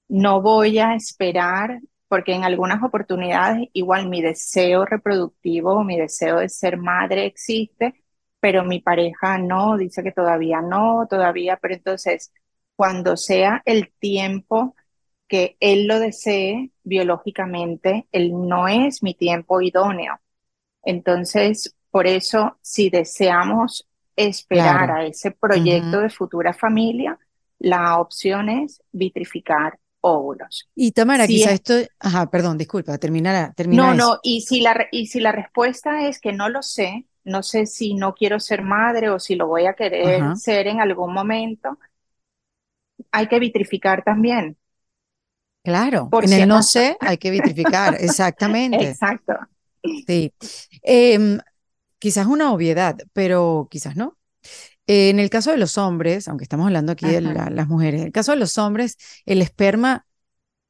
No 0.08 0.42
voy 0.42 0.78
a 0.78 0.94
esperar, 0.94 1.80
porque 2.08 2.34
en 2.34 2.44
algunas 2.44 2.82
oportunidades 2.82 3.68
igual 3.72 4.08
mi 4.08 4.20
deseo 4.20 4.84
reproductivo, 4.84 5.84
mi 5.84 5.98
deseo 5.98 6.38
de 6.40 6.48
ser 6.48 6.76
madre 6.76 7.24
existe, 7.24 7.94
pero 8.40 8.64
mi 8.64 8.80
pareja 8.80 9.38
no, 9.38 9.76
dice 9.78 10.02
que 10.02 10.12
todavía 10.12 10.60
no, 10.60 11.06
todavía, 11.08 11.56
pero 11.56 11.74
entonces 11.74 12.32
cuando 12.76 13.16
sea 13.16 13.62
el 13.64 13.92
tiempo 13.98 14.74
que 15.28 15.56
él 15.60 15.86
lo 15.86 16.00
desee 16.00 16.72
biológicamente, 16.82 18.06
él 18.12 18.32
no 18.32 18.68
es 18.68 19.02
mi 19.02 19.14
tiempo 19.14 19.62
idóneo. 19.62 20.20
Entonces, 20.84 21.74
por 21.92 22.06
eso, 22.06 22.56
si 22.62 22.90
deseamos 22.90 23.86
esperar 24.16 24.90
a 24.90 25.04
ese 25.04 25.30
proyecto 25.30 26.00
de 26.00 26.10
futura 26.10 26.52
familia, 26.54 27.18
la 27.58 27.98
opción 27.98 28.48
es 28.48 28.82
vitrificar 28.90 29.78
óvulos. 30.00 30.68
Y 30.74 30.92
Tamara, 30.92 31.26
quizá 31.26 31.52
esto, 31.52 31.74
ajá, 32.00 32.28
perdón, 32.30 32.58
disculpa, 32.58 32.98
terminará, 32.98 33.52
No, 33.68 33.94
no, 33.94 34.18
y 34.22 34.40
si, 34.40 34.62
la, 34.62 34.88
y 34.90 35.06
si 35.06 35.20
la 35.20 35.32
respuesta 35.32 36.08
es 36.08 36.18
que 36.18 36.32
no 36.32 36.48
lo 36.48 36.62
sé, 36.62 37.06
no 37.24 37.42
sé 37.42 37.66
si 37.66 37.94
no 37.94 38.14
quiero 38.14 38.40
ser 38.40 38.62
madre 38.62 39.10
o 39.10 39.20
si 39.20 39.36
lo 39.36 39.46
voy 39.46 39.66
a 39.66 39.74
querer 39.74 40.36
ser 40.36 40.66
en 40.66 40.80
algún 40.80 41.12
momento, 41.12 41.78
hay 43.12 43.28
que 43.28 43.38
vitrificar 43.38 44.02
también. 44.02 44.56
Claro, 45.62 46.08
en 46.22 46.32
el 46.32 46.48
no 46.48 46.62
sé 46.62 46.96
hay 47.00 47.18
que 47.18 47.30
vitrificar, 47.30 47.96
exactamente. 48.00 48.90
Exacto. 48.90 49.34
Sí. 50.06 50.32
Em, 50.82 51.38
quizás 52.02 52.26
una 52.26 52.52
obviedad, 52.52 52.98
pero 53.12 53.68
quizás 53.70 53.94
no. 53.94 54.18
en 54.88 55.20
el 55.20 55.30
caso 55.30 55.52
de 55.52 55.56
los 55.56 55.78
hombres, 55.78 56.26
aunque 56.26 56.42
estamos 56.42 56.66
hablando 56.66 56.90
aquí 56.90 57.06
de 57.06 57.20
las 57.20 57.68
mujeres, 57.68 58.00
en 58.00 58.06
el 58.08 58.12
caso 58.12 58.32
de 58.32 58.38
los 58.38 58.58
hombres, 58.58 58.96
el 59.24 59.40
esperma 59.40 60.04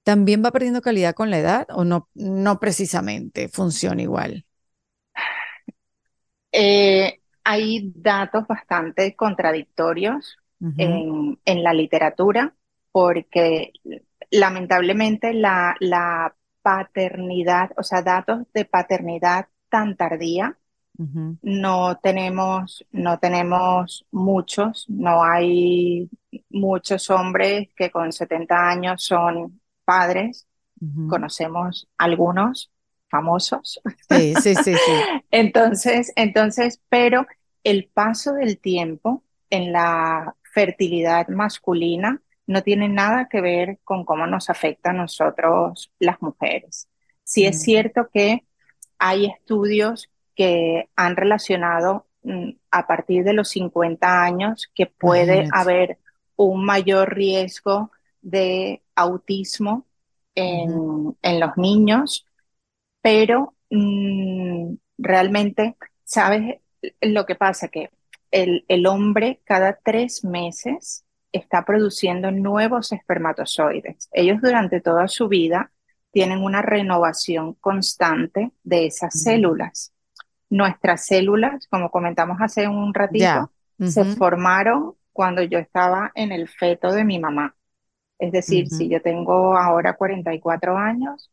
también 0.02 0.44
va 0.44 0.50
perdiendo 0.50 0.82
calidad 0.82 1.14
con 1.14 1.30
la 1.30 1.38
edad 1.38 1.66
o 1.70 1.84
no, 1.84 2.10
no 2.12 2.60
precisamente 2.60 3.48
funciona 3.48 4.02
igual. 4.02 4.44
Eh, 6.52 7.20
hay 7.44 7.90
datos 7.94 8.46
bastante 8.46 9.16
contradictorios 9.16 10.36
en, 10.76 11.40
en, 11.46 11.62
la 11.64 11.72
literatura 11.72 12.54
porque 12.92 13.72
lamentablemente 14.30 15.32
la, 15.32 15.76
la 15.80 16.36
paternidad, 16.60 17.70
o 17.78 17.82
sea, 17.82 18.02
datos 18.02 18.40
de 18.52 18.66
paternidad 18.66 19.48
tan 19.70 19.96
tardía 19.96 20.58
no 20.96 21.98
tenemos, 22.02 22.84
no 22.92 23.18
tenemos 23.18 24.06
muchos, 24.10 24.86
no 24.88 25.22
hay 25.24 26.08
muchos 26.50 27.10
hombres 27.10 27.68
que 27.76 27.90
con 27.90 28.12
70 28.12 28.68
años 28.68 29.02
son 29.02 29.60
padres. 29.84 30.46
Conocemos 31.08 31.88
algunos 31.96 32.72
famosos. 33.08 33.80
Sí, 34.10 34.34
sí, 34.42 34.54
sí, 34.56 34.74
sí. 34.74 34.92
entonces, 35.30 36.12
entonces, 36.16 36.80
pero 36.88 37.24
el 37.62 37.88
paso 37.92 38.32
del 38.32 38.58
tiempo 38.58 39.22
en 39.48 39.70
la 39.72 40.34
fertilidad 40.42 41.28
masculina 41.28 42.20
no 42.46 42.62
tiene 42.62 42.88
nada 42.88 43.28
que 43.28 43.40
ver 43.40 43.78
con 43.84 44.04
cómo 44.04 44.26
nos 44.26 44.50
afecta 44.50 44.90
a 44.90 44.94
nosotros 44.94 45.92
las 46.00 46.20
mujeres. 46.20 46.88
Sí 47.22 47.46
es 47.46 47.62
cierto 47.62 48.08
que 48.12 48.44
hay 48.98 49.26
estudios 49.26 50.10
que 50.34 50.88
han 50.96 51.16
relacionado 51.16 52.06
mm, 52.22 52.50
a 52.70 52.86
partir 52.86 53.24
de 53.24 53.32
los 53.32 53.48
50 53.50 54.22
años 54.22 54.70
que 54.74 54.86
puede 54.86 55.48
haber 55.52 55.98
un 56.36 56.64
mayor 56.64 57.14
riesgo 57.14 57.90
de 58.20 58.82
autismo 58.94 59.86
en, 60.34 61.16
los 61.40 61.56
niños, 61.56 62.26
pero 63.00 63.54
mm, 63.70 64.74
realmente, 64.98 65.76
¿sabes? 66.04 66.60
lo 67.00 67.26
que 67.26 67.34
pasa 67.34 67.68
que 67.68 67.90
el, 68.30 68.64
el 68.68 68.86
hombre 68.86 69.40
cada 69.44 69.78
tres 69.82 70.24
meses 70.24 71.04
está 71.32 71.64
produciendo 71.64 72.30
nuevos 72.30 72.92
espermatozoides. 72.92 74.08
Ellos 74.12 74.40
durante 74.42 74.80
toda 74.80 75.08
su 75.08 75.28
vida 75.28 75.72
tienen 76.10 76.42
una 76.42 76.62
renovación 76.62 77.54
constante 77.54 78.52
de 78.62 78.86
esas 78.86 79.22
células. 79.22 79.91
Nuestras 80.52 81.06
células, 81.06 81.66
como 81.68 81.90
comentamos 81.90 82.36
hace 82.40 82.68
un 82.68 82.92
ratito, 82.92 83.50
se 83.82 84.04
formaron 84.04 84.94
cuando 85.12 85.42
yo 85.42 85.58
estaba 85.58 86.12
en 86.14 86.30
el 86.30 86.46
feto 86.46 86.92
de 86.92 87.04
mi 87.04 87.18
mamá. 87.18 87.56
Es 88.18 88.32
decir, 88.32 88.68
si 88.68 88.88
yo 88.88 89.00
tengo 89.00 89.56
ahora 89.56 89.94
44 89.94 90.76
años, 90.76 91.30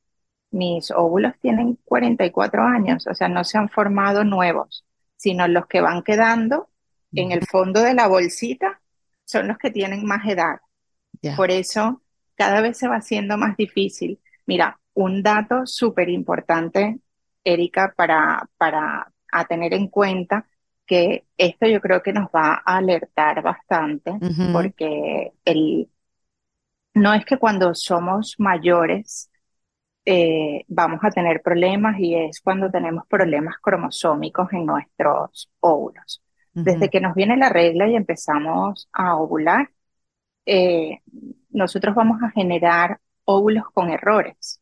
mis 0.51 0.89
óvulos 0.91 1.33
tienen 1.41 1.77
44 1.83 2.63
años, 2.63 3.07
o 3.07 3.13
sea, 3.13 3.27
no 3.27 3.43
se 3.43 3.57
han 3.57 3.67
formado 3.67 4.23
nuevos, 4.23 4.85
sino 5.17 5.47
los 5.49 5.67
que 5.67 5.81
van 5.81 6.01
quedando 6.01 6.69
en 7.13 7.31
el 7.33 7.45
fondo 7.45 7.81
de 7.81 7.93
la 7.93 8.07
bolsita 8.07 8.81
son 9.25 9.49
los 9.49 9.57
que 9.57 9.69
tienen 9.69 10.05
más 10.05 10.25
edad. 10.27 10.61
Por 11.35 11.51
eso 11.51 12.01
cada 12.35 12.61
vez 12.61 12.77
se 12.77 12.87
va 12.87 12.95
haciendo 12.95 13.37
más 13.37 13.57
difícil. 13.57 14.19
Mira, 14.45 14.79
un 14.93 15.21
dato 15.21 15.67
súper 15.67 16.09
importante, 16.09 16.99
Erika, 17.43 17.93
para, 17.95 18.49
para 18.57 19.11
a 19.31 19.45
tener 19.45 19.73
en 19.73 19.87
cuenta 19.87 20.47
que 20.85 21.25
esto 21.37 21.67
yo 21.67 21.79
creo 21.81 22.01
que 22.01 22.13
nos 22.13 22.29
va 22.29 22.61
a 22.65 22.77
alertar 22.77 23.41
bastante, 23.43 24.11
porque 24.51 25.33
el, 25.45 25.89
no 26.93 27.13
es 27.13 27.25
que 27.25 27.37
cuando 27.37 27.73
somos 27.75 28.35
mayores 28.39 29.29
eh, 30.05 30.65
vamos 30.67 31.01
a 31.03 31.11
tener 31.11 31.41
problemas 31.41 31.99
y 31.99 32.15
es 32.15 32.41
cuando 32.41 32.71
tenemos 32.71 33.05
problemas 33.07 33.55
cromosómicos 33.61 34.51
en 34.53 34.65
nuestros 34.65 35.51
óvulos. 35.59 36.23
Desde 36.53 36.89
que 36.89 36.99
nos 36.99 37.15
viene 37.15 37.37
la 37.37 37.49
regla 37.49 37.87
y 37.87 37.95
empezamos 37.95 38.89
a 38.91 39.15
ovular, 39.15 39.69
eh, 40.45 40.99
nosotros 41.51 41.95
vamos 41.95 42.21
a 42.23 42.31
generar 42.31 42.99
óvulos 43.25 43.65
con 43.73 43.89
errores. 43.91 44.58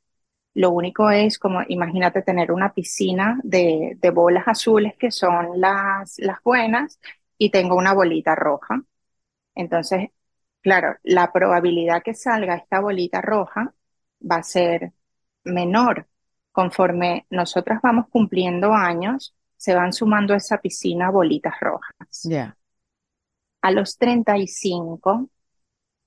Lo 0.58 0.72
único 0.72 1.12
es 1.12 1.38
como, 1.38 1.62
imagínate 1.68 2.24
tener 2.24 2.52
una 2.52 2.74
piscina 2.74 3.40
de, 3.44 3.96
de 4.02 4.10
bolas 4.10 4.48
azules 4.48 4.96
que 4.98 5.12
son 5.12 5.62
las, 5.62 6.18
las 6.18 6.42
buenas 6.44 7.00
y 7.38 7.52
tengo 7.52 7.76
una 7.76 7.94
bolita 7.94 8.34
roja. 8.34 8.82
Entonces, 9.54 10.10
claro, 10.62 10.96
la 11.04 11.32
probabilidad 11.32 12.02
que 12.02 12.16
salga 12.16 12.56
esta 12.56 12.80
bolita 12.80 13.22
roja 13.22 13.72
va 14.20 14.38
a 14.38 14.44
ser 14.44 14.94
menor. 15.44 16.08
Conforme 16.52 17.28
nosotras 17.30 17.80
vamos 17.84 18.08
cumpliendo 18.10 18.74
años, 18.74 19.36
se 19.58 19.76
van 19.76 19.94
sumando 19.94 20.34
a 20.34 20.38
esa 20.38 20.58
piscina 20.58 21.12
bolitas 21.12 21.54
rojas. 21.62 22.24
Ya. 22.24 22.58
A 23.62 23.70
los 23.70 23.96
35, 24.00 25.30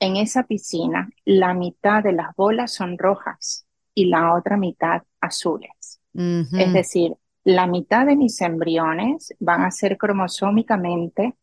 en 0.00 0.16
esa 0.16 0.42
piscina, 0.42 1.08
la 1.24 1.54
mitad 1.54 2.02
de 2.02 2.10
las 2.10 2.34
bolas 2.34 2.72
son 2.74 2.98
rojas 2.98 3.68
y 3.94 4.06
la 4.06 4.34
otra 4.34 4.56
mitad 4.56 5.02
azules. 5.20 6.00
Es 6.12 6.72
decir, 6.72 7.14
la 7.44 7.66
mitad 7.66 8.06
de 8.06 8.16
mis 8.16 8.40
embriones 8.40 9.34
van 9.38 9.62
a 9.62 9.70
ser 9.70 9.96
cromosómicamente 9.96 11.36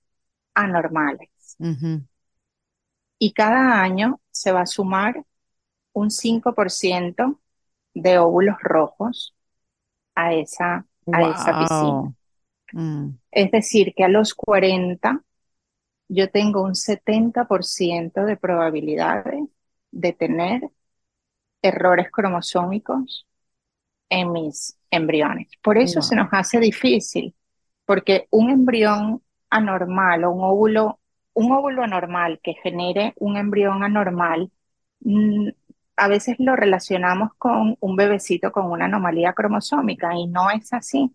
anormales. 0.54 1.58
Y 3.20 3.34
cada 3.34 3.82
año 3.82 4.20
se 4.30 4.52
va 4.52 4.62
a 4.62 4.68
sumar 4.68 5.24
un 5.93 6.10
5% 6.12 7.39
de 7.93 8.20
óvulos 8.20 8.58
rojos 8.62 9.36
a 10.14 10.34
esa, 10.34 10.86
a 11.12 11.22
esa 11.22 11.60
piscina. 11.60 12.14
Mm. 12.74 13.18
Es 13.32 13.52
decir, 13.52 13.93
que 13.95 14.04
a 14.04 14.10
los 14.10 14.36
40 14.36 15.24
yo 16.10 16.30
tengo 16.30 16.62
un 16.64 16.76
70% 16.76 18.26
de 18.26 18.38
probabilidades 18.38 19.43
de 19.91 20.14
tener 20.14 20.70
errores 21.68 22.11
cromosómicos 22.11 23.28
en 24.09 24.32
mis 24.32 24.78
embriones. 24.91 25.49
Por 25.61 25.78
eso 25.78 26.01
se 26.01 26.15
nos 26.15 26.30
hace 26.32 26.59
difícil, 26.59 27.36
porque 27.86 28.28
un 28.32 28.49
embrión 28.49 29.22
anormal 29.49 30.24
o 30.26 30.32
un 30.32 30.43
óvulo, 30.43 30.99
un 31.34 31.51
óvulo 31.51 31.84
anormal 31.84 32.39
que 32.43 32.55
genere 32.55 33.13
un 33.18 33.38
embrión 33.38 33.84
anormal 33.84 34.51
mm, 35.01 35.49
a 35.97 36.07
veces 36.07 36.38
lo 36.39 36.55
relacionamos 36.55 37.32
con 37.38 37.76
un 37.80 37.95
bebecito 37.95 38.51
con 38.51 38.72
una 38.72 38.86
anomalía 38.86 39.34
cromosómica 39.34 40.15
y 40.15 40.28
no 40.28 40.49
es 40.51 40.72
así. 40.74 41.11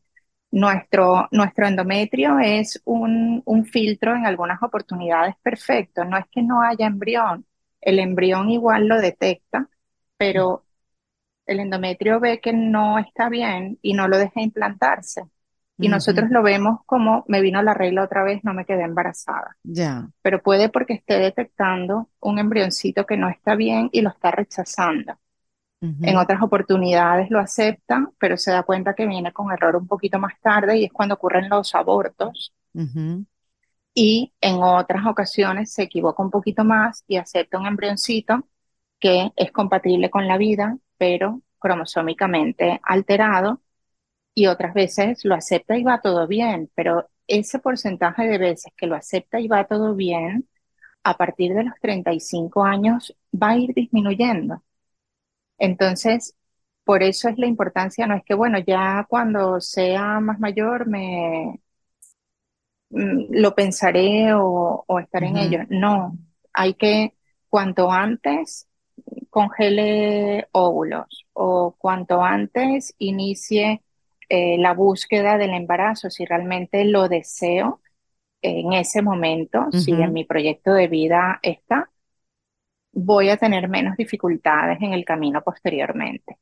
Nuestro, 0.50 1.28
nuestro 1.32 1.66
endometrio 1.66 2.38
es 2.40 2.82
un, 2.84 3.42
un 3.46 3.64
filtro 3.64 4.14
en 4.14 4.26
algunas 4.26 4.62
oportunidades 4.62 5.36
perfecto. 5.42 6.04
No 6.04 6.18
es 6.18 6.26
que 6.30 6.42
no 6.42 6.62
haya 6.62 6.86
embrión, 6.86 7.46
el 7.80 7.98
embrión 8.00 8.50
igual 8.50 8.86
lo 8.88 9.00
detecta, 9.00 9.68
pero 10.16 10.64
el 11.46 11.60
endometrio 11.60 12.20
ve 12.20 12.40
que 12.40 12.52
no 12.52 12.98
está 12.98 13.28
bien 13.28 13.78
y 13.82 13.94
no 13.94 14.08
lo 14.08 14.18
deja 14.18 14.40
implantarse. 14.40 15.24
Y 15.78 15.88
nosotros 15.88 16.30
lo 16.30 16.44
vemos 16.44 16.80
como 16.86 17.24
me 17.26 17.40
vino 17.40 17.60
la 17.60 17.74
regla 17.74 18.04
otra 18.04 18.22
vez, 18.22 18.44
no 18.44 18.54
me 18.54 18.64
quedé 18.64 18.82
embarazada. 18.84 19.56
Ya. 19.64 20.08
Pero 20.22 20.40
puede 20.40 20.68
porque 20.68 20.92
esté 20.94 21.18
detectando 21.18 22.08
un 22.20 22.38
embrioncito 22.38 23.04
que 23.04 23.16
no 23.16 23.28
está 23.28 23.56
bien 23.56 23.88
y 23.90 24.00
lo 24.00 24.10
está 24.10 24.30
rechazando. 24.30 25.18
En 25.80 26.16
otras 26.16 26.40
oportunidades 26.40 27.28
lo 27.30 27.40
acepta, 27.40 28.08
pero 28.18 28.36
se 28.36 28.52
da 28.52 28.62
cuenta 28.62 28.94
que 28.94 29.04
viene 29.04 29.32
con 29.32 29.50
error 29.50 29.74
un 29.74 29.88
poquito 29.88 30.16
más 30.20 30.34
tarde 30.40 30.78
y 30.78 30.84
es 30.84 30.92
cuando 30.92 31.16
ocurren 31.16 31.48
los 31.48 31.74
abortos. 31.74 32.54
Y 33.92 34.32
en 34.40 34.62
otras 34.62 35.04
ocasiones 35.04 35.72
se 35.72 35.82
equivoca 35.82 36.22
un 36.22 36.30
poquito 36.30 36.62
más 36.62 37.02
y 37.08 37.16
acepta 37.16 37.58
un 37.58 37.66
embrioncito 37.66 38.46
que 39.02 39.32
es 39.36 39.52
compatible 39.52 40.10
con 40.10 40.28
la 40.28 40.38
vida, 40.38 40.78
pero 40.96 41.42
cromosómicamente 41.58 42.80
alterado 42.84 43.62
y 44.34 44.46
otras 44.46 44.74
veces 44.74 45.24
lo 45.24 45.34
acepta 45.34 45.76
y 45.76 45.84
va 45.84 46.00
todo 46.00 46.28
bien, 46.28 46.70
pero 46.74 47.10
ese 47.26 47.58
porcentaje 47.58 48.26
de 48.28 48.38
veces 48.38 48.72
que 48.76 48.86
lo 48.86 48.96
acepta 48.96 49.40
y 49.40 49.48
va 49.48 49.66
todo 49.66 49.94
bien, 49.96 50.48
a 51.04 51.16
partir 51.16 51.54
de 51.54 51.64
los 51.64 51.74
35 51.80 52.64
años 52.64 53.16
va 53.34 53.50
a 53.50 53.58
ir 53.58 53.74
disminuyendo. 53.74 54.62
Entonces, 55.58 56.36
por 56.84 57.02
eso 57.02 57.28
es 57.28 57.38
la 57.38 57.46
importancia, 57.46 58.06
no 58.06 58.16
es 58.16 58.24
que, 58.24 58.34
bueno, 58.34 58.58
ya 58.60 59.06
cuando 59.08 59.60
sea 59.60 60.20
más 60.20 60.38
mayor 60.40 60.86
me 60.86 61.60
mm, 62.90 63.26
lo 63.30 63.54
pensaré 63.54 64.32
o, 64.34 64.84
estaré 65.00 65.28
en 65.28 65.36
ello. 65.38 65.58
No, 65.70 66.16
hay 66.52 66.74
que 66.74 67.14
cuanto 67.48 67.90
antes 67.90 68.68
congele 69.32 70.48
óvulos 70.52 71.26
o 71.34 71.74
cuanto 71.78 72.22
antes 72.22 72.94
inicie 72.98 73.82
eh, 74.30 74.58
la 74.60 74.74
búsqueda 74.74 75.38
del 75.38 75.52
embarazo, 75.54 76.10
si 76.10 76.26
realmente 76.26 76.84
lo 76.86 77.08
deseo 77.08 77.80
en 78.42 78.72
ese 78.74 79.02
momento, 79.02 79.72
si 79.72 79.92
en 79.92 80.12
mi 80.14 80.24
proyecto 80.24 80.72
de 80.74 80.88
vida 80.88 81.40
está, 81.42 81.90
voy 82.92 83.28
a 83.28 83.36
tener 83.36 83.68
menos 83.68 83.96
dificultades 83.98 84.78
en 84.80 84.94
el 84.94 85.04
camino 85.04 85.42
posteriormente. 85.42 86.38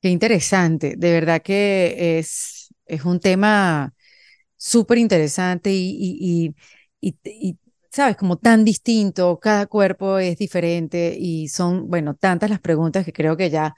Qué 0.00 0.10
interesante, 0.10 0.94
de 0.96 1.12
verdad 1.12 1.42
que 1.42 2.18
es, 2.18 2.68
es 2.86 3.04
un 3.04 3.18
tema 3.20 3.94
súper 4.56 4.98
interesante 4.98 5.70
y, 5.72 6.54
y, 7.00 7.16
y, 7.24 7.58
sabes, 7.96 8.16
como 8.16 8.36
tan 8.36 8.64
distinto, 8.64 9.38
cada 9.40 9.66
cuerpo 9.66 10.18
es 10.18 10.36
diferente 10.36 11.16
y 11.18 11.48
son, 11.48 11.88
bueno, 11.88 12.14
tantas 12.14 12.50
las 12.50 12.60
preguntas 12.60 13.06
que 13.06 13.12
creo 13.12 13.36
que 13.36 13.48
ya 13.48 13.74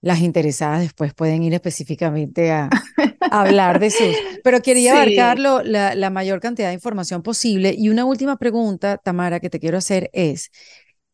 las 0.00 0.20
interesadas 0.20 0.80
después 0.80 1.14
pueden 1.14 1.44
ir 1.44 1.54
específicamente 1.54 2.50
a, 2.50 2.68
hablar 3.30 3.78
de 3.78 3.90
sus. 3.90 4.16
Pero 4.42 4.60
quería 4.62 4.94
abarcarlo 4.94 5.62
la, 5.62 6.10
mayor 6.10 6.40
cantidad 6.40 6.68
de 6.68 6.74
información 6.74 7.22
posible. 7.22 7.72
Y 7.78 7.88
una 7.88 8.04
última 8.04 8.36
pregunta, 8.36 8.98
Tamara, 8.98 9.38
que 9.38 9.48
te 9.48 9.60
quiero 9.60 9.78
hacer 9.78 10.10
es, 10.12 10.50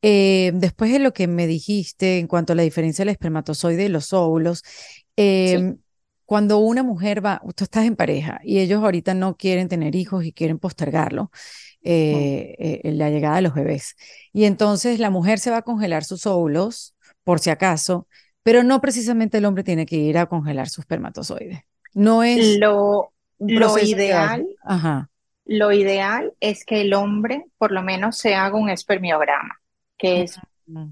eh, 0.00 0.52
después 0.54 0.90
de 0.90 1.00
lo 1.00 1.12
que 1.12 1.26
me 1.26 1.46
dijiste 1.46 2.18
en 2.18 2.26
cuanto 2.26 2.54
a 2.54 2.56
la 2.56 2.62
diferencia 2.62 3.04
del 3.04 3.12
espermatozoide 3.12 3.84
y 3.84 3.88
los 3.88 4.14
óvulos, 4.14 4.62
em, 5.16 5.76
cuando 6.24 6.58
una 6.58 6.82
mujer 6.82 7.24
va, 7.24 7.42
tú 7.56 7.64
estás 7.64 7.84
en 7.84 7.96
pareja 7.96 8.40
y 8.42 8.60
ellos 8.60 8.82
ahorita 8.82 9.12
no 9.12 9.36
quieren 9.36 9.68
tener 9.68 9.94
hijos 9.96 10.24
y 10.24 10.32
quieren 10.32 10.58
postergarlo, 10.58 11.30
eh, 11.82 12.80
eh, 12.82 12.92
la 12.92 13.10
llegada 13.10 13.36
de 13.36 13.42
los 13.42 13.54
bebés. 13.54 13.96
Y 14.32 14.44
entonces 14.44 14.98
la 14.98 15.10
mujer 15.10 15.38
se 15.38 15.50
va 15.50 15.58
a 15.58 15.62
congelar 15.62 16.04
sus 16.04 16.26
óvulos, 16.26 16.94
por 17.24 17.40
si 17.40 17.50
acaso, 17.50 18.08
pero 18.42 18.62
no 18.62 18.80
precisamente 18.80 19.38
el 19.38 19.44
hombre 19.44 19.64
tiene 19.64 19.86
que 19.86 19.96
ir 19.96 20.18
a 20.18 20.26
congelar 20.26 20.68
sus 20.68 20.80
espermatozoides. 20.80 21.60
No 21.94 22.22
es 22.22 22.58
lo, 22.58 23.12
lo 23.38 23.78
ideal. 23.78 24.46
Ajá. 24.64 25.10
Lo 25.44 25.72
ideal 25.72 26.34
es 26.40 26.64
que 26.64 26.82
el 26.82 26.94
hombre 26.94 27.46
por 27.58 27.72
lo 27.72 27.82
menos 27.82 28.16
se 28.18 28.34
haga 28.34 28.56
un 28.56 28.70
espermiograma, 28.70 29.60
que 29.96 30.22
es 30.22 30.38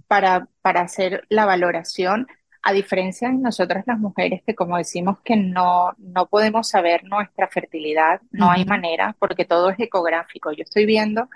para, 0.06 0.48
para 0.62 0.80
hacer 0.82 1.24
la 1.28 1.44
valoración 1.44 2.26
a 2.66 2.72
diferencia 2.72 3.28
de 3.28 3.36
nosotras 3.36 3.84
las 3.86 3.96
mujeres, 3.96 4.42
que 4.44 4.56
como 4.56 4.76
decimos 4.76 5.20
que 5.20 5.36
no, 5.36 5.92
no 5.98 6.26
podemos 6.26 6.68
saber 6.68 7.04
nuestra 7.04 7.46
fertilidad, 7.46 8.20
no 8.32 8.50
hay 8.50 8.64
manera, 8.64 9.14
porque 9.20 9.44
todo 9.44 9.70
es 9.70 9.78
ecográfico. 9.78 10.50
Yo 10.50 10.64
estoy 10.64 10.84
viendo, 10.84 11.28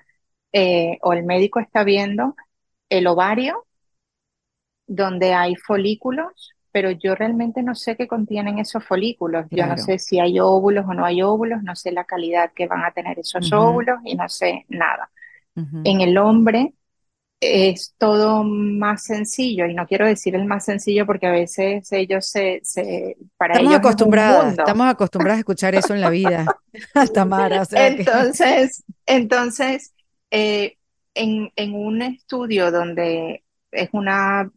eh, 0.52 0.98
o 1.02 1.12
el 1.12 1.23
médico 1.23 1.61
está 1.61 1.85
viendo, 1.85 2.35
el 2.89 3.07
ovario, 3.07 3.65
donde 4.89 5.32
hay 5.32 5.55
folículos, 5.55 6.51
pero 6.73 6.90
yo 6.90 7.15
realmente 7.15 7.62
no 7.62 7.77
sé 7.77 7.94
qué 7.94 8.09
contienen 8.09 8.59
esos 8.59 8.85
folículos. 8.85 9.47
Yo 9.52 9.66
no 9.66 9.78
sé 9.78 10.01
si 10.01 10.19
hay 10.19 10.40
óvulos 10.40 10.85
o 10.89 10.94
no 10.94 11.05
hay 11.05 11.23
óvulos, 11.23 11.62
no 11.62 11.77
sé 11.77 11.93
la 11.93 12.07
calidad 12.07 12.51
que 12.52 12.66
van 12.66 12.82
a 12.82 12.90
tener 12.90 13.20
esos 13.20 13.52
óvulos 13.52 14.01
y 14.05 14.16
no 14.16 14.28
sé 14.28 14.66
nada. 14.69 15.09
En 15.55 16.01
el 16.01 16.19
hombre 16.19 16.74
es 17.40 17.94
todo 17.96 18.44
más 18.44 19.04
sencillo, 19.04 19.66
y 19.66 19.74
no 19.74 19.86
quiero 19.86 20.06
decir 20.06 20.34
el 20.34 20.44
más 20.44 20.66
sencillo 20.66 21.06
porque 21.06 21.26
a 21.26 21.32
veces 21.32 21.90
ellos 21.90 22.26
se, 22.26 22.60
se 22.62 23.16
para 23.36 23.54
estamos 23.54 23.72
ellos 23.72 23.80
acostumbradas, 23.80 24.58
estamos 24.58 24.86
acostumbradas 24.86 25.38
a 25.38 25.40
escuchar 25.40 25.74
eso 25.74 25.94
en 25.94 26.02
la 26.02 26.10
vida, 26.10 26.44
Tamara. 27.14 27.62
entonces, 27.72 28.84
entonces 29.06 29.94
eh, 30.30 30.76
en, 31.14 31.50
en 31.56 31.74
un 31.74 32.02
estudio 32.02 32.70
donde 32.70 33.42
es 33.72 33.88
una, 33.92 34.50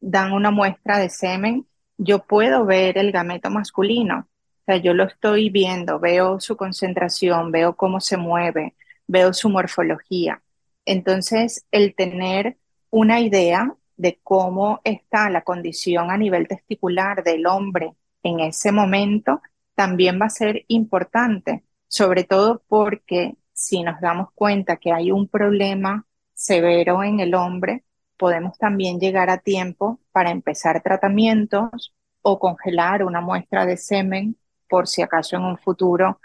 dan 0.00 0.32
una 0.32 0.50
muestra 0.50 0.98
de 0.98 1.10
semen, 1.10 1.66
yo 1.96 2.20
puedo 2.20 2.64
ver 2.64 2.98
el 2.98 3.12
gameto 3.12 3.50
masculino. 3.50 4.28
O 4.60 4.64
sea, 4.66 4.76
yo 4.76 4.94
lo 4.94 5.04
estoy 5.04 5.50
viendo, 5.50 5.98
veo 5.98 6.40
su 6.40 6.56
concentración, 6.56 7.50
veo 7.50 7.74
cómo 7.74 8.00
se 8.00 8.16
mueve, 8.16 8.74
veo 9.06 9.32
su 9.32 9.48
morfología. 9.48 10.42
Entonces, 10.88 11.66
el 11.70 11.94
tener 11.94 12.56
una 12.88 13.20
idea 13.20 13.74
de 13.98 14.18
cómo 14.22 14.80
está 14.84 15.28
la 15.28 15.42
condición 15.42 16.10
a 16.10 16.16
nivel 16.16 16.48
testicular 16.48 17.22
del 17.22 17.46
hombre 17.46 17.92
en 18.22 18.40
ese 18.40 18.72
momento 18.72 19.42
también 19.74 20.18
va 20.18 20.26
a 20.26 20.30
ser 20.30 20.64
importante, 20.68 21.62
sobre 21.88 22.24
todo 22.24 22.62
porque 22.68 23.36
si 23.52 23.82
nos 23.82 24.00
damos 24.00 24.32
cuenta 24.34 24.78
que 24.78 24.90
hay 24.90 25.10
un 25.10 25.28
problema 25.28 26.06
severo 26.32 27.02
en 27.02 27.20
el 27.20 27.34
hombre, 27.34 27.84
podemos 28.16 28.56
también 28.56 28.98
llegar 28.98 29.28
a 29.28 29.36
tiempo 29.36 30.00
para 30.10 30.30
empezar 30.30 30.82
tratamientos 30.82 31.92
o 32.22 32.38
congelar 32.38 33.04
una 33.04 33.20
muestra 33.20 33.66
de 33.66 33.76
semen 33.76 34.36
por 34.70 34.88
si 34.88 35.02
acaso 35.02 35.36
en 35.36 35.42
un 35.42 35.58
futuro 35.58 36.18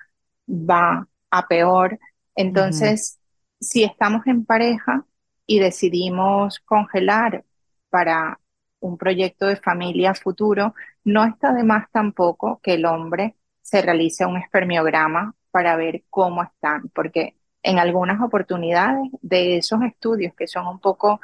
va 0.48 1.06
a 1.30 1.48
peor. 1.50 2.00
Entonces, 2.34 3.20
si 3.64 3.84
estamos 3.84 4.28
en 4.28 4.46
pareja 4.46 5.06
y 5.46 5.60
decidimos 5.60 6.60
congelar 6.62 7.46
para 7.90 8.40
un 8.80 8.98
proyecto 8.98 9.48
de 9.48 9.56
familia 9.56 10.14
futuro, 10.14 10.76
no 11.04 11.26
está 11.26 11.54
de 11.54 11.64
más 11.64 11.90
tampoco 11.92 12.60
que 12.62 12.74
el 12.76 12.86
hombre 12.86 13.36
se 13.62 13.82
realice 13.82 14.26
un 14.26 14.38
espermiograma 14.38 15.36
para 15.52 15.76
ver 15.78 16.04
cómo 16.10 16.44
están, 16.44 16.90
porque 16.90 17.36
en 17.64 17.80
algunas 17.80 18.22
oportunidades 18.22 19.10
de 19.22 19.58
esos 19.58 19.82
estudios 19.84 20.34
que 20.36 20.48
son 20.48 20.68
un 20.68 20.80
poco 20.80 21.22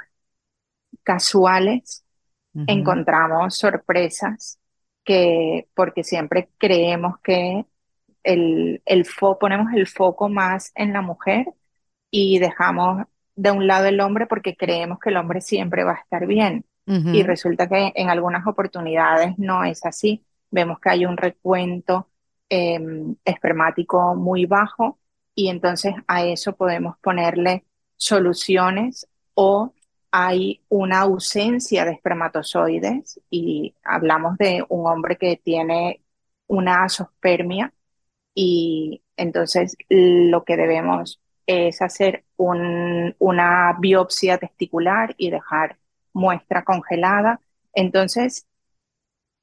casuales, 1.04 2.06
encontramos 2.68 3.58
sorpresas 3.58 4.60
que, 5.04 5.68
porque 5.74 6.04
siempre 6.04 6.50
creemos 6.58 7.20
que 7.22 7.66
el, 8.24 8.82
el 8.86 9.06
ponemos 9.40 9.74
el 9.74 9.88
foco 9.88 10.30
más 10.30 10.72
en 10.76 10.94
la 10.94 11.02
mujer 11.02 11.48
y 12.12 12.40
dejamos 12.40 13.06
de 13.36 13.52
un 13.52 13.68
lado 13.68 13.88
el 13.88 14.02
hombre 14.02 14.28
porque 14.28 14.56
creemos 14.56 15.00
que 15.00 15.10
el 15.10 15.18
hombre 15.18 15.42
siempre 15.42 15.84
va 15.84 15.94
a 15.94 16.02
estar 16.02 16.26
bien. 16.26 16.66
Y 17.14 17.22
resulta 17.22 17.70
que 17.70 17.92
en 17.94 18.10
algunas 18.10 18.48
oportunidades 18.48 19.38
no 19.38 19.64
es 19.64 19.86
así. 19.86 20.26
Vemos 20.50 20.80
que 20.80 20.90
hay 20.90 21.06
un 21.06 21.18
recuento 21.18 22.08
em, 22.50 23.16
espermático 23.24 24.16
muy 24.16 24.48
bajo 24.48 24.98
y 25.36 25.50
entonces 25.50 25.94
a 26.08 26.26
eso 26.26 26.56
podemos 26.56 26.98
ponerle 26.98 27.64
soluciones 27.96 29.08
o 29.36 29.72
hay 30.12 30.62
una 30.68 31.02
ausencia 31.02 31.86
de 31.86 31.92
espermatozoides 31.92 33.22
y 33.30 33.76
hablamos 33.84 34.38
de 34.40 34.66
un 34.70 34.88
hombre 34.88 35.16
que 35.16 35.38
tiene 35.38 36.02
una 36.48 36.86
asospermia 36.86 37.72
y 38.34 39.04
entonces 39.16 39.78
lo 39.90 40.44
que 40.44 40.58
debemos 40.58 41.22
es 41.50 41.82
hacer 41.82 42.26
una 42.38 43.76
biopsia 43.80 44.38
testicular 44.38 45.16
y 45.18 45.32
dejar 45.32 45.80
muestra 46.14 46.64
congelada. 46.64 47.42
Entonces, 47.74 48.46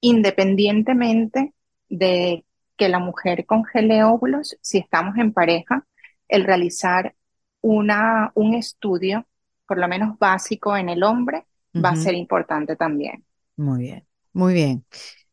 independientemente 0.01 1.53
de 1.89 2.45
que 2.77 2.89
la 2.89 3.01
mujer 3.01 3.45
congele 3.45 4.05
óvulos, 4.05 4.57
si 4.61 4.79
estamos 4.79 5.17
en 5.17 5.33
pareja, 5.33 5.85
el 6.29 6.45
realizar 6.45 7.17
una, 7.61 8.31
un 8.37 8.55
estudio, 8.55 9.27
por 9.67 9.79
lo 9.79 9.89
menos 9.89 10.17
básico 10.17 10.77
en 10.77 10.89
el 10.89 11.03
hombre, 11.03 11.45
va 11.75 11.89
a 11.91 11.97
ser 11.97 12.15
importante 12.15 12.77
también. 12.77 13.25
Muy 13.57 13.81
bien, 13.81 14.07
muy 14.33 14.55
bien. 14.55 14.85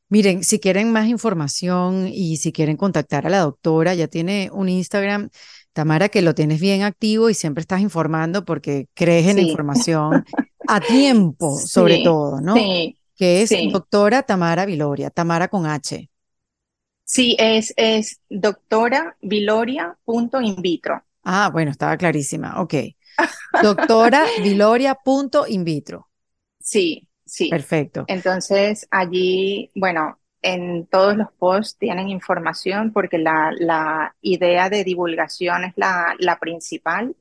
Miren, 0.10 0.44
si 0.44 0.60
quieren 0.60 0.92
más 0.92 1.08
información 1.08 2.08
y 2.08 2.38
si 2.38 2.52
quieren 2.52 2.78
contactar 2.78 3.28
a 3.28 3.30
la 3.30 3.40
doctora, 3.40 3.94
ya 3.94 4.08
tiene 4.08 4.50
un 4.52 4.70
Instagram 4.70 5.30
Tamara, 5.74 6.10
que 6.10 6.22
lo 6.22 6.36
tienes 6.36 6.62
bien 6.62 6.84
activo 6.84 7.30
y 7.30 7.34
siempre 7.34 7.62
estás 7.62 7.82
informando 7.82 8.46
porque 8.46 8.88
crees 8.94 9.28
en 9.28 9.38
la 9.38 9.42
información 9.42 10.24
a 10.68 10.80
tiempo, 10.80 11.58
sobre 11.66 12.04
todo, 12.04 12.40
¿no? 12.42 12.56
Sí. 12.56 12.98
Que 13.16 13.42
es 13.42 13.52
doctora 13.72 14.24
Tamara 14.24 14.66
Viloria, 14.66 15.10
Tamara 15.10 15.48
con 15.48 15.66
H. 15.66 16.10
Sí, 17.06 17.36
es, 17.38 17.74
es 17.78 18.20
doctora 18.30 19.18
Viloria 19.22 19.98
punto 20.06 20.42
in 20.42 20.56
vitro. 20.62 21.04
Ah, 21.24 21.50
bueno, 21.52 21.72
estaba 21.72 21.98
clarísima. 21.98 22.62
Ok. 22.62 22.74
Doctora 23.62 24.26
Viloria 24.42 24.96
punto 24.96 25.46
in 25.48 25.64
vitro. 25.64 26.10
Sí, 26.60 27.08
sí. 27.26 27.50
Perfecto. 27.50 28.06
Entonces, 28.08 28.88
allí, 28.90 29.70
bueno, 29.76 30.18
en 30.44 30.88
todos 30.88 31.18
los 31.18 31.32
posts 31.34 31.78
tienen 31.80 32.10
información 32.10 32.94
porque 32.94 33.18
la, 33.18 33.52
la 33.58 34.16
idea 34.22 34.70
de 34.70 34.84
divulgación 34.84 35.66
es 35.66 35.74
la, 35.78 36.16
la 36.20 36.40
principal. 36.40 37.16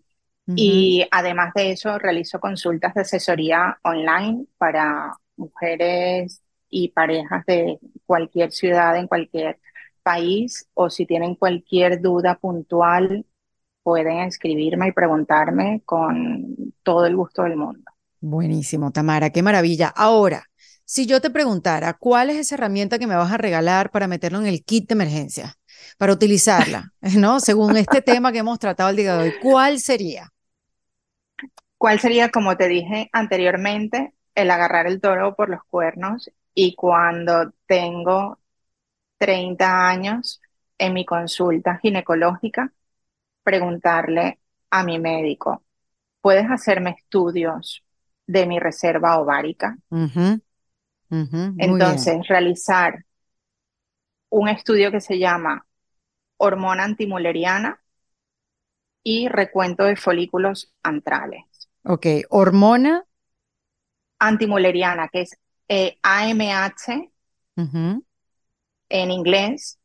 Y 0.54 1.06
además 1.10 1.54
de 1.54 1.72
eso, 1.72 1.98
realizo 1.98 2.40
consultas 2.40 2.94
de 2.94 3.02
asesoría 3.02 3.78
online 3.84 4.46
para 4.58 5.14
mujeres 5.36 6.42
y 6.68 6.88
parejas 6.90 7.46
de 7.46 7.78
cualquier 8.06 8.52
ciudad, 8.52 8.96
en 8.96 9.08
cualquier 9.08 9.60
país, 10.02 10.68
o 10.74 10.90
si 10.90 11.06
tienen 11.06 11.36
cualquier 11.36 12.02
duda 12.02 12.36
puntual, 12.38 13.24
pueden 13.82 14.20
escribirme 14.20 14.88
y 14.88 14.92
preguntarme 14.92 15.82
con 15.84 16.74
todo 16.82 17.06
el 17.06 17.16
gusto 17.16 17.42
del 17.44 17.56
mundo. 17.56 17.84
Buenísimo, 18.20 18.92
Tamara, 18.92 19.30
qué 19.30 19.42
maravilla. 19.42 19.88
Ahora, 19.88 20.48
si 20.92 21.06
yo 21.06 21.22
te 21.22 21.30
preguntara, 21.30 21.94
¿cuál 21.94 22.28
es 22.28 22.36
esa 22.36 22.56
herramienta 22.56 22.98
que 22.98 23.06
me 23.06 23.16
vas 23.16 23.32
a 23.32 23.38
regalar 23.38 23.90
para 23.90 24.06
meterlo 24.06 24.40
en 24.40 24.46
el 24.46 24.62
kit 24.62 24.88
de 24.88 24.92
emergencia? 24.92 25.54
Para 25.96 26.12
utilizarla, 26.12 26.92
¿no? 27.16 27.40
Según 27.40 27.78
este 27.78 28.02
tema 28.02 28.30
que 28.30 28.40
hemos 28.40 28.58
tratado 28.58 28.90
el 28.90 28.96
día 28.96 29.16
de 29.16 29.30
hoy, 29.30 29.34
¿cuál 29.40 29.80
sería? 29.80 30.28
¿Cuál 31.78 31.98
sería, 31.98 32.28
como 32.28 32.58
te 32.58 32.68
dije 32.68 33.08
anteriormente, 33.10 34.12
el 34.34 34.50
agarrar 34.50 34.86
el 34.86 35.00
toro 35.00 35.34
por 35.34 35.48
los 35.48 35.64
cuernos 35.64 36.30
y 36.52 36.74
cuando 36.74 37.54
tengo 37.64 38.38
30 39.16 39.88
años 39.88 40.42
en 40.76 40.92
mi 40.92 41.06
consulta 41.06 41.78
ginecológica, 41.78 42.70
preguntarle 43.42 44.40
a 44.68 44.84
mi 44.84 44.98
médico, 44.98 45.64
¿puedes 46.20 46.50
hacerme 46.50 46.96
estudios 46.98 47.82
de 48.26 48.44
mi 48.44 48.58
reserva 48.58 49.18
ovárica? 49.18 49.78
Entonces, 51.58 52.26
realizar 52.26 53.04
un 54.30 54.48
estudio 54.48 54.90
que 54.90 55.00
se 55.00 55.18
llama 55.18 55.66
hormona 56.38 56.84
antimuleriana 56.84 57.80
y 59.04 59.28
recuento 59.28 59.84
de 59.84 59.96
folículos 59.96 60.72
antrales. 60.82 61.44
Ok, 61.84 62.06
hormona. 62.30 63.04
Antimuleriana, 64.18 65.08
que 65.08 65.22
es 65.22 65.36
AMH 66.02 67.10
en 68.88 69.10
inglés, 69.10 69.78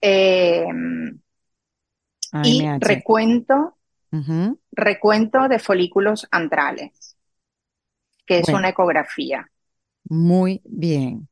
em, 0.00 1.20
y 2.44 2.66
recuento, 2.80 3.76
recuento 4.72 5.48
de 5.48 5.58
folículos 5.58 6.26
antrales, 6.30 7.16
que 8.26 8.38
es 8.38 8.48
una 8.48 8.70
ecografía. 8.70 9.50
Muy 10.04 10.60
bien. 10.64 11.28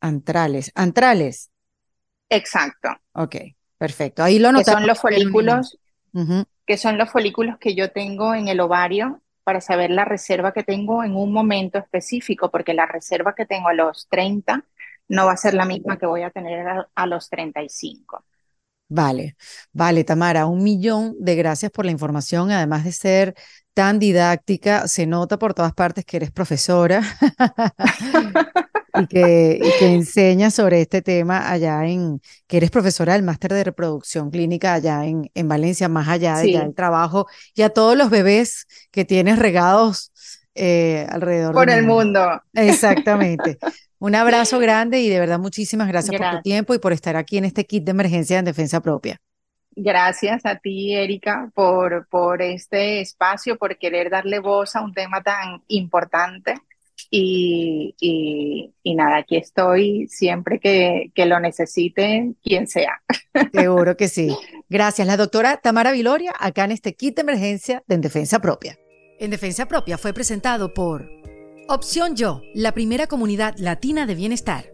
Antrales. 0.00 0.70
Antrales. 0.74 1.50
Exacto. 2.28 2.88
Ok, 3.12 3.36
perfecto. 3.78 4.22
Ahí 4.22 4.38
lo 4.38 4.52
notamos. 4.52 4.66
Que 4.66 4.72
son 4.72 4.86
los 4.86 5.00
folículos, 5.00 5.78
que 6.66 6.76
son 6.76 6.98
los 6.98 7.10
folículos 7.10 7.58
que 7.58 7.74
yo 7.74 7.90
tengo 7.90 8.34
en 8.34 8.48
el 8.48 8.60
ovario 8.60 9.22
para 9.44 9.60
saber 9.60 9.90
la 9.90 10.04
reserva 10.04 10.52
que 10.52 10.64
tengo 10.64 11.04
en 11.04 11.14
un 11.14 11.32
momento 11.32 11.78
específico, 11.78 12.50
porque 12.50 12.74
la 12.74 12.86
reserva 12.86 13.34
que 13.34 13.46
tengo 13.46 13.68
a 13.68 13.74
los 13.74 14.08
30 14.08 14.64
no 15.08 15.26
va 15.26 15.32
a 15.32 15.36
ser 15.36 15.54
la 15.54 15.66
misma 15.66 15.98
que 15.98 16.06
voy 16.06 16.22
a 16.22 16.30
tener 16.30 16.66
a, 16.94 17.06
los 17.06 17.28
35. 17.28 18.24
Vale, 18.88 19.36
vale, 19.72 20.04
Tamara, 20.04 20.46
un 20.46 20.62
millón 20.62 21.14
de 21.18 21.36
gracias 21.36 21.70
por 21.70 21.84
la 21.84 21.90
información, 21.90 22.50
además 22.50 22.84
de 22.84 22.92
ser 22.92 23.34
tan 23.74 23.98
didáctica, 23.98 24.88
se 24.88 25.06
nota 25.06 25.38
por 25.38 25.52
todas 25.52 25.74
partes 25.74 26.04
que 26.04 26.16
eres 26.16 26.30
profesora 26.30 27.02
y, 29.00 29.06
que, 29.08 29.60
y 29.60 29.84
enseñas 29.84 30.54
sobre 30.54 30.80
este 30.80 31.02
tema 31.02 31.50
allá 31.50 31.84
en, 31.84 32.20
que 32.46 32.56
eres 32.56 32.70
profesora 32.70 33.14
del 33.14 33.24
máster 33.24 33.52
de 33.52 33.64
reproducción 33.64 34.30
clínica 34.30 34.74
allá 34.74 35.04
en, 35.04 35.30
en 35.34 35.48
Valencia, 35.48 35.88
más 35.88 36.08
allá 36.08 36.38
del 36.38 36.74
trabajo, 36.74 37.26
y 37.54 37.62
a 37.62 37.70
todos 37.70 37.96
los 37.96 38.10
bebés 38.10 38.66
que 38.92 39.04
tienes 39.04 39.38
regados 39.38 40.12
eh, 40.54 41.06
alrededor. 41.10 41.52
Por 41.52 41.68
el 41.68 41.84
mundo. 41.84 42.42
Exactamente. 42.52 43.58
Un 43.98 44.14
abrazo 44.14 44.58
grande 44.60 45.00
y 45.00 45.08
de 45.08 45.18
verdad 45.18 45.40
muchísimas 45.40 45.88
gracias, 45.88 46.16
por 46.16 46.30
tu 46.30 46.42
tiempo 46.42 46.74
y 46.74 46.78
por 46.78 46.92
estar 46.92 47.16
aquí 47.16 47.38
en 47.38 47.44
este 47.44 47.64
kit 47.64 47.84
de 47.84 47.90
emergencia 47.90 48.38
en 48.38 48.44
defensa 48.44 48.80
propia. 48.80 49.20
Gracias 49.76 50.46
a 50.46 50.56
ti, 50.56 50.94
Erika, 50.94 51.50
por, 51.54 52.06
por 52.08 52.42
este 52.42 53.00
espacio, 53.00 53.56
por 53.56 53.76
querer 53.78 54.10
darle 54.10 54.38
voz 54.38 54.76
a 54.76 54.82
un 54.82 54.92
tema 54.92 55.22
tan 55.22 55.62
importante. 55.68 56.54
Y, 57.10 57.94
y, 58.82 58.94
nada, 58.94 59.18
aquí 59.18 59.36
estoy 59.36 60.08
siempre 60.08 60.58
que, 60.58 61.10
que, 61.14 61.26
lo 61.26 61.38
necesiten, 61.38 62.36
quien 62.42 62.66
sea. 62.66 63.02
Seguro 63.52 63.96
que 63.96 64.08
sí. 64.08 64.36
Gracias. 64.68 65.06
La 65.06 65.16
doctora 65.16 65.58
Tamara 65.58 65.92
Viloria, 65.92 66.32
acá 66.38 66.64
en 66.64 66.72
este 66.72 66.94
kit 66.94 67.16
de 67.16 67.22
emergencia 67.22 67.82
de 67.86 67.96
En 67.96 68.00
Defensa 68.00 68.40
Propia. 68.40 68.78
En 69.20 69.30
Defensa 69.30 69.66
Propia 69.66 69.98
fue 69.98 70.12
presentado 70.12 70.74
por 70.74 71.08
Opción 71.68 72.16
Yo, 72.16 72.42
la 72.52 72.72
primera 72.72 73.06
comunidad 73.06 73.54
latina 73.58 74.06
de 74.06 74.14
bienestar. 74.14 74.73